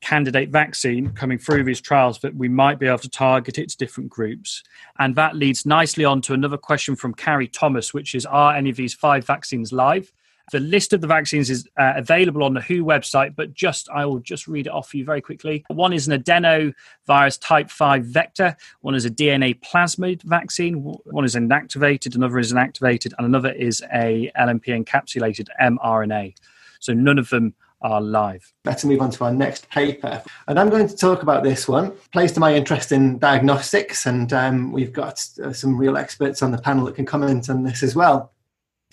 candidate 0.00 0.50
vaccine 0.50 1.10
coming 1.10 1.38
through 1.38 1.64
these 1.64 1.80
trials 1.80 2.20
that 2.20 2.36
we 2.36 2.48
might 2.48 2.78
be 2.78 2.86
able 2.86 2.98
to 2.98 3.08
target 3.08 3.58
it 3.58 3.70
to 3.70 3.76
different 3.76 4.10
groups. 4.10 4.62
And 4.98 5.16
that 5.16 5.34
leads 5.34 5.64
nicely 5.64 6.04
on 6.04 6.20
to 6.22 6.34
another 6.34 6.58
question 6.58 6.96
from 6.96 7.14
Carrie 7.14 7.48
Thomas, 7.48 7.94
which 7.94 8.14
is 8.14 8.26
Are 8.26 8.54
any 8.54 8.70
of 8.70 8.76
these 8.76 8.94
five 8.94 9.26
vaccines 9.26 9.72
live? 9.72 10.12
The 10.52 10.60
list 10.60 10.92
of 10.92 11.00
the 11.00 11.08
vaccines 11.08 11.50
is 11.50 11.68
uh, 11.76 11.94
available 11.96 12.44
on 12.44 12.54
the 12.54 12.60
WHO 12.60 12.84
website, 12.84 13.34
but 13.34 13.52
just 13.52 13.88
I 13.88 14.06
will 14.06 14.20
just 14.20 14.46
read 14.46 14.68
it 14.68 14.70
off 14.70 14.90
for 14.90 14.96
you 14.96 15.04
very 15.04 15.20
quickly. 15.20 15.64
One 15.68 15.92
is 15.92 16.06
an 16.06 16.22
adenovirus 16.22 17.40
type 17.40 17.68
5 17.68 18.04
vector, 18.04 18.56
one 18.80 18.94
is 18.94 19.04
a 19.04 19.10
DNA 19.10 19.60
plasmid 19.60 20.22
vaccine, 20.22 20.76
one 20.76 21.24
is 21.24 21.34
inactivated, 21.34 22.14
another 22.14 22.38
is 22.38 22.52
inactivated, 22.52 23.12
and 23.18 23.26
another 23.26 23.50
is 23.50 23.82
a 23.92 24.30
LNP 24.38 24.84
encapsulated 24.84 25.48
mRNA. 25.60 26.36
So 26.78 26.92
none 26.92 27.18
of 27.18 27.28
them 27.30 27.54
are 27.82 28.00
live. 28.00 28.52
Let's 28.64 28.84
move 28.84 29.00
on 29.00 29.10
to 29.12 29.24
our 29.24 29.32
next 29.32 29.68
paper. 29.68 30.22
And 30.46 30.58
I'm 30.58 30.70
going 30.70 30.88
to 30.88 30.96
talk 30.96 31.22
about 31.22 31.42
this 31.42 31.68
one, 31.68 31.92
plays 32.12 32.32
to 32.32 32.40
my 32.40 32.54
interest 32.54 32.92
in 32.92 33.18
diagnostics, 33.18 34.06
and 34.06 34.32
um, 34.32 34.72
we've 34.72 34.92
got 34.92 35.24
uh, 35.42 35.52
some 35.52 35.76
real 35.76 35.96
experts 35.96 36.42
on 36.42 36.52
the 36.52 36.58
panel 36.58 36.84
that 36.86 36.94
can 36.94 37.04
comment 37.04 37.50
on 37.50 37.64
this 37.64 37.82
as 37.82 37.94
well. 37.96 38.32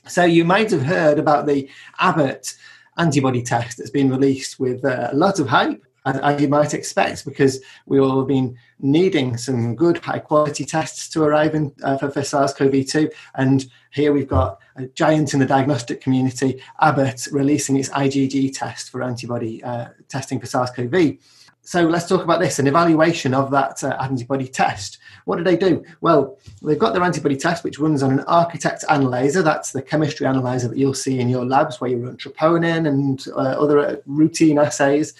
So 0.08 0.26
you 0.26 0.44
might 0.44 0.70
have 0.72 0.84
heard 0.84 1.18
about 1.18 1.46
the 1.46 1.70
Abbott 2.00 2.56
antibody 2.98 3.42
test 3.42 3.78
that's 3.78 3.90
been 3.90 4.10
released 4.10 4.60
with 4.60 4.84
uh, 4.84 5.10
a 5.12 5.16
lot 5.16 5.40
of 5.40 5.48
hype, 5.48 5.84
as, 6.06 6.42
you 6.42 6.50
might 6.50 6.74
expect, 6.74 7.24
because 7.24 7.62
we 7.86 8.00
all 8.00 8.20
have 8.20 8.28
been 8.28 8.58
needing 8.80 9.38
some 9.38 9.76
good 9.76 9.98
high 10.00 10.20
quality 10.20 10.66
tests 10.66 11.08
to 11.10 11.24
arrive 11.24 11.56
in 11.56 11.74
uh, 11.84 11.98
for, 11.98 12.12
for 12.12 12.22
SARS-CoV-2. 12.22 13.10
And 13.36 13.66
here 13.92 14.12
we've 14.12 14.28
got 14.28 14.60
a 14.76 14.88
giant 14.88 15.34
in 15.34 15.40
the 15.40 15.46
diagnostic 15.46 16.02
community, 16.02 16.62
Abbott, 16.82 17.28
releasing 17.32 17.78
its 17.78 17.90
IgG 17.90 18.58
test 18.58 18.90
for 18.90 19.02
antibody 19.02 19.64
uh, 19.64 19.88
testing 20.10 20.40
for 20.40 20.48
SARS-CoV 20.48 21.18
so 21.66 21.84
let's 21.84 22.08
talk 22.08 22.24
about 22.24 22.42
this 22.42 22.60
an 22.60 22.68
evaluation 22.68 23.34
of 23.34 23.50
that 23.52 23.82
uh, 23.84 23.96
antibody 24.02 24.48
test. 24.48 24.98
What 25.24 25.38
do 25.38 25.46
they 25.46 25.56
do? 25.56 25.84
Well, 26.02 26.38
they've 26.62 26.78
got 26.78 26.94
their 26.94 27.04
antibody 27.04 27.38
test, 27.38 27.64
which 27.64 27.80
runs 27.80 28.04
on 28.04 28.12
an 28.12 28.20
architect 28.22 28.84
analyzer. 28.90 29.42
That's 29.42 29.72
the 29.72 29.82
chemistry 29.82 30.28
analyzer 30.28 30.68
that 30.68 30.78
you'll 30.78 30.94
see 30.94 31.20
in 31.20 31.30
your 31.30 31.46
labs 31.46 31.80
where 31.80 31.90
you 31.90 32.06
run 32.06 32.18
troponin 32.18 32.88
and 32.88 33.26
uh, 33.30 33.62
other 33.62 33.80
uh, 33.80 33.96
routine 34.06 34.60
assays 34.60 35.14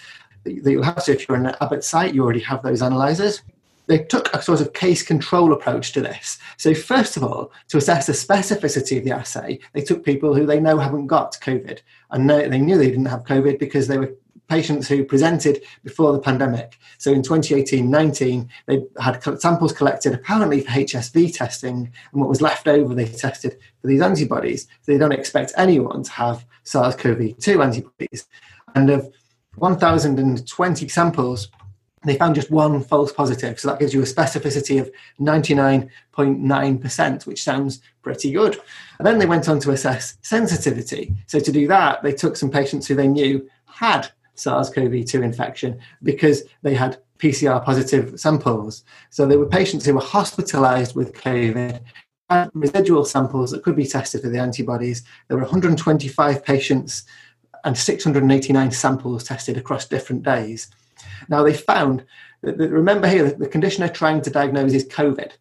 that 0.44 0.70
you'll 0.70 0.82
have. 0.82 1.02
So 1.02 1.12
if 1.12 1.26
you're 1.26 1.38
in 1.38 1.46
an 1.46 1.56
Abbott 1.62 1.82
site, 1.82 2.14
you 2.14 2.22
already 2.22 2.40
have 2.40 2.62
those 2.62 2.82
analyzers. 2.82 3.40
They 3.86 3.98
took 3.98 4.32
a 4.34 4.42
sort 4.42 4.60
of 4.60 4.74
case 4.74 5.02
control 5.02 5.52
approach 5.52 5.92
to 5.92 6.00
this. 6.00 6.38
So, 6.56 6.72
first 6.74 7.18
of 7.18 7.24
all, 7.24 7.52
to 7.68 7.76
assess 7.76 8.06
the 8.06 8.14
specificity 8.14 8.96
of 8.96 9.04
the 9.04 9.12
assay, 9.12 9.58
they 9.74 9.82
took 9.82 10.04
people 10.04 10.34
who 10.34 10.46
they 10.46 10.58
know 10.58 10.78
haven't 10.78 11.06
got 11.06 11.32
COVID. 11.42 11.80
And 12.10 12.30
they 12.30 12.58
knew 12.58 12.78
they 12.78 12.88
didn't 12.88 13.04
have 13.06 13.24
COVID 13.24 13.58
because 13.58 13.86
they 13.86 13.98
were 13.98 14.14
patients 14.48 14.88
who 14.88 15.04
presented 15.04 15.62
before 15.82 16.12
the 16.12 16.18
pandemic. 16.18 16.78
So 16.98 17.12
in 17.12 17.22
2018 17.22 17.90
19, 17.90 18.48
they 18.66 18.82
had 19.00 19.22
samples 19.40 19.72
collected 19.72 20.12
apparently 20.14 20.60
for 20.60 20.70
HSV 20.70 21.34
testing, 21.34 21.90
and 22.12 22.20
what 22.20 22.28
was 22.28 22.42
left 22.42 22.68
over 22.68 22.94
they 22.94 23.06
tested 23.06 23.56
for 23.80 23.86
these 23.86 24.02
antibodies. 24.02 24.66
So 24.82 24.92
they 24.92 24.98
don't 24.98 25.12
expect 25.12 25.54
anyone 25.56 26.02
to 26.02 26.12
have 26.12 26.44
SARS 26.64 26.96
CoV 26.96 27.38
2 27.38 27.62
antibodies. 27.62 28.26
And 28.74 28.90
of 28.90 29.10
1,020 29.56 30.88
samples, 30.88 31.48
they 32.04 32.16
found 32.16 32.34
just 32.34 32.50
one 32.50 32.82
false 32.82 33.12
positive. 33.12 33.60
So 33.60 33.68
that 33.68 33.78
gives 33.78 33.94
you 33.94 34.02
a 34.02 34.06
specificity 34.06 34.80
of 34.80 34.90
99.9%, 35.20 37.26
which 37.26 37.42
sounds 37.42 37.80
pretty 38.02 38.32
good. 38.32 38.58
And 38.98 39.06
then 39.06 39.18
they 39.18 39.26
went 39.26 39.48
on 39.48 39.60
to 39.60 39.70
assess 39.70 40.18
sensitivity. 40.22 41.14
So 41.26 41.38
to 41.40 41.52
do 41.52 41.66
that, 41.68 42.02
they 42.02 42.12
took 42.12 42.36
some 42.36 42.50
patients 42.50 42.86
who 42.86 42.94
they 42.94 43.08
knew 43.08 43.48
had 43.66 44.10
SARS 44.34 44.70
CoV 44.70 45.04
2 45.04 45.22
infection 45.22 45.78
because 46.02 46.42
they 46.62 46.74
had 46.74 46.98
PCR 47.18 47.64
positive 47.64 48.18
samples. 48.18 48.84
So 49.10 49.26
there 49.26 49.38
were 49.38 49.46
patients 49.46 49.86
who 49.86 49.94
were 49.94 50.00
hospitalized 50.00 50.94
with 50.94 51.14
COVID, 51.14 51.80
had 52.30 52.50
residual 52.54 53.04
samples 53.04 53.50
that 53.50 53.62
could 53.62 53.76
be 53.76 53.86
tested 53.86 54.22
for 54.22 54.28
the 54.28 54.38
antibodies. 54.38 55.02
There 55.28 55.36
were 55.36 55.44
125 55.44 56.44
patients 56.44 57.04
and 57.64 57.76
689 57.76 58.70
samples 58.72 59.24
tested 59.24 59.56
across 59.56 59.86
different 59.86 60.22
days. 60.22 60.70
Now, 61.28 61.42
they 61.42 61.54
found 61.54 62.04
that, 62.42 62.58
remember 62.58 63.08
here, 63.08 63.30
the 63.30 63.48
condition 63.48 63.80
they're 63.80 63.88
trying 63.88 64.20
to 64.22 64.30
diagnose 64.30 64.74
is 64.74 64.86
COVID. 64.88 65.32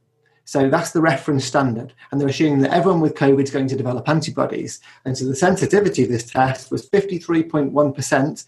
So 0.46 0.70
that's 0.70 0.91
the 0.91 1.02
reference 1.02 1.46
standard. 1.46 1.94
And 2.12 2.20
they're 2.20 2.28
assuming 2.28 2.62
that 2.62 2.74
everyone 2.74 3.02
with 3.02 3.16
COVID 3.16 3.44
is 3.44 3.52
going 3.52 3.68
to 3.68 3.78
develop 3.78 4.08
antibodies. 4.10 4.80
And 5.06 5.18
so 5.18 5.26
the 5.26 5.36
sensitivity 5.36 6.04
of 6.04 6.10
this 6.10 6.30
test 6.30 6.70
was 6.70 6.89
53.1% 6.89 8.46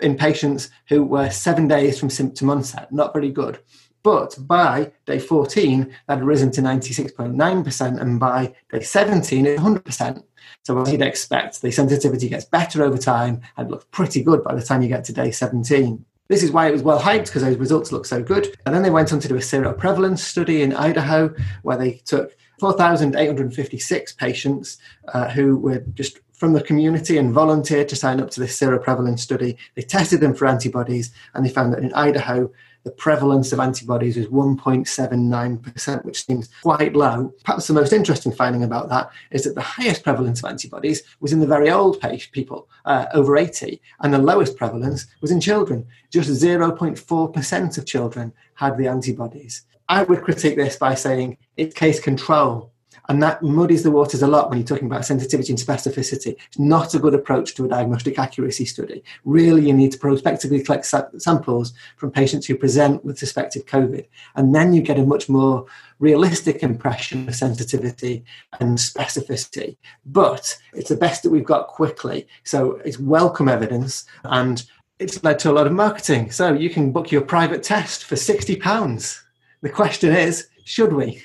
in 0.00 0.16
patients 0.16 0.70
who 0.88 1.04
were 1.04 1.30
seven 1.30 1.68
days 1.68 1.98
from 1.98 2.10
symptom 2.10 2.50
onset. 2.50 2.92
Not 2.92 3.12
very 3.12 3.30
good. 3.30 3.58
But 4.02 4.36
by 4.38 4.92
day 5.04 5.18
14, 5.18 5.92
that 6.06 6.18
had 6.18 6.24
risen 6.24 6.52
to 6.52 6.60
96.9%, 6.60 8.00
and 8.00 8.20
by 8.20 8.54
day 8.70 8.80
17, 8.80 9.46
it's 9.46 9.60
100%. 9.60 10.22
So, 10.62 10.80
as 10.80 10.92
you'd 10.92 11.02
expect, 11.02 11.60
the 11.60 11.72
sensitivity 11.72 12.28
gets 12.28 12.44
better 12.44 12.84
over 12.84 12.98
time 12.98 13.40
and 13.56 13.68
looks 13.68 13.86
pretty 13.90 14.22
good 14.22 14.44
by 14.44 14.54
the 14.54 14.62
time 14.62 14.82
you 14.82 14.88
get 14.88 15.04
to 15.06 15.12
day 15.12 15.32
17. 15.32 16.04
This 16.28 16.42
is 16.42 16.52
why 16.52 16.68
it 16.68 16.72
was 16.72 16.82
well 16.82 17.00
hyped 17.00 17.26
because 17.26 17.42
those 17.42 17.56
results 17.56 17.90
look 17.90 18.06
so 18.06 18.22
good. 18.22 18.56
And 18.64 18.74
then 18.74 18.82
they 18.82 18.90
went 18.90 19.12
on 19.12 19.20
to 19.20 19.28
do 19.28 19.36
a 19.36 19.40
seroprevalence 19.40 20.18
study 20.18 20.62
in 20.62 20.72
Idaho 20.72 21.34
where 21.62 21.76
they 21.76 21.94
took 22.04 22.36
4,856 22.60 24.12
patients 24.12 24.78
uh, 25.08 25.28
who 25.30 25.56
were 25.56 25.80
just 25.94 26.20
from 26.36 26.52
the 26.52 26.62
community 26.62 27.16
and 27.18 27.32
volunteered 27.32 27.88
to 27.88 27.96
sign 27.96 28.20
up 28.20 28.30
to 28.30 28.40
this 28.40 28.58
seroprevalence 28.58 29.20
study. 29.20 29.56
They 29.74 29.82
tested 29.82 30.20
them 30.20 30.34
for 30.34 30.46
antibodies 30.46 31.10
and 31.34 31.44
they 31.44 31.50
found 31.50 31.72
that 31.72 31.82
in 31.82 31.92
Idaho, 31.94 32.50
the 32.84 32.92
prevalence 32.92 33.52
of 33.52 33.58
antibodies 33.58 34.16
is 34.16 34.28
1.79%, 34.28 36.04
which 36.04 36.24
seems 36.24 36.48
quite 36.62 36.94
low. 36.94 37.34
Perhaps 37.42 37.66
the 37.66 37.74
most 37.74 37.92
interesting 37.92 38.30
finding 38.30 38.62
about 38.62 38.88
that 38.90 39.10
is 39.32 39.42
that 39.42 39.56
the 39.56 39.60
highest 39.60 40.04
prevalence 40.04 40.38
of 40.38 40.48
antibodies 40.48 41.02
was 41.18 41.32
in 41.32 41.40
the 41.40 41.48
very 41.48 41.68
old 41.68 42.00
people, 42.30 42.68
uh, 42.84 43.06
over 43.12 43.36
80, 43.36 43.80
and 44.00 44.14
the 44.14 44.18
lowest 44.18 44.56
prevalence 44.56 45.06
was 45.20 45.32
in 45.32 45.40
children. 45.40 45.84
Just 46.12 46.30
0.4% 46.30 47.78
of 47.78 47.86
children 47.86 48.32
had 48.54 48.78
the 48.78 48.86
antibodies. 48.86 49.62
I 49.88 50.04
would 50.04 50.22
critique 50.22 50.56
this 50.56 50.76
by 50.76 50.94
saying 50.94 51.38
it's 51.56 51.74
case 51.74 51.98
control 51.98 52.72
and 53.08 53.22
that 53.22 53.42
muddies 53.42 53.82
the 53.82 53.90
waters 53.90 54.22
a 54.22 54.26
lot 54.26 54.48
when 54.48 54.58
you're 54.58 54.66
talking 54.66 54.86
about 54.86 55.04
sensitivity 55.04 55.52
and 55.52 55.58
specificity. 55.58 56.36
It's 56.48 56.58
not 56.58 56.94
a 56.94 56.98
good 56.98 57.14
approach 57.14 57.54
to 57.54 57.64
a 57.64 57.68
diagnostic 57.68 58.18
accuracy 58.18 58.64
study. 58.64 59.02
Really, 59.24 59.66
you 59.66 59.72
need 59.72 59.92
to 59.92 59.98
prospectively 59.98 60.62
collect 60.62 60.86
sa- 60.86 61.08
samples 61.18 61.72
from 61.96 62.10
patients 62.10 62.46
who 62.46 62.56
present 62.56 63.04
with 63.04 63.18
suspected 63.18 63.66
COVID. 63.66 64.06
And 64.34 64.54
then 64.54 64.72
you 64.72 64.82
get 64.82 64.98
a 64.98 65.06
much 65.06 65.28
more 65.28 65.66
realistic 65.98 66.62
impression 66.62 67.28
of 67.28 67.34
sensitivity 67.34 68.24
and 68.60 68.78
specificity. 68.78 69.76
But 70.04 70.56
it's 70.74 70.88
the 70.88 70.96
best 70.96 71.22
that 71.22 71.30
we've 71.30 71.44
got 71.44 71.68
quickly. 71.68 72.26
So 72.44 72.76
it's 72.84 72.98
welcome 72.98 73.48
evidence 73.48 74.04
and 74.24 74.64
it's 74.98 75.22
led 75.22 75.38
to 75.40 75.50
a 75.50 75.52
lot 75.52 75.66
of 75.66 75.72
marketing. 75.72 76.30
So 76.30 76.52
you 76.52 76.70
can 76.70 76.92
book 76.92 77.10
your 77.10 77.22
private 77.22 77.62
test 77.62 78.04
for 78.04 78.14
£60. 78.14 79.20
The 79.62 79.68
question 79.68 80.12
is, 80.12 80.48
should 80.64 80.92
we? 80.92 81.22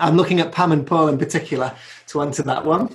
I'm 0.00 0.16
looking 0.16 0.40
at 0.40 0.50
Pam 0.52 0.72
and 0.72 0.86
Paul 0.86 1.08
in 1.08 1.18
particular 1.18 1.74
to 2.08 2.22
answer 2.22 2.42
that 2.44 2.64
one. 2.64 2.92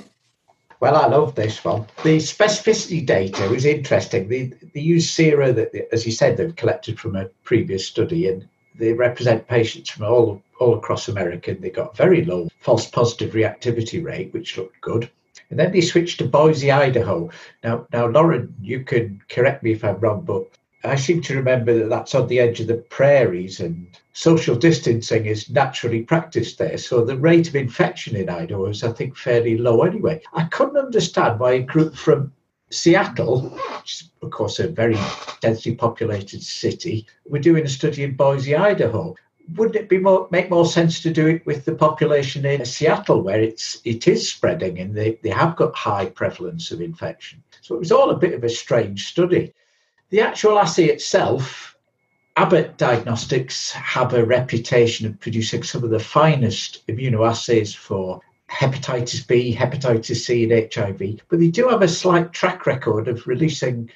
Well, 0.80 0.95
I 0.95 1.08
love 1.08 1.36
this 1.36 1.64
one. 1.64 1.86
The 2.03 2.18
specificity 2.18 3.06
data 3.06 3.53
is 3.53 3.66
interesting. 3.66 4.28
They, 4.28 4.51
they 4.74 4.82
use 4.82 5.10
sera 5.10 5.53
that, 5.53 5.74
as 5.93 6.06
you 6.06 6.12
said, 6.12 6.36
they've 6.36 6.56
collected 6.56 6.99
from 6.99 7.16
a 7.16 7.26
previous 7.43 7.88
study, 7.88 8.28
and 8.28 8.47
they 8.78 8.91
represent 8.93 9.47
patients 9.47 9.89
from 9.89 10.06
all 10.06 10.41
all 10.60 10.76
across 10.76 11.08
America. 11.08 11.51
And 11.51 11.62
they 11.62 11.70
got 11.70 11.95
very 11.95 12.26
low 12.26 12.49
false 12.60 12.89
positive 12.89 13.34
reactivity 13.34 14.03
rate, 14.03 14.34
which 14.34 14.58
looked 14.58 14.82
good. 14.82 15.10
And 15.49 15.60
then 15.60 15.72
they 15.72 15.82
switched 15.82 16.20
to 16.20 16.26
Boise, 16.26 16.72
Idaho. 16.72 17.30
Now, 17.64 17.88
now, 17.93 18.08
Lauren, 18.08 18.53
you 18.62 18.84
can 18.84 19.22
correct 19.30 19.64
me 19.64 19.72
if 19.72 19.84
I'm 19.84 19.99
wrong, 19.99 20.22
but 20.22 20.47
I 20.86 20.96
seem 20.96 21.22
to 21.22 21.36
remember 21.36 21.78
that 21.80 21.90
that's 21.90 22.16
on 22.16 22.28
the 22.28 22.40
edge 22.40 22.60
of 22.60 22.68
the 22.68 22.76
prairies 22.76 23.60
and 23.60 23.88
social 24.14 24.56
distancing 24.56 25.26
is 25.26 25.50
naturally 25.50 26.02
practiced 26.04 26.58
there. 26.58 26.78
So 26.78 27.04
the 27.04 27.18
rate 27.18 27.48
of 27.48 27.56
infection 27.56 28.16
in 28.16 28.30
Idaho 28.30 28.68
is, 28.68 28.84
I 28.84 28.92
think, 28.92 29.18
fairly 29.18 29.58
low 29.58 29.84
anyway. 29.84 30.22
I 30.34 30.46
couldn't 30.46 30.78
understand 30.78 31.40
why 31.40 31.54
a 31.54 31.60
group 31.62 31.96
from 31.96 32.32
Seattle, 32.70 33.50
which 33.80 34.02
is, 34.02 34.10
of 34.22 34.32
course, 34.32 34.60
a 34.60 34.68
very 34.68 34.98
densely 35.42 35.76
populated 35.76 36.42
city, 36.42 37.06
were 37.26 37.40
doing 37.40 37.66
a 37.66 37.70
study 37.70 38.04
in 38.04 38.16
Boise, 38.16 38.56
Idaho. 38.56 39.16
Wouldn't 39.56 39.76
it 39.76 39.90
be 39.90 40.00
more 40.00 40.28
make 40.32 40.50
more 40.50 40.66
sense 40.66 41.02
to 41.02 41.14
do 41.14 41.28
it 41.28 41.46
with 41.46 41.66
the 41.66 41.76
population 41.76 42.46
in 42.46 42.66
Seattle, 42.66 43.22
where 43.22 43.40
it's 43.40 43.80
it 43.86 44.08
is 44.08 44.28
spreading 44.28 44.80
and 44.80 44.96
they, 44.96 45.20
they 45.22 45.30
have 45.30 45.56
got 45.56 45.76
high 45.76 46.08
prevalence 46.08 46.72
of 46.72 46.82
infection? 46.82 47.44
So 47.62 47.76
it 47.76 47.80
was 47.80 47.92
all 47.92 48.10
a 48.10 48.18
bit 48.18 48.34
of 48.34 48.44
a 48.44 48.50
strange 48.50 49.08
study. 49.08 49.54
The 50.16 50.22
actual 50.22 50.57
assay 50.57 50.86
itself, 50.86 51.76
Abbott 52.38 52.78
Diagnostics 52.78 53.74
have 53.74 54.13
a 54.13 54.24
reputation 54.24 55.05
of 55.05 55.20
producing 55.20 55.61
some 55.61 55.84
of 55.84 55.89
the 55.89 55.99
finest 55.99 56.88
immunoassays 56.88 57.76
for 57.76 58.22
hepatitis 58.49 59.28
B, 59.28 59.53
hepatitis 59.53 60.16
C, 60.24 60.45
and 60.45 60.74
HIV, 60.74 61.20
but 61.28 61.39
they 61.39 61.49
do 61.49 61.68
have 61.68 61.82
a 61.82 61.89
slight 61.89 62.32
track 62.32 62.66
record 62.66 63.09
of 63.09 63.28
releasing 63.28 63.89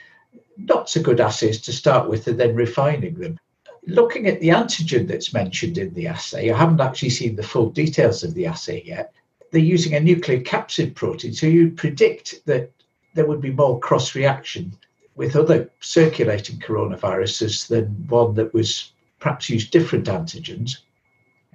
not 0.58 0.90
so 0.90 1.02
good 1.02 1.22
assays 1.22 1.62
to 1.62 1.72
start 1.72 2.10
with 2.10 2.28
and 2.28 2.38
then 2.38 2.54
refining 2.54 3.14
them. 3.14 3.40
Looking 3.88 4.28
at 4.28 4.42
the 4.42 4.50
antigen 4.50 5.08
that's 5.08 5.34
mentioned 5.34 5.78
in 5.78 5.94
the 5.94 6.08
assay, 6.08 6.52
I 6.52 6.58
haven't 6.58 6.82
actually 6.82 7.12
seen 7.12 7.38
the 7.38 7.44
full 7.44 7.70
details 7.70 8.26
of 8.26 8.34
the 8.34 8.46
assay 8.46 8.84
yet. 8.86 9.14
They're 9.52 9.62
using 9.62 9.96
a 9.96 10.02
nucleocapsid 10.02 10.96
protein, 10.96 11.32
so 11.32 11.48
you'd 11.48 11.78
predict 11.78 12.46
that 12.46 12.74
there 13.14 13.26
would 13.26 13.40
be 13.40 13.52
more 13.52 13.80
cross 13.80 14.16
reaction 14.16 14.76
with 15.20 15.36
other 15.36 15.70
circulating 15.82 16.58
coronaviruses 16.60 17.68
than 17.68 17.88
one 18.08 18.34
that 18.36 18.54
was 18.54 18.94
perhaps 19.20 19.50
used 19.50 19.70
different 19.70 20.06
antigens. 20.06 20.78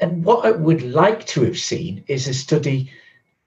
And 0.00 0.22
what 0.22 0.44
I 0.44 0.50
would 0.50 0.82
like 0.82 1.24
to 1.28 1.44
have 1.44 1.56
seen 1.56 2.04
is 2.06 2.28
a 2.28 2.34
study 2.34 2.92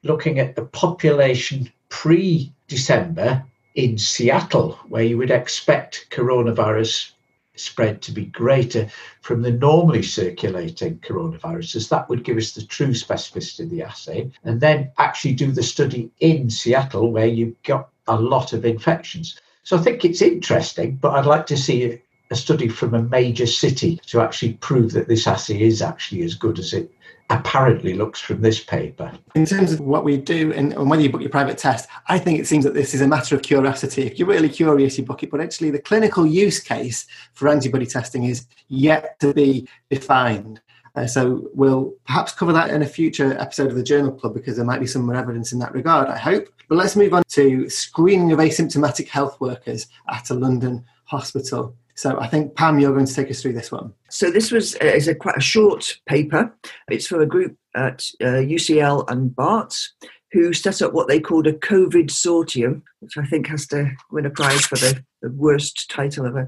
looking 0.01 0.39
at 0.39 0.55
the 0.55 0.65
population 0.65 1.71
pre 1.89 2.51
December 2.67 3.45
in 3.75 3.99
Seattle, 3.99 4.79
where 4.89 5.03
you 5.03 5.19
would 5.19 5.29
expect 5.29 6.07
coronavirus 6.09 7.11
spread 7.55 8.01
to 8.01 8.11
be 8.11 8.25
greater 8.25 8.89
from 9.21 9.43
the 9.43 9.51
normally 9.51 10.01
circulating 10.01 10.97
coronaviruses. 10.97 11.89
That 11.89 12.09
would 12.09 12.23
give 12.23 12.37
us 12.37 12.53
the 12.53 12.65
true 12.65 12.95
specificity 12.95 13.65
of 13.65 13.69
the 13.69 13.83
assay. 13.83 14.31
And 14.43 14.59
then 14.59 14.91
actually 14.97 15.35
do 15.35 15.51
the 15.51 15.61
study 15.61 16.09
in 16.21 16.49
Seattle, 16.49 17.11
where 17.11 17.27
you've 17.27 17.61
got 17.61 17.89
a 18.07 18.19
lot 18.19 18.53
of 18.53 18.65
infections. 18.65 19.39
So 19.67 19.75
I 19.75 19.81
think 19.81 20.05
it's 20.05 20.21
interesting, 20.21 20.95
but 20.95 21.11
I'd 21.11 21.25
like 21.25 21.45
to 21.47 21.57
see 21.57 21.99
a 22.31 22.35
study 22.37 22.69
from 22.69 22.93
a 22.93 23.01
major 23.01 23.45
city 23.45 23.99
to 24.05 24.21
actually 24.21 24.53
prove 24.53 24.93
that 24.93 25.09
this 25.09 25.27
assay 25.27 25.59
is 25.59 25.81
actually 25.81 26.21
as 26.21 26.35
good 26.35 26.57
as 26.57 26.71
it 26.71 26.89
apparently 27.29 27.93
looks 27.93 28.21
from 28.21 28.39
this 28.39 28.63
paper. 28.63 29.11
In 29.35 29.45
terms 29.45 29.73
of 29.73 29.81
what 29.81 30.05
we 30.05 30.15
do 30.15 30.53
and, 30.53 30.73
whether 30.89 31.01
you 31.01 31.09
book 31.09 31.19
your 31.19 31.29
private 31.29 31.57
test, 31.57 31.89
I 32.07 32.17
think 32.17 32.39
it 32.39 32.47
seems 32.47 32.63
that 32.63 32.75
this 32.75 32.93
is 32.93 33.01
a 33.01 33.07
matter 33.09 33.35
of 33.35 33.41
curiosity. 33.41 34.03
If 34.03 34.17
you're 34.17 34.29
really 34.29 34.47
curious, 34.47 34.97
you 34.97 35.03
book 35.03 35.23
it. 35.23 35.31
But 35.31 35.41
actually, 35.41 35.71
the 35.71 35.79
clinical 35.79 36.25
use 36.25 36.61
case 36.61 37.05
for 37.33 37.49
antibody 37.49 37.87
testing 37.87 38.23
is 38.23 38.47
yet 38.69 39.19
to 39.19 39.33
be 39.33 39.67
defined. 39.89 40.61
Uh, 40.97 41.05
so 41.05 41.47
we'll 41.53 41.93
perhaps 42.07 42.31
cover 42.31 42.51
that 42.51 42.71
in 42.71 42.81
a 42.81 42.87
future 42.87 43.37
episode 43.39 43.69
of 43.69 43.75
the 43.75 43.83
Journal 43.83 44.11
Club 44.11 44.33
because 44.33 44.55
there 44.55 44.65
might 44.65 44.79
be 44.79 44.87
some 44.87 45.05
more 45.05 45.15
evidence 45.15 45.53
in 45.53 45.59
that 45.59 45.71
regard, 45.73 46.07
I 46.07 46.17
hope. 46.17 46.49
But 46.67 46.79
let's 46.79 46.95
move 46.95 47.13
on 47.13 47.21
to 47.29 47.69
screening 47.69 48.31
of 48.31 48.39
asymptomatic 48.39 49.07
health 49.07 49.39
workers 49.39 49.85
at 50.09 50.31
a 50.31 50.33
London 50.33 50.83
hospital. 51.05 51.75
So 51.93 52.19
I 52.19 52.27
think 52.27 52.55
Pam, 52.55 52.79
you're 52.79 52.93
going 52.93 53.05
to 53.05 53.13
take 53.13 53.29
us 53.29 53.43
through 53.43 53.53
this 53.53 53.71
one. 53.71 53.93
So 54.09 54.31
this 54.31 54.51
was 54.51 54.75
uh, 54.75 54.85
is 54.85 55.07
a 55.07 55.13
quite 55.13 55.37
a 55.37 55.41
short 55.41 55.99
paper. 56.07 56.51
It's 56.89 57.05
from 57.05 57.21
a 57.21 57.27
group 57.27 57.55
at 57.75 58.03
uh, 58.19 58.41
UCL 58.41 59.07
and 59.07 59.35
Barts 59.35 59.93
who 60.31 60.51
set 60.51 60.81
up 60.81 60.93
what 60.93 61.07
they 61.07 61.19
called 61.19 61.45
a 61.45 61.53
COVID 61.53 62.09
sortium, 62.09 62.83
which 63.01 63.17
I 63.17 63.25
think 63.25 63.47
has 63.47 63.67
to 63.67 63.91
win 64.11 64.25
a 64.25 64.31
prize 64.31 64.65
for 64.65 64.77
the, 64.77 65.03
the 65.21 65.29
worst 65.29 65.91
title 65.91 66.25
a 66.25 66.47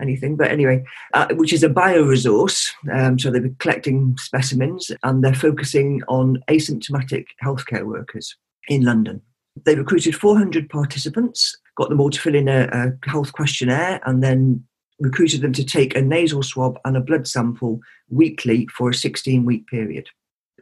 anything. 0.00 0.36
But 0.36 0.50
anyway, 0.50 0.84
uh, 1.14 1.28
which 1.34 1.52
is 1.52 1.62
a 1.62 1.68
bioresource. 1.68 2.70
Um, 2.92 3.18
so 3.18 3.30
they're 3.30 3.50
collecting 3.58 4.16
specimens 4.18 4.90
and 5.02 5.22
they're 5.22 5.34
focusing 5.34 6.02
on 6.08 6.42
asymptomatic 6.48 7.26
healthcare 7.42 7.84
workers 7.84 8.36
in 8.68 8.82
London. 8.82 9.22
They 9.64 9.74
recruited 9.74 10.14
400 10.14 10.68
participants, 10.68 11.56
got 11.76 11.88
them 11.88 12.00
all 12.00 12.10
to 12.10 12.20
fill 12.20 12.34
in 12.34 12.48
a, 12.48 12.68
a 12.72 13.08
health 13.08 13.32
questionnaire, 13.32 14.00
and 14.04 14.22
then 14.22 14.64
recruited 15.00 15.40
them 15.40 15.52
to 15.52 15.64
take 15.64 15.96
a 15.96 16.02
nasal 16.02 16.42
swab 16.42 16.78
and 16.84 16.96
a 16.96 17.00
blood 17.00 17.26
sample 17.26 17.80
weekly 18.08 18.66
for 18.76 18.90
a 18.90 18.94
16 18.94 19.44
week 19.44 19.66
period 19.66 20.08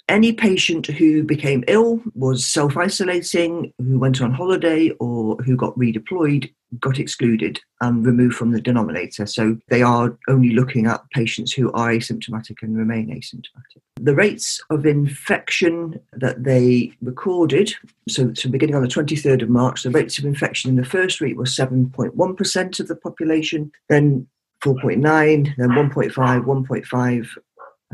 any 0.09 0.33
patient 0.33 0.87
who 0.87 1.23
became 1.23 1.65
ill, 1.69 2.01
was 2.15 2.45
self 2.45 2.77
isolating, 2.77 3.73
who 3.79 3.99
went 3.99 4.21
on 4.21 4.33
holiday, 4.33 4.91
or 5.01 5.37
who 5.37 5.57
got 5.57 5.75
redeployed 5.77 6.51
got 6.81 6.99
excluded 6.99 7.61
and 7.81 8.07
removed 8.07 8.37
from 8.37 8.53
the 8.53 8.61
denominator. 8.61 9.27
So 9.27 9.59
they 9.69 9.83
are 9.83 10.17
only 10.29 10.51
looking 10.51 10.87
at 10.87 11.09
patients 11.11 11.53
who 11.53 11.73
are 11.73 11.91
asymptomatic 11.91 12.63
and 12.63 12.77
remain 12.77 13.09
asymptomatic. 13.09 13.81
The 14.01 14.15
rates 14.15 14.61
of 14.71 14.87
infection 14.87 16.01
that 16.13 16.45
they 16.45 16.93
recorded, 17.01 17.75
so, 18.09 18.33
so 18.35 18.49
beginning 18.49 18.75
on 18.75 18.83
the 18.83 18.89
23rd 18.89 19.43
of 19.43 19.49
March, 19.49 19.83
the 19.83 19.91
rates 19.91 20.19
of 20.19 20.25
infection 20.25 20.71
in 20.71 20.77
the 20.77 20.85
first 20.85 21.21
week 21.21 21.37
was 21.37 21.57
7.1% 21.57 22.81
of 22.81 22.89
the 22.89 22.97
population, 22.97 23.71
then 23.89 24.27
4.9, 24.63 25.57
then 25.57 25.69
1.5, 25.69 26.13
1.5, 26.13 27.29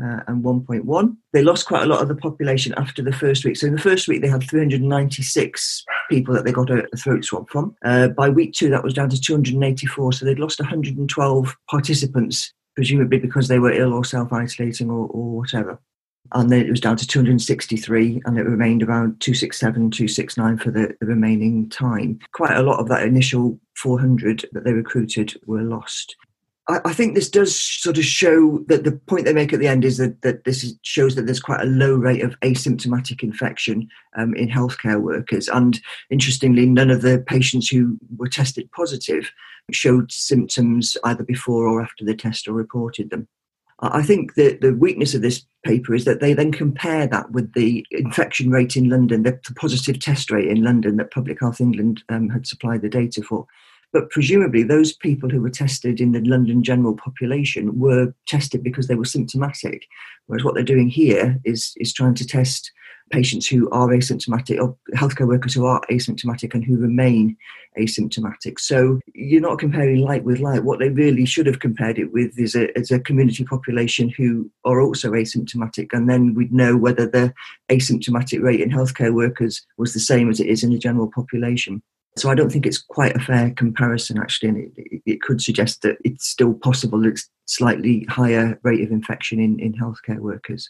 uh, 0.01 0.21
and 0.27 0.43
1.1. 0.43 1.17
They 1.33 1.43
lost 1.43 1.67
quite 1.67 1.83
a 1.83 1.87
lot 1.87 2.01
of 2.01 2.07
the 2.07 2.15
population 2.15 2.73
after 2.77 3.01
the 3.01 3.11
first 3.11 3.45
week. 3.45 3.57
So 3.57 3.67
in 3.67 3.75
the 3.75 3.81
first 3.81 4.07
week, 4.07 4.21
they 4.21 4.27
had 4.27 4.43
396 4.43 5.85
people 6.09 6.33
that 6.33 6.45
they 6.45 6.51
got 6.51 6.69
a, 6.69 6.87
a 6.91 6.97
throat 6.97 7.25
swab 7.25 7.49
from. 7.49 7.75
Uh, 7.83 8.09
by 8.09 8.29
week 8.29 8.53
two, 8.53 8.69
that 8.69 8.83
was 8.83 8.93
down 8.93 9.09
to 9.09 9.19
284. 9.19 10.13
So 10.13 10.25
they'd 10.25 10.39
lost 10.39 10.59
112 10.59 11.57
participants, 11.69 12.53
presumably 12.75 13.19
because 13.19 13.47
they 13.47 13.59
were 13.59 13.71
ill 13.71 13.93
or 13.93 14.05
self 14.05 14.33
isolating 14.33 14.89
or, 14.89 15.07
or 15.07 15.37
whatever. 15.37 15.79
And 16.33 16.49
then 16.49 16.65
it 16.65 16.69
was 16.69 16.79
down 16.79 16.97
to 16.97 17.07
263, 17.07 18.21
and 18.25 18.37
it 18.37 18.43
remained 18.43 18.83
around 18.83 19.19
267, 19.19 19.91
269 19.91 20.57
for 20.59 20.71
the, 20.71 20.95
the 21.01 21.07
remaining 21.07 21.67
time. 21.67 22.19
Quite 22.33 22.55
a 22.55 22.61
lot 22.61 22.79
of 22.79 22.87
that 22.87 23.03
initial 23.03 23.59
400 23.75 24.45
that 24.53 24.63
they 24.63 24.71
recruited 24.71 25.33
were 25.45 25.63
lost. 25.63 26.15
I, 26.67 26.93
think 26.93 27.15
this 27.15 27.29
does 27.29 27.59
sort 27.59 27.97
of 27.97 28.05
show 28.05 28.59
that 28.67 28.83
the 28.83 28.91
point 28.91 29.25
they 29.25 29.33
make 29.33 29.51
at 29.51 29.59
the 29.59 29.67
end 29.67 29.83
is 29.83 29.97
that, 29.97 30.21
that 30.21 30.43
this 30.43 30.63
is, 30.63 30.77
shows 30.83 31.15
that 31.15 31.23
there's 31.23 31.39
quite 31.39 31.61
a 31.61 31.65
low 31.65 31.95
rate 31.95 32.21
of 32.21 32.39
asymptomatic 32.41 33.23
infection 33.23 33.89
um, 34.15 34.33
in 34.35 34.47
healthcare 34.47 35.01
workers. 35.01 35.47
And 35.49 35.81
interestingly, 36.09 36.65
none 36.67 36.91
of 36.91 37.01
the 37.01 37.23
patients 37.27 37.67
who 37.67 37.97
were 38.15 38.27
tested 38.27 38.71
positive 38.71 39.31
showed 39.71 40.11
symptoms 40.11 40.97
either 41.03 41.23
before 41.23 41.67
or 41.67 41.81
after 41.81 42.05
the 42.05 42.15
test 42.15 42.47
or 42.47 42.53
reported 42.53 43.09
them. 43.09 43.27
I 43.81 44.03
think 44.03 44.35
the, 44.35 44.57
the 44.61 44.73
weakness 44.73 45.15
of 45.15 45.23
this 45.23 45.43
paper 45.65 45.95
is 45.95 46.05
that 46.05 46.19
they 46.19 46.33
then 46.33 46.51
compare 46.51 47.07
that 47.07 47.31
with 47.31 47.53
the 47.53 47.85
infection 47.89 48.51
rate 48.51 48.77
in 48.77 48.89
London, 48.89 49.23
the 49.23 49.39
positive 49.55 49.99
test 49.99 50.29
rate 50.29 50.47
in 50.47 50.63
London 50.63 50.97
that 50.97 51.11
Public 51.11 51.39
Health 51.39 51.59
England 51.59 52.03
um, 52.09 52.29
had 52.29 52.45
supplied 52.45 52.83
the 52.83 52.89
data 52.89 53.23
for. 53.23 53.47
But 53.93 54.09
presumably, 54.09 54.63
those 54.63 54.93
people 54.93 55.29
who 55.29 55.41
were 55.41 55.49
tested 55.49 55.99
in 55.99 56.13
the 56.13 56.21
London 56.21 56.63
general 56.63 56.95
population 56.95 57.77
were 57.77 58.13
tested 58.25 58.63
because 58.63 58.87
they 58.87 58.95
were 58.95 59.05
symptomatic. 59.05 59.85
Whereas 60.27 60.45
what 60.45 60.55
they're 60.55 60.63
doing 60.63 60.89
here 60.89 61.37
is, 61.43 61.73
is 61.77 61.93
trying 61.93 62.15
to 62.15 62.25
test 62.25 62.71
patients 63.11 63.45
who 63.45 63.69
are 63.71 63.89
asymptomatic 63.89 64.59
or 64.61 64.75
healthcare 64.95 65.27
workers 65.27 65.53
who 65.53 65.65
are 65.65 65.81
asymptomatic 65.91 66.53
and 66.53 66.63
who 66.63 66.77
remain 66.77 67.35
asymptomatic. 67.77 68.59
So 68.59 68.99
you're 69.13 69.41
not 69.41 69.59
comparing 69.59 70.01
light 70.01 70.23
with 70.23 70.39
light. 70.39 70.63
What 70.63 70.79
they 70.79 70.89
really 70.89 71.25
should 71.25 71.45
have 71.45 71.59
compared 71.59 71.99
it 71.99 72.13
with 72.13 72.37
is 72.39 72.55
a, 72.55 72.77
is 72.77 72.91
a 72.91 72.99
community 72.99 73.43
population 73.43 74.09
who 74.09 74.49
are 74.65 74.81
also 74.81 75.11
asymptomatic, 75.11 75.89
and 75.91 76.09
then 76.09 76.33
we'd 76.33 76.53
know 76.53 76.77
whether 76.77 77.05
the 77.05 77.33
asymptomatic 77.69 78.41
rate 78.41 78.61
in 78.61 78.69
healthcare 78.69 79.13
workers 79.13 79.65
was 79.77 79.93
the 79.93 79.99
same 79.99 80.29
as 80.29 80.39
it 80.39 80.47
is 80.47 80.63
in 80.63 80.71
the 80.71 80.79
general 80.79 81.11
population. 81.13 81.81
So 82.17 82.29
I 82.29 82.35
don't 82.35 82.51
think 82.51 82.65
it's 82.65 82.81
quite 82.81 83.15
a 83.15 83.19
fair 83.19 83.51
comparison, 83.51 84.17
actually, 84.17 84.49
and 84.49 84.71
it, 84.75 85.01
it 85.05 85.21
could 85.21 85.41
suggest 85.41 85.81
that 85.83 85.97
it's 86.03 86.27
still 86.27 86.53
possible 86.53 87.05
it's 87.05 87.29
slightly 87.45 88.05
higher 88.09 88.59
rate 88.63 88.81
of 88.81 88.91
infection 88.91 89.39
in, 89.39 89.59
in 89.59 89.73
healthcare 89.73 90.19
workers. 90.19 90.69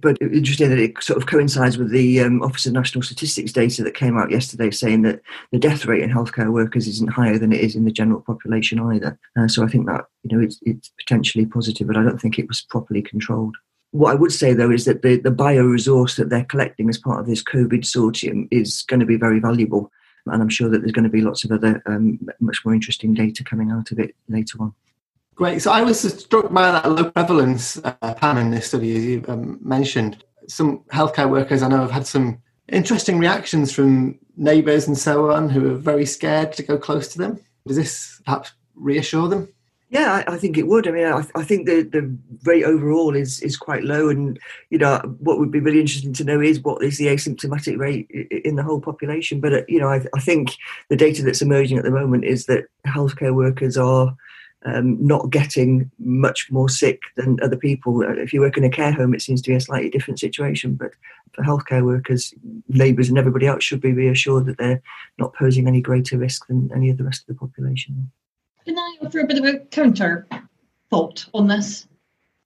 But 0.00 0.16
interesting 0.22 0.70
that 0.70 0.78
it 0.78 1.02
sort 1.02 1.18
of 1.18 1.26
coincides 1.26 1.76
with 1.76 1.90
the 1.90 2.20
um, 2.20 2.42
Office 2.42 2.64
of 2.64 2.72
National 2.72 3.02
Statistics 3.02 3.52
data 3.52 3.82
that 3.82 3.94
came 3.94 4.16
out 4.16 4.30
yesterday 4.30 4.70
saying 4.70 5.02
that 5.02 5.20
the 5.52 5.58
death 5.58 5.84
rate 5.84 6.02
in 6.02 6.10
healthcare 6.10 6.50
workers 6.50 6.88
isn't 6.88 7.12
higher 7.12 7.38
than 7.38 7.52
it 7.52 7.60
is 7.60 7.76
in 7.76 7.84
the 7.84 7.90
general 7.90 8.22
population 8.22 8.80
either. 8.80 9.18
Uh, 9.38 9.46
so 9.46 9.62
I 9.62 9.68
think 9.68 9.86
that 9.86 10.06
you 10.22 10.34
know 10.34 10.42
it's, 10.42 10.58
it's 10.62 10.90
potentially 10.98 11.44
positive, 11.44 11.86
but 11.86 11.98
I 11.98 12.02
don't 12.02 12.18
think 12.18 12.38
it 12.38 12.48
was 12.48 12.62
properly 12.62 13.02
controlled. 13.02 13.56
What 13.92 14.12
I 14.12 14.14
would 14.14 14.32
say 14.32 14.54
though 14.54 14.70
is 14.70 14.86
that 14.86 15.02
the, 15.02 15.16
the 15.16 15.30
bioresource 15.30 16.16
that 16.16 16.30
they're 16.30 16.44
collecting 16.44 16.88
as 16.88 16.96
part 16.96 17.20
of 17.20 17.26
this 17.26 17.42
COVID 17.42 17.84
sortium 17.84 18.48
is 18.50 18.82
going 18.82 19.00
to 19.00 19.06
be 19.06 19.16
very 19.16 19.40
valuable 19.40 19.90
and 20.26 20.42
I'm 20.42 20.48
sure 20.48 20.68
that 20.68 20.80
there's 20.80 20.92
going 20.92 21.04
to 21.04 21.10
be 21.10 21.20
lots 21.20 21.44
of 21.44 21.52
other 21.52 21.82
um, 21.86 22.20
much 22.40 22.64
more 22.64 22.74
interesting 22.74 23.14
data 23.14 23.44
coming 23.44 23.70
out 23.70 23.90
of 23.90 23.98
it 23.98 24.14
later 24.28 24.58
on. 24.60 24.74
Great. 25.34 25.62
So 25.62 25.72
I 25.72 25.82
was 25.82 26.00
struck 26.00 26.52
by 26.52 26.70
that 26.70 26.90
low 26.90 27.10
prevalence 27.10 27.78
uh, 27.78 28.14
Pam 28.14 28.36
in 28.36 28.50
this 28.50 28.66
study, 28.66 28.96
as 28.96 29.04
you 29.04 29.24
um, 29.28 29.58
mentioned. 29.62 30.22
Some 30.48 30.80
healthcare 30.92 31.30
workers 31.30 31.62
I 31.62 31.68
know 31.68 31.78
have 31.78 31.90
had 31.90 32.06
some 32.06 32.42
interesting 32.68 33.18
reactions 33.18 33.72
from 33.72 34.18
neighbours 34.36 34.86
and 34.86 34.98
so 34.98 35.30
on 35.30 35.48
who 35.48 35.70
are 35.70 35.76
very 35.76 36.06
scared 36.06 36.52
to 36.54 36.62
go 36.62 36.76
close 36.76 37.08
to 37.08 37.18
them. 37.18 37.40
Does 37.66 37.76
this 37.76 38.20
perhaps 38.24 38.52
reassure 38.74 39.28
them? 39.28 39.48
Yeah, 39.90 40.22
I, 40.26 40.34
I, 40.34 40.38
think 40.38 40.56
it 40.56 40.68
would. 40.68 40.86
I 40.86 40.92
mean, 40.92 41.04
I, 41.04 41.26
I, 41.34 41.42
think 41.42 41.66
the, 41.66 41.82
the 41.82 42.16
rate 42.44 42.62
overall 42.62 43.16
is 43.16 43.42
is 43.42 43.56
quite 43.56 43.82
low, 43.82 44.08
and 44.08 44.38
you 44.70 44.78
know 44.78 44.98
what 45.18 45.40
would 45.40 45.50
be 45.50 45.58
really 45.58 45.80
interesting 45.80 46.12
to 46.12 46.24
know 46.24 46.40
is 46.40 46.60
what 46.60 46.84
is 46.84 46.96
the 46.96 47.06
asymptomatic 47.06 47.76
rate 47.76 48.08
in 48.08 48.54
the 48.54 48.62
whole 48.62 48.80
population. 48.80 49.40
But 49.40 49.52
uh, 49.52 49.62
you 49.66 49.80
know, 49.80 49.88
I, 49.88 50.06
I 50.14 50.20
think 50.20 50.56
the 50.90 50.96
data 50.96 51.24
that's 51.24 51.42
emerging 51.42 51.76
at 51.76 51.82
the 51.82 51.90
moment 51.90 52.24
is 52.24 52.46
that 52.46 52.66
healthcare 52.86 53.34
workers 53.34 53.76
are 53.76 54.16
um, 54.64 54.96
not 55.04 55.30
getting 55.30 55.90
much 55.98 56.52
more 56.52 56.68
sick 56.68 57.00
than 57.16 57.42
other 57.42 57.56
people. 57.56 58.04
Uh, 58.04 58.12
if 58.12 58.32
you 58.32 58.40
work 58.40 58.56
in 58.56 58.64
a 58.64 58.70
care 58.70 58.92
home, 58.92 59.12
it 59.12 59.22
seems 59.22 59.42
to 59.42 59.50
be 59.50 59.56
a 59.56 59.60
slightly 59.60 59.90
different 59.90 60.20
situation. 60.20 60.76
But 60.76 60.92
for 61.32 61.42
healthcare 61.42 61.84
workers, 61.84 62.32
neighbours, 62.68 63.08
and 63.08 63.18
everybody 63.18 63.48
else 63.48 63.64
should 63.64 63.80
be 63.80 63.92
reassured 63.92 64.46
that 64.46 64.58
they're 64.58 64.82
not 65.18 65.34
posing 65.34 65.66
any 65.66 65.80
greater 65.80 66.16
risk 66.16 66.46
than 66.46 66.70
any 66.72 66.90
of 66.90 66.96
the 66.96 67.04
rest 67.04 67.22
of 67.22 67.26
the 67.26 67.40
population. 67.40 68.12
Can 68.70 68.78
I 68.78 68.98
offer 69.04 69.18
a 69.18 69.26
bit 69.26 69.38
of 69.38 69.44
a 69.44 69.58
counter 69.58 70.28
thought 70.90 71.26
on 71.34 71.48
this? 71.48 71.88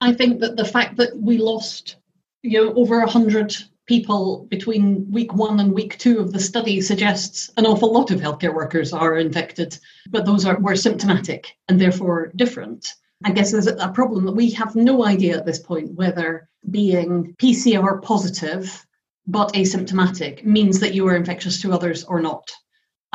I 0.01 0.11
think 0.11 0.39
that 0.39 0.57
the 0.57 0.65
fact 0.65 0.97
that 0.97 1.15
we 1.15 1.37
lost, 1.37 1.97
you 2.41 2.65
know, 2.65 2.73
over 2.73 2.99
hundred 3.01 3.55
people 3.85 4.47
between 4.49 5.11
week 5.11 5.35
one 5.35 5.59
and 5.59 5.71
week 5.71 5.99
two 5.99 6.17
of 6.17 6.33
the 6.33 6.39
study 6.39 6.81
suggests 6.81 7.51
an 7.57 7.67
awful 7.67 7.93
lot 7.93 8.09
of 8.09 8.21
healthcare 8.21 8.55
workers 8.55 8.91
are 8.91 9.17
infected, 9.17 9.77
but 10.09 10.25
those 10.25 10.45
are 10.45 10.59
were 10.59 10.75
symptomatic 10.75 11.55
and 11.69 11.79
therefore 11.79 12.31
different. 12.35 12.87
I 13.23 13.29
guess 13.29 13.51
there's 13.51 13.67
a 13.67 13.89
problem 13.89 14.25
that 14.25 14.35
we 14.35 14.49
have 14.49 14.75
no 14.75 15.05
idea 15.05 15.37
at 15.37 15.45
this 15.45 15.59
point 15.59 15.93
whether 15.93 16.49
being 16.71 17.35
PCR 17.37 18.01
positive 18.01 18.83
but 19.27 19.53
asymptomatic 19.53 20.43
means 20.43 20.79
that 20.79 20.95
you 20.95 21.07
are 21.07 21.15
infectious 21.15 21.61
to 21.61 21.71
others 21.71 22.03
or 22.03 22.19
not 22.19 22.51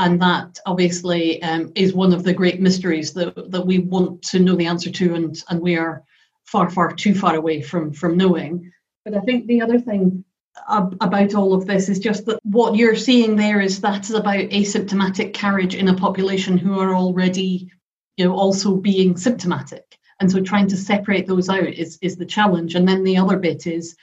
and 0.01 0.21
that 0.23 0.59
obviously 0.65 1.43
um, 1.43 1.71
is 1.75 1.93
one 1.93 2.15
of 2.15 2.25
the 2.25 2.33
great 2.33 2.59
mysteries 2.59 3.13
that, 3.13 3.35
that 3.51 3.67
we 3.67 3.79
want 3.79 4.23
to 4.23 4.39
know 4.39 4.57
the 4.57 4.67
answer 4.67 4.91
to 4.91 5.15
and, 5.15 5.43
and 5.51 5.61
we 5.61 5.77
are 5.77 6.03
far 6.45 6.71
far 6.71 6.93
too 6.93 7.15
far 7.15 7.37
away 7.37 7.61
from 7.61 7.93
from 7.93 8.17
knowing. 8.17 8.73
But 9.05 9.15
i 9.15 9.21
think 9.21 9.47
the 9.47 9.61
other 9.61 9.79
thing 9.79 10.25
ab- 10.69 10.97
about 11.01 11.35
all 11.35 11.53
of 11.53 11.67
this 11.67 11.89
is 11.89 11.99
just 11.99 12.25
that 12.27 12.41
what 12.43 12.77
you're 12.77 12.97
seeing 12.97 13.37
there 13.37 13.61
is 13.61 13.81
that's 13.81 14.11
about 14.11 14.49
asymptomatic 14.51 15.35
carriage 15.35 15.75
in 15.75 15.89
a 15.89 15.95
population 15.95 16.57
who 16.57 16.81
are 16.81 16.95
already 16.95 17.71
you 18.17 18.25
know 18.25 18.35
also 18.35 18.77
being 18.77 19.17
symptomatic. 19.17 19.99
And 20.19 20.31
so 20.31 20.41
trying 20.41 20.69
to 20.69 20.77
separate 20.77 21.27
those 21.27 21.51
out 21.51 21.75
is 21.85 21.99
is 22.01 22.17
the 22.17 22.27
challenge. 22.37 22.75
And 22.75 22.89
then 22.89 23.05
the 23.05 23.19
other 23.19 23.37
bit 23.37 23.67
is 23.67 23.97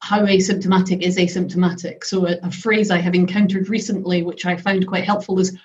how 0.00 0.20
asymptomatic 0.26 1.02
is 1.02 1.16
asymptomatic. 1.16 2.04
So, 2.04 2.26
a, 2.26 2.36
a, 2.42 2.50
phrase 2.50 2.90
I 2.90 2.98
have 2.98 3.14
encountered 3.14 3.68
recently, 3.68 4.22
which 4.22 4.44
I 4.46 4.56
found 4.56 4.86
quite 4.86 5.04
helpful, 5.04 5.38
is 5.38 5.56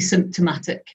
symptomatic. 0.00 0.86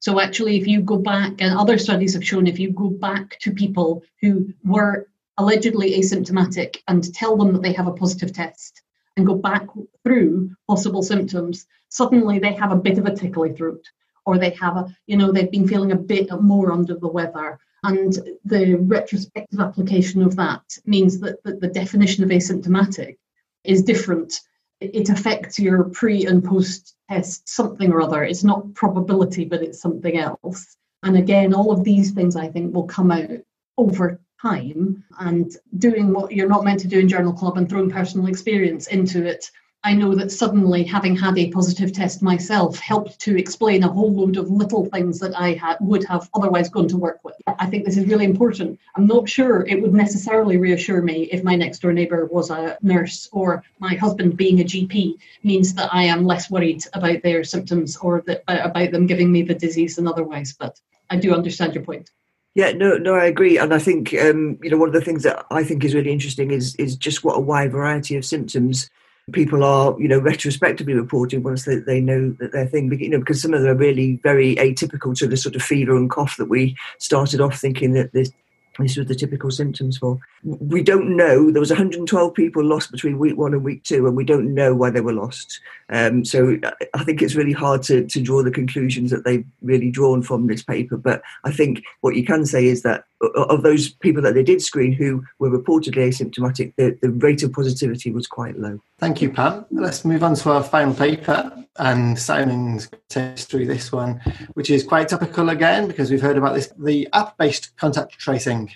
So, 0.00 0.20
actually, 0.20 0.56
if 0.56 0.66
you 0.66 0.80
go 0.80 0.96
back, 0.96 1.34
and 1.40 1.56
other 1.56 1.78
studies 1.78 2.14
have 2.14 2.24
shown, 2.24 2.46
if 2.46 2.58
you 2.58 2.72
go 2.72 2.90
back 2.90 3.38
to 3.40 3.52
people 3.52 4.02
who 4.20 4.52
were 4.64 5.08
allegedly 5.38 5.98
asymptomatic 5.98 6.78
and 6.88 7.14
tell 7.14 7.36
them 7.36 7.52
that 7.52 7.62
they 7.62 7.72
have 7.72 7.86
a 7.86 7.92
positive 7.92 8.32
test 8.32 8.82
and 9.16 9.26
go 9.26 9.34
back 9.34 9.66
through 10.02 10.50
possible 10.66 11.02
symptoms, 11.02 11.66
suddenly 11.88 12.38
they 12.38 12.52
have 12.52 12.72
a 12.72 12.76
bit 12.76 12.98
of 12.98 13.06
a 13.06 13.14
tickly 13.14 13.52
throat 13.52 13.84
or 14.26 14.38
they 14.38 14.50
have 14.50 14.76
a, 14.76 14.94
you 15.06 15.16
know, 15.16 15.32
they've 15.32 15.50
been 15.50 15.68
feeling 15.68 15.92
a 15.92 15.96
bit 15.96 16.28
more 16.42 16.72
under 16.72 16.94
the 16.94 17.08
weather 17.08 17.58
and 17.84 18.18
the 18.44 18.74
retrospective 18.74 19.60
application 19.60 20.22
of 20.22 20.36
that 20.36 20.62
means 20.84 21.20
that, 21.20 21.42
that 21.44 21.60
the 21.60 21.68
definition 21.68 22.24
of 22.24 22.30
asymptomatic 22.30 23.16
is 23.64 23.82
different. 23.82 24.40
It 24.80 25.08
affects 25.08 25.58
your 25.58 25.84
pre 25.84 26.26
and 26.26 26.44
post 26.44 26.96
test 27.10 27.48
something 27.48 27.92
or 27.92 28.00
other. 28.00 28.24
It's 28.24 28.44
not 28.44 28.74
probability, 28.74 29.44
but 29.44 29.62
it's 29.62 29.80
something 29.80 30.18
else. 30.18 30.76
And 31.02 31.16
again, 31.16 31.54
all 31.54 31.70
of 31.70 31.84
these 31.84 32.10
things 32.10 32.36
I 32.36 32.48
think 32.48 32.74
will 32.74 32.86
come 32.86 33.10
out 33.10 33.30
over 33.76 34.20
time 34.40 35.04
and 35.18 35.50
doing 35.78 36.12
what 36.12 36.32
you're 36.32 36.48
not 36.48 36.64
meant 36.64 36.80
to 36.80 36.88
do 36.88 36.98
in 36.98 37.08
Journal 37.08 37.32
Club 37.32 37.56
and 37.56 37.68
throwing 37.68 37.90
personal 37.90 38.26
experience 38.26 38.86
into 38.88 39.24
it 39.24 39.50
I 39.84 39.94
know 39.94 40.12
that 40.16 40.32
suddenly 40.32 40.82
having 40.82 41.14
had 41.14 41.38
a 41.38 41.50
positive 41.50 41.92
test 41.92 42.20
myself 42.20 42.80
helped 42.80 43.20
to 43.20 43.38
explain 43.38 43.84
a 43.84 43.88
whole 43.88 44.12
load 44.12 44.36
of 44.36 44.50
little 44.50 44.86
things 44.86 45.20
that 45.20 45.38
I 45.38 45.54
ha- 45.54 45.76
would 45.80 46.04
have 46.04 46.28
otherwise 46.34 46.68
gone 46.68 46.88
to 46.88 46.96
work 46.96 47.20
with. 47.22 47.36
I 47.46 47.66
think 47.66 47.84
this 47.84 47.96
is 47.96 48.06
really 48.06 48.24
important. 48.24 48.80
I'm 48.96 49.06
not 49.06 49.28
sure 49.28 49.64
it 49.66 49.80
would 49.80 49.94
necessarily 49.94 50.56
reassure 50.56 51.00
me 51.00 51.28
if 51.30 51.44
my 51.44 51.54
next 51.54 51.78
door 51.78 51.92
neighbour 51.92 52.26
was 52.26 52.50
a 52.50 52.76
nurse 52.82 53.28
or 53.30 53.62
my 53.78 53.94
husband 53.94 54.36
being 54.36 54.60
a 54.60 54.64
GP 54.64 55.14
means 55.44 55.74
that 55.74 55.94
I 55.94 56.02
am 56.02 56.26
less 56.26 56.50
worried 56.50 56.84
about 56.94 57.22
their 57.22 57.44
symptoms 57.44 57.96
or 57.98 58.24
that, 58.26 58.42
about 58.48 58.90
them 58.90 59.06
giving 59.06 59.30
me 59.30 59.42
the 59.42 59.54
disease 59.54 59.94
than 59.94 60.08
otherwise. 60.08 60.54
But 60.58 60.80
I 61.08 61.16
do 61.16 61.32
understand 61.32 61.74
your 61.74 61.84
point. 61.84 62.10
Yeah, 62.54 62.72
no, 62.72 62.96
no, 62.96 63.14
I 63.14 63.26
agree, 63.26 63.56
and 63.58 63.72
I 63.72 63.78
think 63.78 64.12
um, 64.14 64.58
you 64.60 64.70
know 64.70 64.78
one 64.78 64.88
of 64.88 64.94
the 64.94 65.00
things 65.00 65.22
that 65.22 65.46
I 65.52 65.62
think 65.62 65.84
is 65.84 65.94
really 65.94 66.10
interesting 66.10 66.50
is 66.50 66.74
is 66.74 66.96
just 66.96 67.22
what 67.22 67.36
a 67.36 67.40
wide 67.40 67.70
variety 67.70 68.16
of 68.16 68.24
symptoms 68.24 68.90
people 69.32 69.64
are, 69.64 69.94
you 70.00 70.08
know, 70.08 70.18
retrospectively 70.18 70.94
reporting 70.94 71.42
once 71.42 71.64
they, 71.64 71.76
they 71.76 72.00
know 72.00 72.30
that 72.38 72.52
their 72.52 72.66
thing, 72.66 72.92
you 72.98 73.08
know, 73.08 73.18
because 73.18 73.42
some 73.42 73.54
of 73.54 73.62
them 73.62 73.70
are 73.70 73.78
really 73.78 74.18
very 74.22 74.56
atypical 74.56 75.16
to 75.18 75.26
the 75.26 75.36
sort 75.36 75.56
of 75.56 75.62
fever 75.62 75.96
and 75.96 76.10
cough 76.10 76.36
that 76.36 76.46
we 76.48 76.76
started 76.98 77.40
off 77.40 77.58
thinking 77.58 77.92
that 77.92 78.12
this 78.12 78.30
this 78.78 78.96
was 78.96 79.06
the 79.06 79.14
typical 79.14 79.50
symptoms 79.50 79.98
for. 79.98 80.18
We 80.44 80.82
don't 80.82 81.16
know. 81.16 81.50
There 81.50 81.60
was 81.60 81.70
112 81.70 82.34
people 82.34 82.64
lost 82.64 82.90
between 82.90 83.18
week 83.18 83.36
one 83.36 83.54
and 83.54 83.64
week 83.64 83.84
two, 83.84 84.06
and 84.06 84.16
we 84.16 84.24
don't 84.24 84.54
know 84.54 84.74
why 84.74 84.90
they 84.90 85.00
were 85.00 85.12
lost. 85.12 85.60
Um, 85.90 86.24
so 86.24 86.58
I 86.94 87.04
think 87.04 87.22
it's 87.22 87.34
really 87.34 87.52
hard 87.52 87.82
to, 87.84 88.06
to 88.06 88.20
draw 88.20 88.42
the 88.42 88.50
conclusions 88.50 89.10
that 89.10 89.24
they've 89.24 89.44
really 89.62 89.90
drawn 89.90 90.22
from 90.22 90.46
this 90.46 90.62
paper. 90.62 90.96
But 90.96 91.22
I 91.44 91.52
think 91.52 91.82
what 92.00 92.14
you 92.14 92.24
can 92.24 92.46
say 92.46 92.66
is 92.66 92.82
that 92.82 93.04
of 93.34 93.62
those 93.62 93.88
people 93.88 94.22
that 94.22 94.34
they 94.34 94.42
did 94.42 94.62
screen 94.62 94.92
who 94.92 95.24
were 95.38 95.50
reportedly 95.50 96.08
asymptomatic, 96.08 96.74
the, 96.76 96.96
the 97.02 97.10
rate 97.10 97.42
of 97.42 97.52
positivity 97.52 98.12
was 98.12 98.26
quite 98.26 98.58
low. 98.58 98.80
Thank 98.98 99.20
you, 99.22 99.30
Pam. 99.30 99.64
Let's 99.70 100.04
move 100.04 100.22
on 100.22 100.34
to 100.36 100.50
our 100.50 100.62
final 100.62 100.94
paper. 100.94 101.52
And 101.78 102.18
Simon's 102.18 102.90
takes 103.08 103.44
through 103.44 103.66
this 103.66 103.92
one, 103.92 104.20
which 104.54 104.68
is 104.68 104.82
quite 104.82 105.08
topical 105.08 105.50
again 105.50 105.86
because 105.86 106.10
we've 106.10 106.20
heard 106.20 106.36
about 106.36 106.54
this 106.54 106.72
the 106.76 107.08
app 107.12 107.38
based 107.38 107.76
contact 107.76 108.18
tracing. 108.18 108.67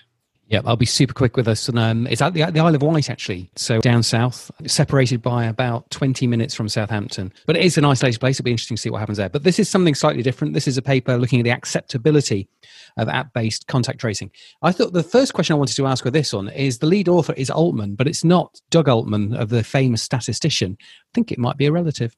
Yeah, 0.53 0.61
I'll 0.67 0.77
be 0.77 0.85
super 0.85 1.15
quick 1.15 1.35
with 1.39 1.47
this. 1.47 1.67
And 1.71 1.79
um, 1.79 2.07
it's 2.07 2.21
at 2.21 2.35
the, 2.35 2.43
at 2.43 2.53
the 2.53 2.61
Isle 2.61 2.75
of 2.75 2.83
Wight, 2.83 3.09
actually. 3.09 3.51
So 3.57 3.81
down 3.81 4.03
south, 4.03 4.51
separated 4.67 5.23
by 5.23 5.47
about 5.47 5.91
20 5.93 6.27
minutes 6.27 6.55
from 6.55 6.69
Southampton. 6.69 7.33
But 7.47 7.57
it 7.57 7.65
is 7.65 7.79
an 7.79 7.87
isolated 7.87 8.21
place. 8.21 8.37
It'll 8.37 8.45
be 8.45 8.51
interesting 8.51 8.77
to 8.77 8.81
see 8.83 8.91
what 8.91 8.99
happens 8.99 9.17
there. 9.17 9.31
But 9.31 9.45
this 9.45 9.59
is 9.59 9.71
something 9.71 9.95
slightly 9.95 10.23
different. 10.23 10.53
This 10.53 10.69
is 10.69 10.77
a 10.77 10.83
paper 10.83 11.17
looking 11.17 11.41
at 11.41 11.45
the 11.45 11.53
acceptability 11.53 12.51
of 12.99 13.09
app 13.09 13.33
based 13.33 13.67
contact 13.67 13.99
tracing. 13.99 14.31
I 14.61 14.73
thought 14.73 14.93
the 14.93 15.03
first 15.03 15.33
question 15.33 15.55
I 15.55 15.59
wanted 15.59 15.77
to 15.77 15.87
ask 15.87 16.05
with 16.05 16.13
this 16.13 16.35
one 16.35 16.51
is 16.51 16.81
the 16.81 16.87
lead 16.87 17.09
author 17.09 17.33
is 17.33 17.49
Altman, 17.49 17.95
but 17.95 18.07
it's 18.07 18.23
not 18.23 18.61
Doug 18.69 18.91
Altman 18.91 19.35
of 19.35 19.49
the 19.49 19.65
famous 19.65 20.03
statistician. 20.03 20.77
I 20.79 21.11
think 21.15 21.33
it 21.33 21.39
might 21.39 21.57
be 21.57 21.65
a 21.65 21.73
relative. 21.73 22.15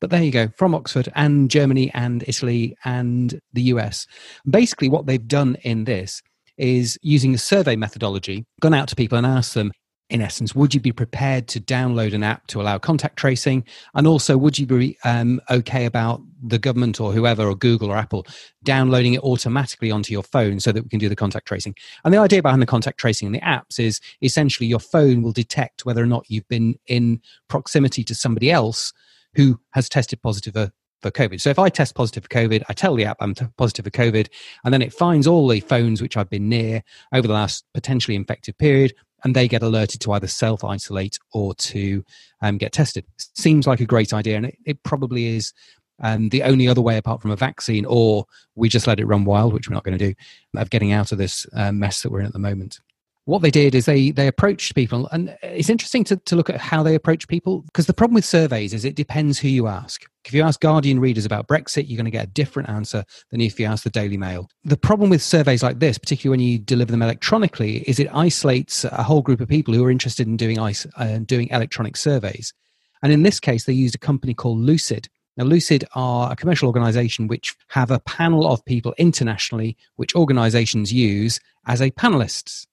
But 0.00 0.08
there 0.08 0.22
you 0.22 0.32
go, 0.32 0.48
from 0.56 0.74
Oxford 0.74 1.12
and 1.14 1.50
Germany 1.50 1.90
and 1.92 2.24
Italy 2.26 2.74
and 2.86 3.38
the 3.52 3.62
US. 3.64 4.06
Basically, 4.48 4.88
what 4.88 5.04
they've 5.04 5.28
done 5.28 5.56
in 5.62 5.84
this 5.84 6.22
is 6.58 6.98
using 7.02 7.34
a 7.34 7.38
survey 7.38 7.76
methodology, 7.76 8.44
gone 8.60 8.74
out 8.74 8.88
to 8.88 8.96
people 8.96 9.18
and 9.18 9.26
asked 9.26 9.54
them, 9.54 9.72
in 10.08 10.22
essence, 10.22 10.54
would 10.54 10.72
you 10.72 10.80
be 10.80 10.92
prepared 10.92 11.48
to 11.48 11.60
download 11.60 12.14
an 12.14 12.22
app 12.22 12.46
to 12.46 12.60
allow 12.60 12.78
contact 12.78 13.16
tracing? 13.16 13.64
And 13.94 14.06
also, 14.06 14.38
would 14.38 14.56
you 14.56 14.64
be 14.64 14.96
um, 15.02 15.40
okay 15.50 15.84
about 15.84 16.22
the 16.40 16.60
government 16.60 17.00
or 17.00 17.12
whoever, 17.12 17.48
or 17.48 17.56
Google 17.56 17.90
or 17.90 17.96
Apple, 17.96 18.24
downloading 18.62 19.14
it 19.14 19.20
automatically 19.22 19.90
onto 19.90 20.12
your 20.12 20.22
phone 20.22 20.60
so 20.60 20.70
that 20.70 20.84
we 20.84 20.88
can 20.88 21.00
do 21.00 21.08
the 21.08 21.16
contact 21.16 21.48
tracing? 21.48 21.74
And 22.04 22.14
the 22.14 22.18
idea 22.18 22.40
behind 22.40 22.62
the 22.62 22.66
contact 22.66 22.98
tracing 22.98 23.26
in 23.26 23.32
the 23.32 23.40
apps 23.40 23.80
is 23.80 24.00
essentially 24.22 24.68
your 24.68 24.78
phone 24.78 25.22
will 25.22 25.32
detect 25.32 25.84
whether 25.84 26.02
or 26.02 26.06
not 26.06 26.26
you've 26.28 26.48
been 26.48 26.76
in 26.86 27.20
proximity 27.48 28.04
to 28.04 28.14
somebody 28.14 28.50
else 28.50 28.92
who 29.34 29.58
has 29.72 29.88
tested 29.88 30.22
positive 30.22 30.56
for 31.02 31.10
COVID. 31.10 31.40
So 31.40 31.50
if 31.50 31.58
I 31.58 31.68
test 31.68 31.94
positive 31.94 32.24
for 32.24 32.28
COVID, 32.28 32.62
I 32.68 32.72
tell 32.72 32.94
the 32.94 33.04
app 33.04 33.18
I'm 33.20 33.34
t- 33.34 33.46
positive 33.56 33.84
for 33.84 33.90
COVID, 33.90 34.28
and 34.64 34.72
then 34.72 34.82
it 34.82 34.92
finds 34.92 35.26
all 35.26 35.46
the 35.48 35.60
phones 35.60 36.02
which 36.02 36.16
I've 36.16 36.30
been 36.30 36.48
near 36.48 36.82
over 37.12 37.26
the 37.26 37.34
last 37.34 37.64
potentially 37.74 38.16
infected 38.16 38.58
period, 38.58 38.94
and 39.24 39.34
they 39.34 39.48
get 39.48 39.62
alerted 39.62 40.00
to 40.02 40.12
either 40.12 40.26
self 40.26 40.64
isolate 40.64 41.18
or 41.32 41.54
to 41.54 42.04
um, 42.42 42.58
get 42.58 42.72
tested. 42.72 43.04
Seems 43.18 43.66
like 43.66 43.80
a 43.80 43.86
great 43.86 44.12
idea, 44.12 44.36
and 44.36 44.46
it, 44.46 44.58
it 44.64 44.82
probably 44.82 45.36
is. 45.36 45.52
Um, 45.98 46.28
the 46.28 46.42
only 46.42 46.68
other 46.68 46.82
way, 46.82 46.98
apart 46.98 47.22
from 47.22 47.30
a 47.30 47.36
vaccine, 47.36 47.86
or 47.86 48.26
we 48.54 48.68
just 48.68 48.86
let 48.86 49.00
it 49.00 49.06
run 49.06 49.24
wild, 49.24 49.54
which 49.54 49.70
we're 49.70 49.74
not 49.74 49.84
going 49.84 49.96
to 49.96 50.08
do, 50.08 50.14
of 50.54 50.68
getting 50.68 50.92
out 50.92 51.10
of 51.10 51.16
this 51.16 51.46
uh, 51.54 51.72
mess 51.72 52.02
that 52.02 52.12
we're 52.12 52.20
in 52.20 52.26
at 52.26 52.34
the 52.34 52.38
moment 52.38 52.80
what 53.26 53.42
they 53.42 53.50
did 53.50 53.74
is 53.74 53.86
they 53.86 54.12
they 54.12 54.28
approached 54.28 54.74
people. 54.74 55.08
And 55.12 55.36
it's 55.42 55.68
interesting 55.68 56.04
to, 56.04 56.16
to 56.16 56.36
look 56.36 56.48
at 56.48 56.60
how 56.60 56.82
they 56.82 56.94
approach 56.94 57.28
people 57.28 57.62
because 57.62 57.86
the 57.86 57.92
problem 57.92 58.14
with 58.14 58.24
surveys 58.24 58.72
is 58.72 58.84
it 58.84 58.94
depends 58.94 59.38
who 59.38 59.48
you 59.48 59.66
ask. 59.66 60.04
If 60.24 60.32
you 60.32 60.42
ask 60.42 60.60
guardian 60.60 60.98
readers 60.98 61.26
about 61.26 61.46
brexit 61.46 61.88
you're 61.88 61.96
going 61.96 62.06
to 62.06 62.10
get 62.10 62.24
a 62.24 62.30
different 62.30 62.68
answer 62.68 63.04
than 63.30 63.40
if 63.40 63.60
you 63.60 63.66
ask 63.66 63.84
the 63.84 63.90
daily 63.90 64.16
mail. 64.16 64.48
The 64.64 64.76
problem 64.76 65.10
with 65.10 65.22
surveys 65.22 65.62
like 65.62 65.80
this 65.80 65.98
particularly 65.98 66.38
when 66.38 66.48
you 66.48 66.58
deliver 66.58 66.92
them 66.92 67.02
electronically 67.02 67.78
is 67.88 67.98
it 67.98 68.08
isolates 68.14 68.84
a 68.84 69.02
whole 69.02 69.22
group 69.22 69.40
of 69.40 69.48
people 69.48 69.74
who 69.74 69.84
are 69.84 69.90
interested 69.90 70.26
in 70.26 70.36
doing 70.36 70.58
ice 70.58 70.86
uh, 70.96 71.18
doing 71.18 71.48
electronic 71.50 71.96
surveys. 71.96 72.54
And 73.02 73.12
in 73.12 73.24
this 73.24 73.40
case 73.40 73.64
they 73.64 73.72
used 73.72 73.96
a 73.96 73.98
company 73.98 74.34
called 74.34 74.58
lucid. 74.58 75.08
Now, 75.38 75.44
Lucid 75.44 75.84
are 75.94 76.32
a 76.32 76.36
commercial 76.36 76.66
organization 76.66 77.26
which 77.26 77.54
have 77.68 77.90
a 77.90 78.00
panel 78.00 78.50
of 78.50 78.64
people 78.64 78.94
internationally, 78.96 79.76
which 79.96 80.14
organizations 80.14 80.94
use 80.94 81.38
as 81.66 81.82
a 81.82 81.90
panelists. 81.90 82.66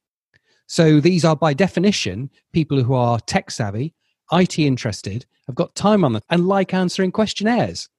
So 0.73 0.99
these 0.99 1.23
are 1.23 1.35
by 1.35 1.53
definition 1.53 2.31
people 2.51 2.81
who 2.81 2.95
are 2.95 3.19
tech 3.19 3.51
savvy, 3.51 3.93
IT 4.31 4.57
interested, 4.57 5.23
have 5.45 5.55
got 5.55 5.75
time 5.75 6.03
on 6.03 6.13
them, 6.13 6.23
and 6.31 6.47
like 6.47 6.73
answering 6.73 7.11
questionnaires. 7.11 7.89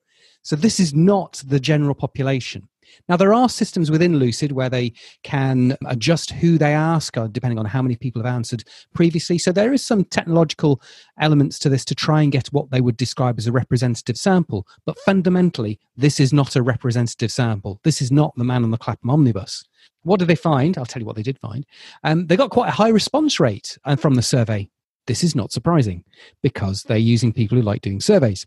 So 0.42 0.56
this 0.56 0.80
is 0.80 0.92
not 0.92 1.40
the 1.46 1.60
general 1.60 1.94
population. 1.94 2.68
Now, 3.08 3.16
there 3.16 3.34
are 3.34 3.48
systems 3.48 3.90
within 3.90 4.18
Lucid 4.18 4.52
where 4.52 4.70
they 4.70 4.92
can 5.22 5.76
adjust 5.86 6.30
who 6.30 6.58
they 6.58 6.72
ask, 6.72 7.16
uh, 7.16 7.26
depending 7.28 7.58
on 7.58 7.66
how 7.66 7.82
many 7.82 7.96
people 7.96 8.22
have 8.22 8.34
answered 8.34 8.64
previously. 8.94 9.38
So, 9.38 9.52
there 9.52 9.72
is 9.72 9.84
some 9.84 10.04
technological 10.04 10.80
elements 11.20 11.58
to 11.60 11.68
this 11.68 11.84
to 11.86 11.94
try 11.94 12.22
and 12.22 12.32
get 12.32 12.48
what 12.48 12.70
they 12.70 12.80
would 12.80 12.96
describe 12.96 13.38
as 13.38 13.46
a 13.46 13.52
representative 13.52 14.16
sample. 14.16 14.66
But 14.86 14.98
fundamentally, 14.98 15.78
this 15.96 16.20
is 16.20 16.32
not 16.32 16.56
a 16.56 16.62
representative 16.62 17.30
sample. 17.30 17.80
This 17.84 18.02
is 18.02 18.10
not 18.10 18.34
the 18.36 18.44
man 18.44 18.64
on 18.64 18.70
the 18.70 18.78
Clapham 18.78 19.10
omnibus. 19.10 19.64
What 20.02 20.18
did 20.18 20.28
they 20.28 20.34
find? 20.36 20.76
I'll 20.76 20.86
tell 20.86 21.00
you 21.00 21.06
what 21.06 21.16
they 21.16 21.22
did 21.22 21.38
find. 21.38 21.64
Um, 22.04 22.26
they 22.26 22.36
got 22.36 22.50
quite 22.50 22.68
a 22.68 22.72
high 22.72 22.90
response 22.90 23.40
rate 23.40 23.78
uh, 23.84 23.96
from 23.96 24.14
the 24.14 24.22
survey. 24.22 24.68
This 25.06 25.24
is 25.24 25.34
not 25.34 25.52
surprising 25.52 26.04
because 26.42 26.82
they're 26.82 26.96
using 26.96 27.32
people 27.32 27.56
who 27.56 27.62
like 27.62 27.82
doing 27.82 28.00
surveys. 28.00 28.46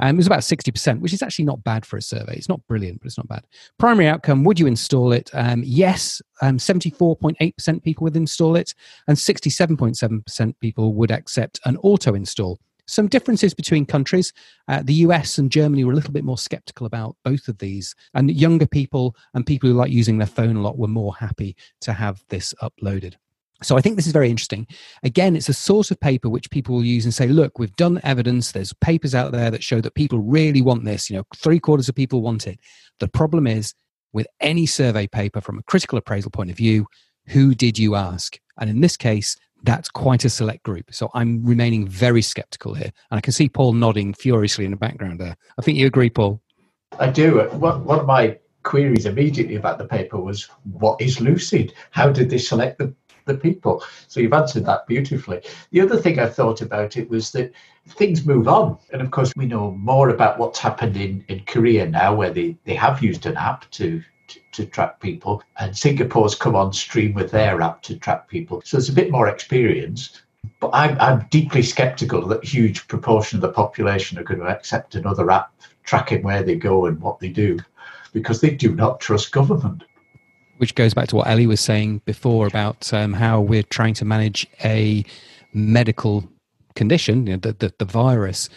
Um, 0.00 0.16
it 0.16 0.16
was 0.16 0.26
about 0.26 0.40
60%, 0.40 1.00
which 1.00 1.12
is 1.12 1.22
actually 1.22 1.44
not 1.44 1.62
bad 1.64 1.86
for 1.86 1.96
a 1.96 2.02
survey. 2.02 2.34
It's 2.36 2.48
not 2.48 2.66
brilliant, 2.66 3.00
but 3.00 3.06
it's 3.06 3.18
not 3.18 3.28
bad. 3.28 3.44
Primary 3.78 4.08
outcome 4.08 4.44
would 4.44 4.58
you 4.58 4.66
install 4.66 5.12
it? 5.12 5.30
Um, 5.32 5.62
yes, 5.64 6.20
um, 6.40 6.58
74.8% 6.58 7.82
people 7.82 8.04
would 8.04 8.16
install 8.16 8.56
it, 8.56 8.74
and 9.08 9.16
67.7% 9.16 10.54
people 10.60 10.94
would 10.94 11.10
accept 11.10 11.60
an 11.64 11.76
auto 11.78 12.14
install. 12.14 12.58
Some 12.86 13.08
differences 13.08 13.54
between 13.54 13.86
countries. 13.86 14.32
Uh, 14.68 14.82
the 14.82 14.94
US 14.94 15.38
and 15.38 15.50
Germany 15.50 15.84
were 15.84 15.92
a 15.92 15.94
little 15.94 16.12
bit 16.12 16.24
more 16.24 16.38
skeptical 16.38 16.86
about 16.86 17.16
both 17.24 17.48
of 17.48 17.58
these. 17.58 17.94
And 18.14 18.30
younger 18.30 18.66
people 18.66 19.16
and 19.34 19.46
people 19.46 19.68
who 19.68 19.76
like 19.76 19.90
using 19.90 20.18
their 20.18 20.26
phone 20.26 20.56
a 20.56 20.60
lot 20.60 20.78
were 20.78 20.88
more 20.88 21.14
happy 21.14 21.56
to 21.82 21.92
have 21.92 22.24
this 22.28 22.52
uploaded. 22.60 23.14
So 23.62 23.76
I 23.76 23.80
think 23.80 23.96
this 23.96 24.06
is 24.06 24.12
very 24.12 24.30
interesting. 24.30 24.66
Again, 25.02 25.36
it's 25.36 25.48
a 25.48 25.54
sort 25.54 25.90
of 25.90 26.00
paper 26.00 26.28
which 26.28 26.50
people 26.50 26.74
will 26.74 26.84
use 26.84 27.04
and 27.04 27.14
say, 27.14 27.26
look, 27.28 27.58
we've 27.58 27.74
done 27.76 28.00
evidence. 28.02 28.52
There's 28.52 28.72
papers 28.74 29.14
out 29.14 29.32
there 29.32 29.50
that 29.50 29.62
show 29.62 29.80
that 29.80 29.94
people 29.94 30.18
really 30.18 30.62
want 30.62 30.84
this. 30.84 31.08
You 31.08 31.16
know, 31.16 31.24
three 31.36 31.60
quarters 31.60 31.88
of 31.88 31.94
people 31.94 32.22
want 32.22 32.46
it. 32.46 32.58
The 33.00 33.08
problem 33.08 33.46
is 33.46 33.74
with 34.12 34.26
any 34.40 34.66
survey 34.66 35.06
paper 35.06 35.40
from 35.40 35.58
a 35.58 35.62
critical 35.62 35.98
appraisal 35.98 36.30
point 36.30 36.50
of 36.50 36.56
view, 36.56 36.86
who 37.28 37.54
did 37.54 37.78
you 37.78 37.94
ask? 37.94 38.38
And 38.58 38.68
in 38.68 38.80
this 38.80 38.96
case, 38.96 39.36
that's 39.64 39.88
quite 39.88 40.24
a 40.24 40.30
select 40.30 40.64
group. 40.64 40.92
So 40.92 41.10
I'm 41.14 41.44
remaining 41.44 41.86
very 41.86 42.22
skeptical 42.22 42.74
here. 42.74 42.90
And 43.10 43.18
I 43.18 43.20
can 43.20 43.32
see 43.32 43.48
Paul 43.48 43.74
nodding 43.74 44.12
furiously 44.12 44.64
in 44.64 44.72
the 44.72 44.76
background 44.76 45.20
there. 45.20 45.36
I 45.58 45.62
think 45.62 45.78
you 45.78 45.86
agree, 45.86 46.10
Paul. 46.10 46.40
I 46.98 47.08
do. 47.10 47.40
One 47.52 47.98
of 48.00 48.06
my 48.06 48.38
queries 48.64 49.06
immediately 49.06 49.56
about 49.56 49.78
the 49.78 49.84
paper 49.84 50.20
was 50.20 50.48
what 50.64 51.00
is 51.00 51.20
lucid? 51.20 51.72
How 51.90 52.10
did 52.10 52.30
they 52.30 52.38
select 52.38 52.78
the, 52.78 52.94
the 53.24 53.34
people? 53.34 53.84
So 54.08 54.20
you've 54.20 54.32
answered 54.32 54.66
that 54.66 54.86
beautifully. 54.86 55.42
The 55.70 55.80
other 55.80 55.96
thing 55.96 56.18
I 56.18 56.26
thought 56.26 56.60
about 56.60 56.96
it 56.96 57.08
was 57.08 57.32
that 57.32 57.52
things 57.86 58.26
move 58.26 58.48
on. 58.48 58.78
And 58.92 59.02
of 59.02 59.10
course, 59.10 59.32
we 59.36 59.46
know 59.46 59.72
more 59.72 60.10
about 60.10 60.38
what's 60.38 60.58
happened 60.58 60.96
in, 60.96 61.24
in 61.28 61.40
Korea 61.46 61.86
now, 61.88 62.14
where 62.14 62.30
they, 62.30 62.56
they 62.64 62.74
have 62.74 63.02
used 63.02 63.26
an 63.26 63.36
app 63.36 63.70
to 63.72 64.02
to, 64.52 64.64
track 64.66 65.00
people, 65.00 65.42
and 65.58 65.76
Singapore's 65.76 66.34
come 66.34 66.54
on 66.54 66.72
stream 66.72 67.12
with 67.12 67.30
their 67.30 67.60
app 67.60 67.82
to 67.82 67.96
track 67.96 68.28
people. 68.28 68.62
So 68.64 68.76
there's 68.76 68.88
a 68.88 68.94
bit 68.94 69.10
more 69.10 69.28
experience. 69.28 70.22
But 70.58 70.70
I'm, 70.72 70.98
I'm 71.00 71.26
deeply 71.30 71.62
skeptical 71.62 72.26
that 72.28 72.44
huge 72.44 72.88
proportion 72.88 73.36
of 73.36 73.42
the 73.42 73.52
population 73.52 74.18
are 74.18 74.24
going 74.24 74.40
to 74.40 74.46
accept 74.46 74.94
another 74.94 75.30
app 75.30 75.52
tracking 75.84 76.22
where 76.22 76.42
they 76.42 76.56
go 76.56 76.86
and 76.86 77.00
what 77.00 77.18
they 77.18 77.28
do 77.28 77.58
because 78.12 78.40
they 78.40 78.50
do 78.50 78.74
not 78.74 79.00
trust 79.00 79.32
government. 79.32 79.84
Which 80.62 80.76
goes 80.76 80.94
back 80.94 81.08
to 81.08 81.16
what 81.16 81.26
Ellie 81.26 81.48
was 81.48 81.60
saying 81.60 82.02
before 82.04 82.46
about 82.46 82.92
um, 82.92 83.14
how 83.14 83.40
we're 83.40 83.64
trying 83.64 83.94
to 83.94 84.04
manage 84.04 84.46
a 84.62 85.04
medical 85.52 86.22
condition, 86.76 87.26
you 87.26 87.32
know, 87.32 87.40
the, 87.40 87.52
the, 87.54 87.74
the 87.80 87.84
virus, 87.84 88.48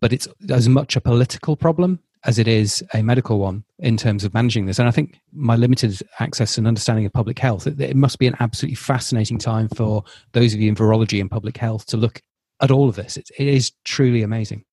but 0.00 0.10
it's 0.10 0.26
as 0.48 0.70
much 0.70 0.96
a 0.96 1.02
political 1.02 1.56
problem 1.56 2.00
as 2.24 2.38
it 2.38 2.48
is 2.48 2.82
a 2.94 3.02
medical 3.02 3.38
one 3.38 3.62
in 3.78 3.98
terms 3.98 4.24
of 4.24 4.32
managing 4.32 4.64
this. 4.64 4.78
And 4.78 4.88
I 4.88 4.90
think 4.90 5.20
my 5.34 5.54
limited 5.54 6.00
access 6.18 6.56
and 6.56 6.66
understanding 6.66 7.04
of 7.04 7.12
public 7.12 7.38
health, 7.38 7.66
it, 7.66 7.78
it, 7.78 7.94
must 7.94 8.18
be 8.18 8.26
an 8.26 8.36
absolutely 8.40 8.76
fascinating 8.76 9.36
time 9.36 9.68
for 9.68 10.02
those 10.32 10.54
of 10.54 10.60
you 10.60 10.70
in 10.70 10.74
virology 10.74 11.20
and 11.20 11.30
public 11.30 11.58
health 11.58 11.84
to 11.88 11.98
look 11.98 12.22
at 12.62 12.70
all 12.70 12.88
of 12.88 12.96
this. 12.96 13.18
it, 13.18 13.28
it 13.38 13.48
is 13.48 13.72
truly 13.84 14.22
amazing. 14.22 14.64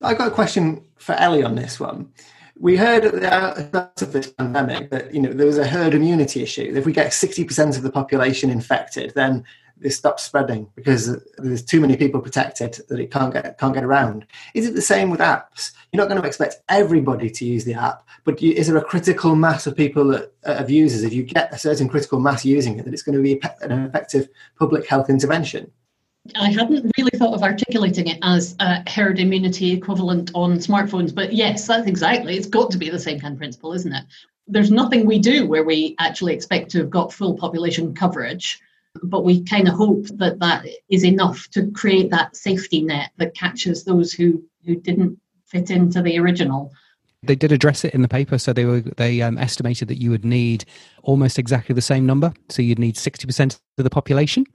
I've 0.00 0.16
got 0.16 0.28
a 0.28 0.30
question 0.30 0.84
for 0.96 1.16
Ellie 1.16 1.42
on 1.42 1.56
this 1.56 1.80
one. 1.80 2.12
We 2.58 2.76
heard 2.76 3.04
at 3.04 3.12
the 3.14 3.68
start 3.68 4.02
of 4.02 4.12
this 4.12 4.32
pandemic 4.32 4.90
that 4.90 5.12
you 5.12 5.20
know 5.20 5.32
there 5.32 5.46
was 5.46 5.58
a 5.58 5.66
herd 5.66 5.94
immunity 5.94 6.42
issue. 6.42 6.72
If 6.74 6.86
we 6.86 6.92
get 6.92 7.12
sixty 7.12 7.44
percent 7.44 7.76
of 7.76 7.82
the 7.82 7.90
population 7.90 8.50
infected, 8.50 9.12
then 9.14 9.44
this 9.78 9.96
stops 9.96 10.22
spreading 10.22 10.66
because 10.74 11.22
there's 11.36 11.62
too 11.62 11.80
many 11.80 11.96
people 11.96 12.20
protected 12.20 12.80
that 12.88 12.98
it 12.98 13.10
can't 13.10 13.32
get 13.32 13.58
can't 13.58 13.74
get 13.74 13.84
around. 13.84 14.26
Is 14.54 14.66
it 14.66 14.74
the 14.74 14.80
same 14.80 15.10
with 15.10 15.20
apps? 15.20 15.72
You're 15.92 16.02
not 16.02 16.08
going 16.08 16.20
to 16.20 16.26
expect 16.26 16.56
everybody 16.68 17.28
to 17.28 17.44
use 17.44 17.64
the 17.64 17.74
app, 17.74 18.06
but 18.24 18.40
you, 18.40 18.52
is 18.52 18.68
there 18.68 18.76
a 18.78 18.84
critical 18.84 19.36
mass 19.36 19.66
of 19.66 19.76
people 19.76 20.04
that, 20.08 20.32
uh, 20.46 20.54
of 20.54 20.70
users? 20.70 21.02
If 21.02 21.12
you 21.12 21.24
get 21.24 21.52
a 21.52 21.58
certain 21.58 21.88
critical 21.88 22.20
mass 22.20 22.44
using 22.44 22.78
it, 22.78 22.86
that 22.86 22.94
it's 22.94 23.02
going 23.02 23.16
to 23.16 23.22
be 23.22 23.40
an 23.60 23.84
effective 23.84 24.28
public 24.58 24.88
health 24.88 25.10
intervention? 25.10 25.70
I 26.34 26.50
hadn't 26.50 26.90
really 26.98 27.10
thought 27.16 27.34
of 27.34 27.42
articulating 27.42 28.08
it 28.08 28.18
as 28.22 28.56
a 28.60 28.88
herd 28.88 29.18
immunity 29.18 29.72
equivalent 29.72 30.30
on 30.34 30.58
smartphones, 30.58 31.14
but 31.14 31.32
yes, 31.32 31.66
that's 31.66 31.86
exactly. 31.86 32.36
It's 32.36 32.46
got 32.46 32.70
to 32.70 32.78
be 32.78 32.90
the 32.90 32.98
same 32.98 33.20
kind 33.20 33.32
of 33.32 33.38
principle, 33.38 33.72
isn't 33.72 33.92
it? 33.92 34.04
There's 34.46 34.70
nothing 34.70 35.06
we 35.06 35.18
do 35.18 35.46
where 35.46 35.64
we 35.64 35.96
actually 35.98 36.34
expect 36.34 36.70
to 36.70 36.78
have 36.78 36.90
got 36.90 37.12
full 37.12 37.36
population 37.36 37.94
coverage, 37.94 38.60
but 39.02 39.24
we 39.24 39.44
kind 39.44 39.68
of 39.68 39.74
hope 39.74 40.06
that 40.14 40.38
that 40.40 40.66
is 40.88 41.04
enough 41.04 41.48
to 41.50 41.70
create 41.72 42.10
that 42.10 42.36
safety 42.36 42.82
net 42.82 43.10
that 43.18 43.34
catches 43.34 43.84
those 43.84 44.12
who 44.12 44.42
who 44.64 44.76
didn't 44.76 45.18
fit 45.46 45.70
into 45.70 46.02
the 46.02 46.18
original. 46.18 46.72
They 47.22 47.36
did 47.36 47.50
address 47.50 47.84
it 47.84 47.94
in 47.94 48.02
the 48.02 48.08
paper, 48.08 48.38
so 48.38 48.52
they 48.52 48.64
were 48.64 48.80
they 48.80 49.20
um, 49.22 49.38
estimated 49.38 49.88
that 49.88 50.00
you 50.00 50.10
would 50.10 50.24
need 50.24 50.64
almost 51.02 51.38
exactly 51.38 51.74
the 51.74 51.82
same 51.82 52.06
number. 52.06 52.32
So 52.48 52.62
you'd 52.62 52.78
need 52.78 52.96
sixty 52.96 53.26
percent 53.26 53.58
of 53.78 53.84
the 53.84 53.90
population 53.90 54.46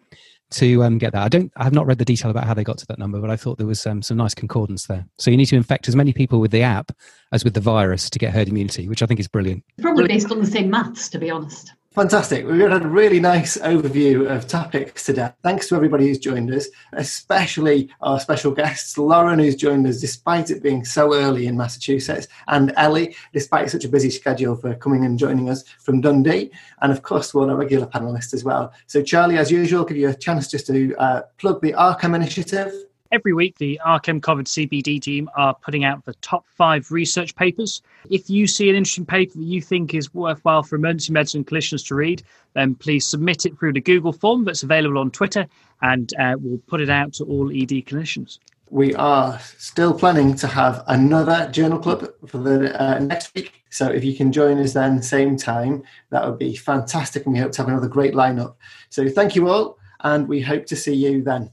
to 0.51 0.83
um, 0.83 0.97
get 0.97 1.13
that. 1.13 1.23
I 1.23 1.29
don't. 1.29 1.51
I 1.55 1.63
have 1.63 1.73
not 1.73 1.85
read 1.85 1.97
the 1.97 2.05
detail 2.05 2.31
about 2.31 2.45
how 2.45 2.53
they 2.53 2.63
got 2.63 2.77
to 2.79 2.85
that 2.87 2.99
number, 2.99 3.19
but 3.19 3.29
I 3.29 3.35
thought 3.35 3.57
there 3.57 3.67
was 3.67 3.85
um, 3.85 4.01
some 4.01 4.17
nice 4.17 4.33
concordance 4.33 4.87
there. 4.87 5.05
So 5.17 5.31
you 5.31 5.37
need 5.37 5.45
to 5.47 5.55
infect 5.55 5.87
as 5.87 5.95
many 5.95 6.13
people 6.13 6.39
with 6.39 6.51
the 6.51 6.61
app 6.61 6.91
as 7.31 7.43
with 7.43 7.53
the 7.53 7.61
virus 7.61 8.09
to 8.09 8.19
get 8.19 8.33
herd 8.33 8.49
immunity, 8.49 8.87
which 8.87 9.01
I 9.01 9.05
think 9.05 9.19
is 9.19 9.27
brilliant. 9.27 9.63
Probably 9.81 10.07
based 10.07 10.31
on 10.31 10.39
the 10.39 10.45
same 10.45 10.69
maths, 10.69 11.09
to 11.09 11.19
be 11.19 11.29
honest. 11.29 11.73
Fantastic. 11.93 12.47
We've 12.47 12.69
had 12.69 12.83
a 12.83 12.87
really 12.87 13.19
nice 13.19 13.57
overview 13.57 14.33
of 14.33 14.47
topics 14.47 15.03
today. 15.03 15.29
Thanks 15.43 15.67
to 15.67 15.75
everybody 15.75 16.07
who's 16.07 16.19
joined 16.19 16.49
us, 16.53 16.69
especially 16.93 17.89
our 17.99 18.17
special 18.17 18.53
guests, 18.53 18.97
Lauren, 18.97 19.39
who's 19.39 19.57
joined 19.57 19.85
us 19.85 19.99
despite 19.99 20.51
it 20.51 20.63
being 20.63 20.85
so 20.85 21.13
early 21.13 21.47
in 21.47 21.57
Massachusetts, 21.57 22.29
and 22.47 22.71
Ellie, 22.77 23.13
despite 23.33 23.69
such 23.71 23.83
a 23.83 23.89
busy 23.89 24.09
schedule 24.09 24.55
for 24.55 24.73
coming 24.75 25.03
and 25.03 25.19
joining 25.19 25.49
us 25.49 25.65
from 25.81 25.99
Dundee, 25.99 26.49
and 26.81 26.93
of 26.93 27.03
course, 27.03 27.33
one 27.33 27.49
our 27.49 27.57
regular 27.57 27.87
panelists 27.87 28.33
as 28.33 28.45
well. 28.45 28.71
So, 28.87 29.03
Charlie, 29.03 29.37
as 29.37 29.51
usual, 29.51 29.83
give 29.83 29.97
you 29.97 30.07
a 30.07 30.15
chance 30.15 30.47
just 30.47 30.67
to 30.67 30.95
uh, 30.95 31.23
plug 31.39 31.61
the 31.61 31.73
Arkham 31.73 32.15
Initiative. 32.15 32.71
Every 33.11 33.33
week, 33.33 33.57
the 33.57 33.77
Arkham 33.85 34.21
COVID 34.21 34.45
CBD 34.45 35.01
team 35.01 35.29
are 35.35 35.53
putting 35.53 35.83
out 35.83 36.05
the 36.05 36.13
top 36.21 36.45
five 36.47 36.89
research 36.91 37.35
papers. 37.35 37.81
If 38.09 38.29
you 38.29 38.47
see 38.47 38.69
an 38.69 38.75
interesting 38.77 39.05
paper 39.05 39.33
that 39.37 39.43
you 39.43 39.61
think 39.61 39.93
is 39.93 40.13
worthwhile 40.13 40.63
for 40.63 40.77
emergency 40.77 41.11
medicine 41.11 41.43
clinicians 41.43 41.85
to 41.87 41.95
read, 41.95 42.23
then 42.53 42.73
please 42.73 43.05
submit 43.05 43.45
it 43.45 43.59
through 43.59 43.73
the 43.73 43.81
Google 43.81 44.13
form 44.13 44.45
that's 44.45 44.63
available 44.63 44.97
on 44.97 45.11
Twitter, 45.11 45.45
and 45.81 46.09
uh, 46.21 46.35
we'll 46.39 46.61
put 46.67 46.79
it 46.79 46.89
out 46.89 47.11
to 47.13 47.25
all 47.25 47.49
ED 47.49 47.83
clinicians. 47.85 48.39
We 48.69 48.95
are 48.95 49.37
still 49.57 49.93
planning 49.93 50.33
to 50.35 50.47
have 50.47 50.81
another 50.87 51.49
journal 51.51 51.79
club 51.79 52.07
for 52.25 52.37
the 52.37 52.81
uh, 52.81 52.99
next 52.99 53.35
week. 53.35 53.65
So 53.71 53.89
if 53.89 54.05
you 54.05 54.15
can 54.15 54.31
join 54.31 54.57
us 54.57 54.71
then, 54.71 55.01
same 55.01 55.35
time, 55.35 55.83
that 56.11 56.25
would 56.25 56.39
be 56.39 56.55
fantastic. 56.55 57.25
And 57.25 57.33
we 57.33 57.39
hope 57.39 57.51
to 57.53 57.61
have 57.61 57.67
another 57.67 57.89
great 57.89 58.13
lineup. 58.13 58.55
So 58.89 59.09
thank 59.09 59.35
you 59.35 59.49
all, 59.49 59.77
and 59.99 60.29
we 60.29 60.39
hope 60.39 60.65
to 60.67 60.77
see 60.77 60.93
you 60.93 61.21
then. 61.21 61.51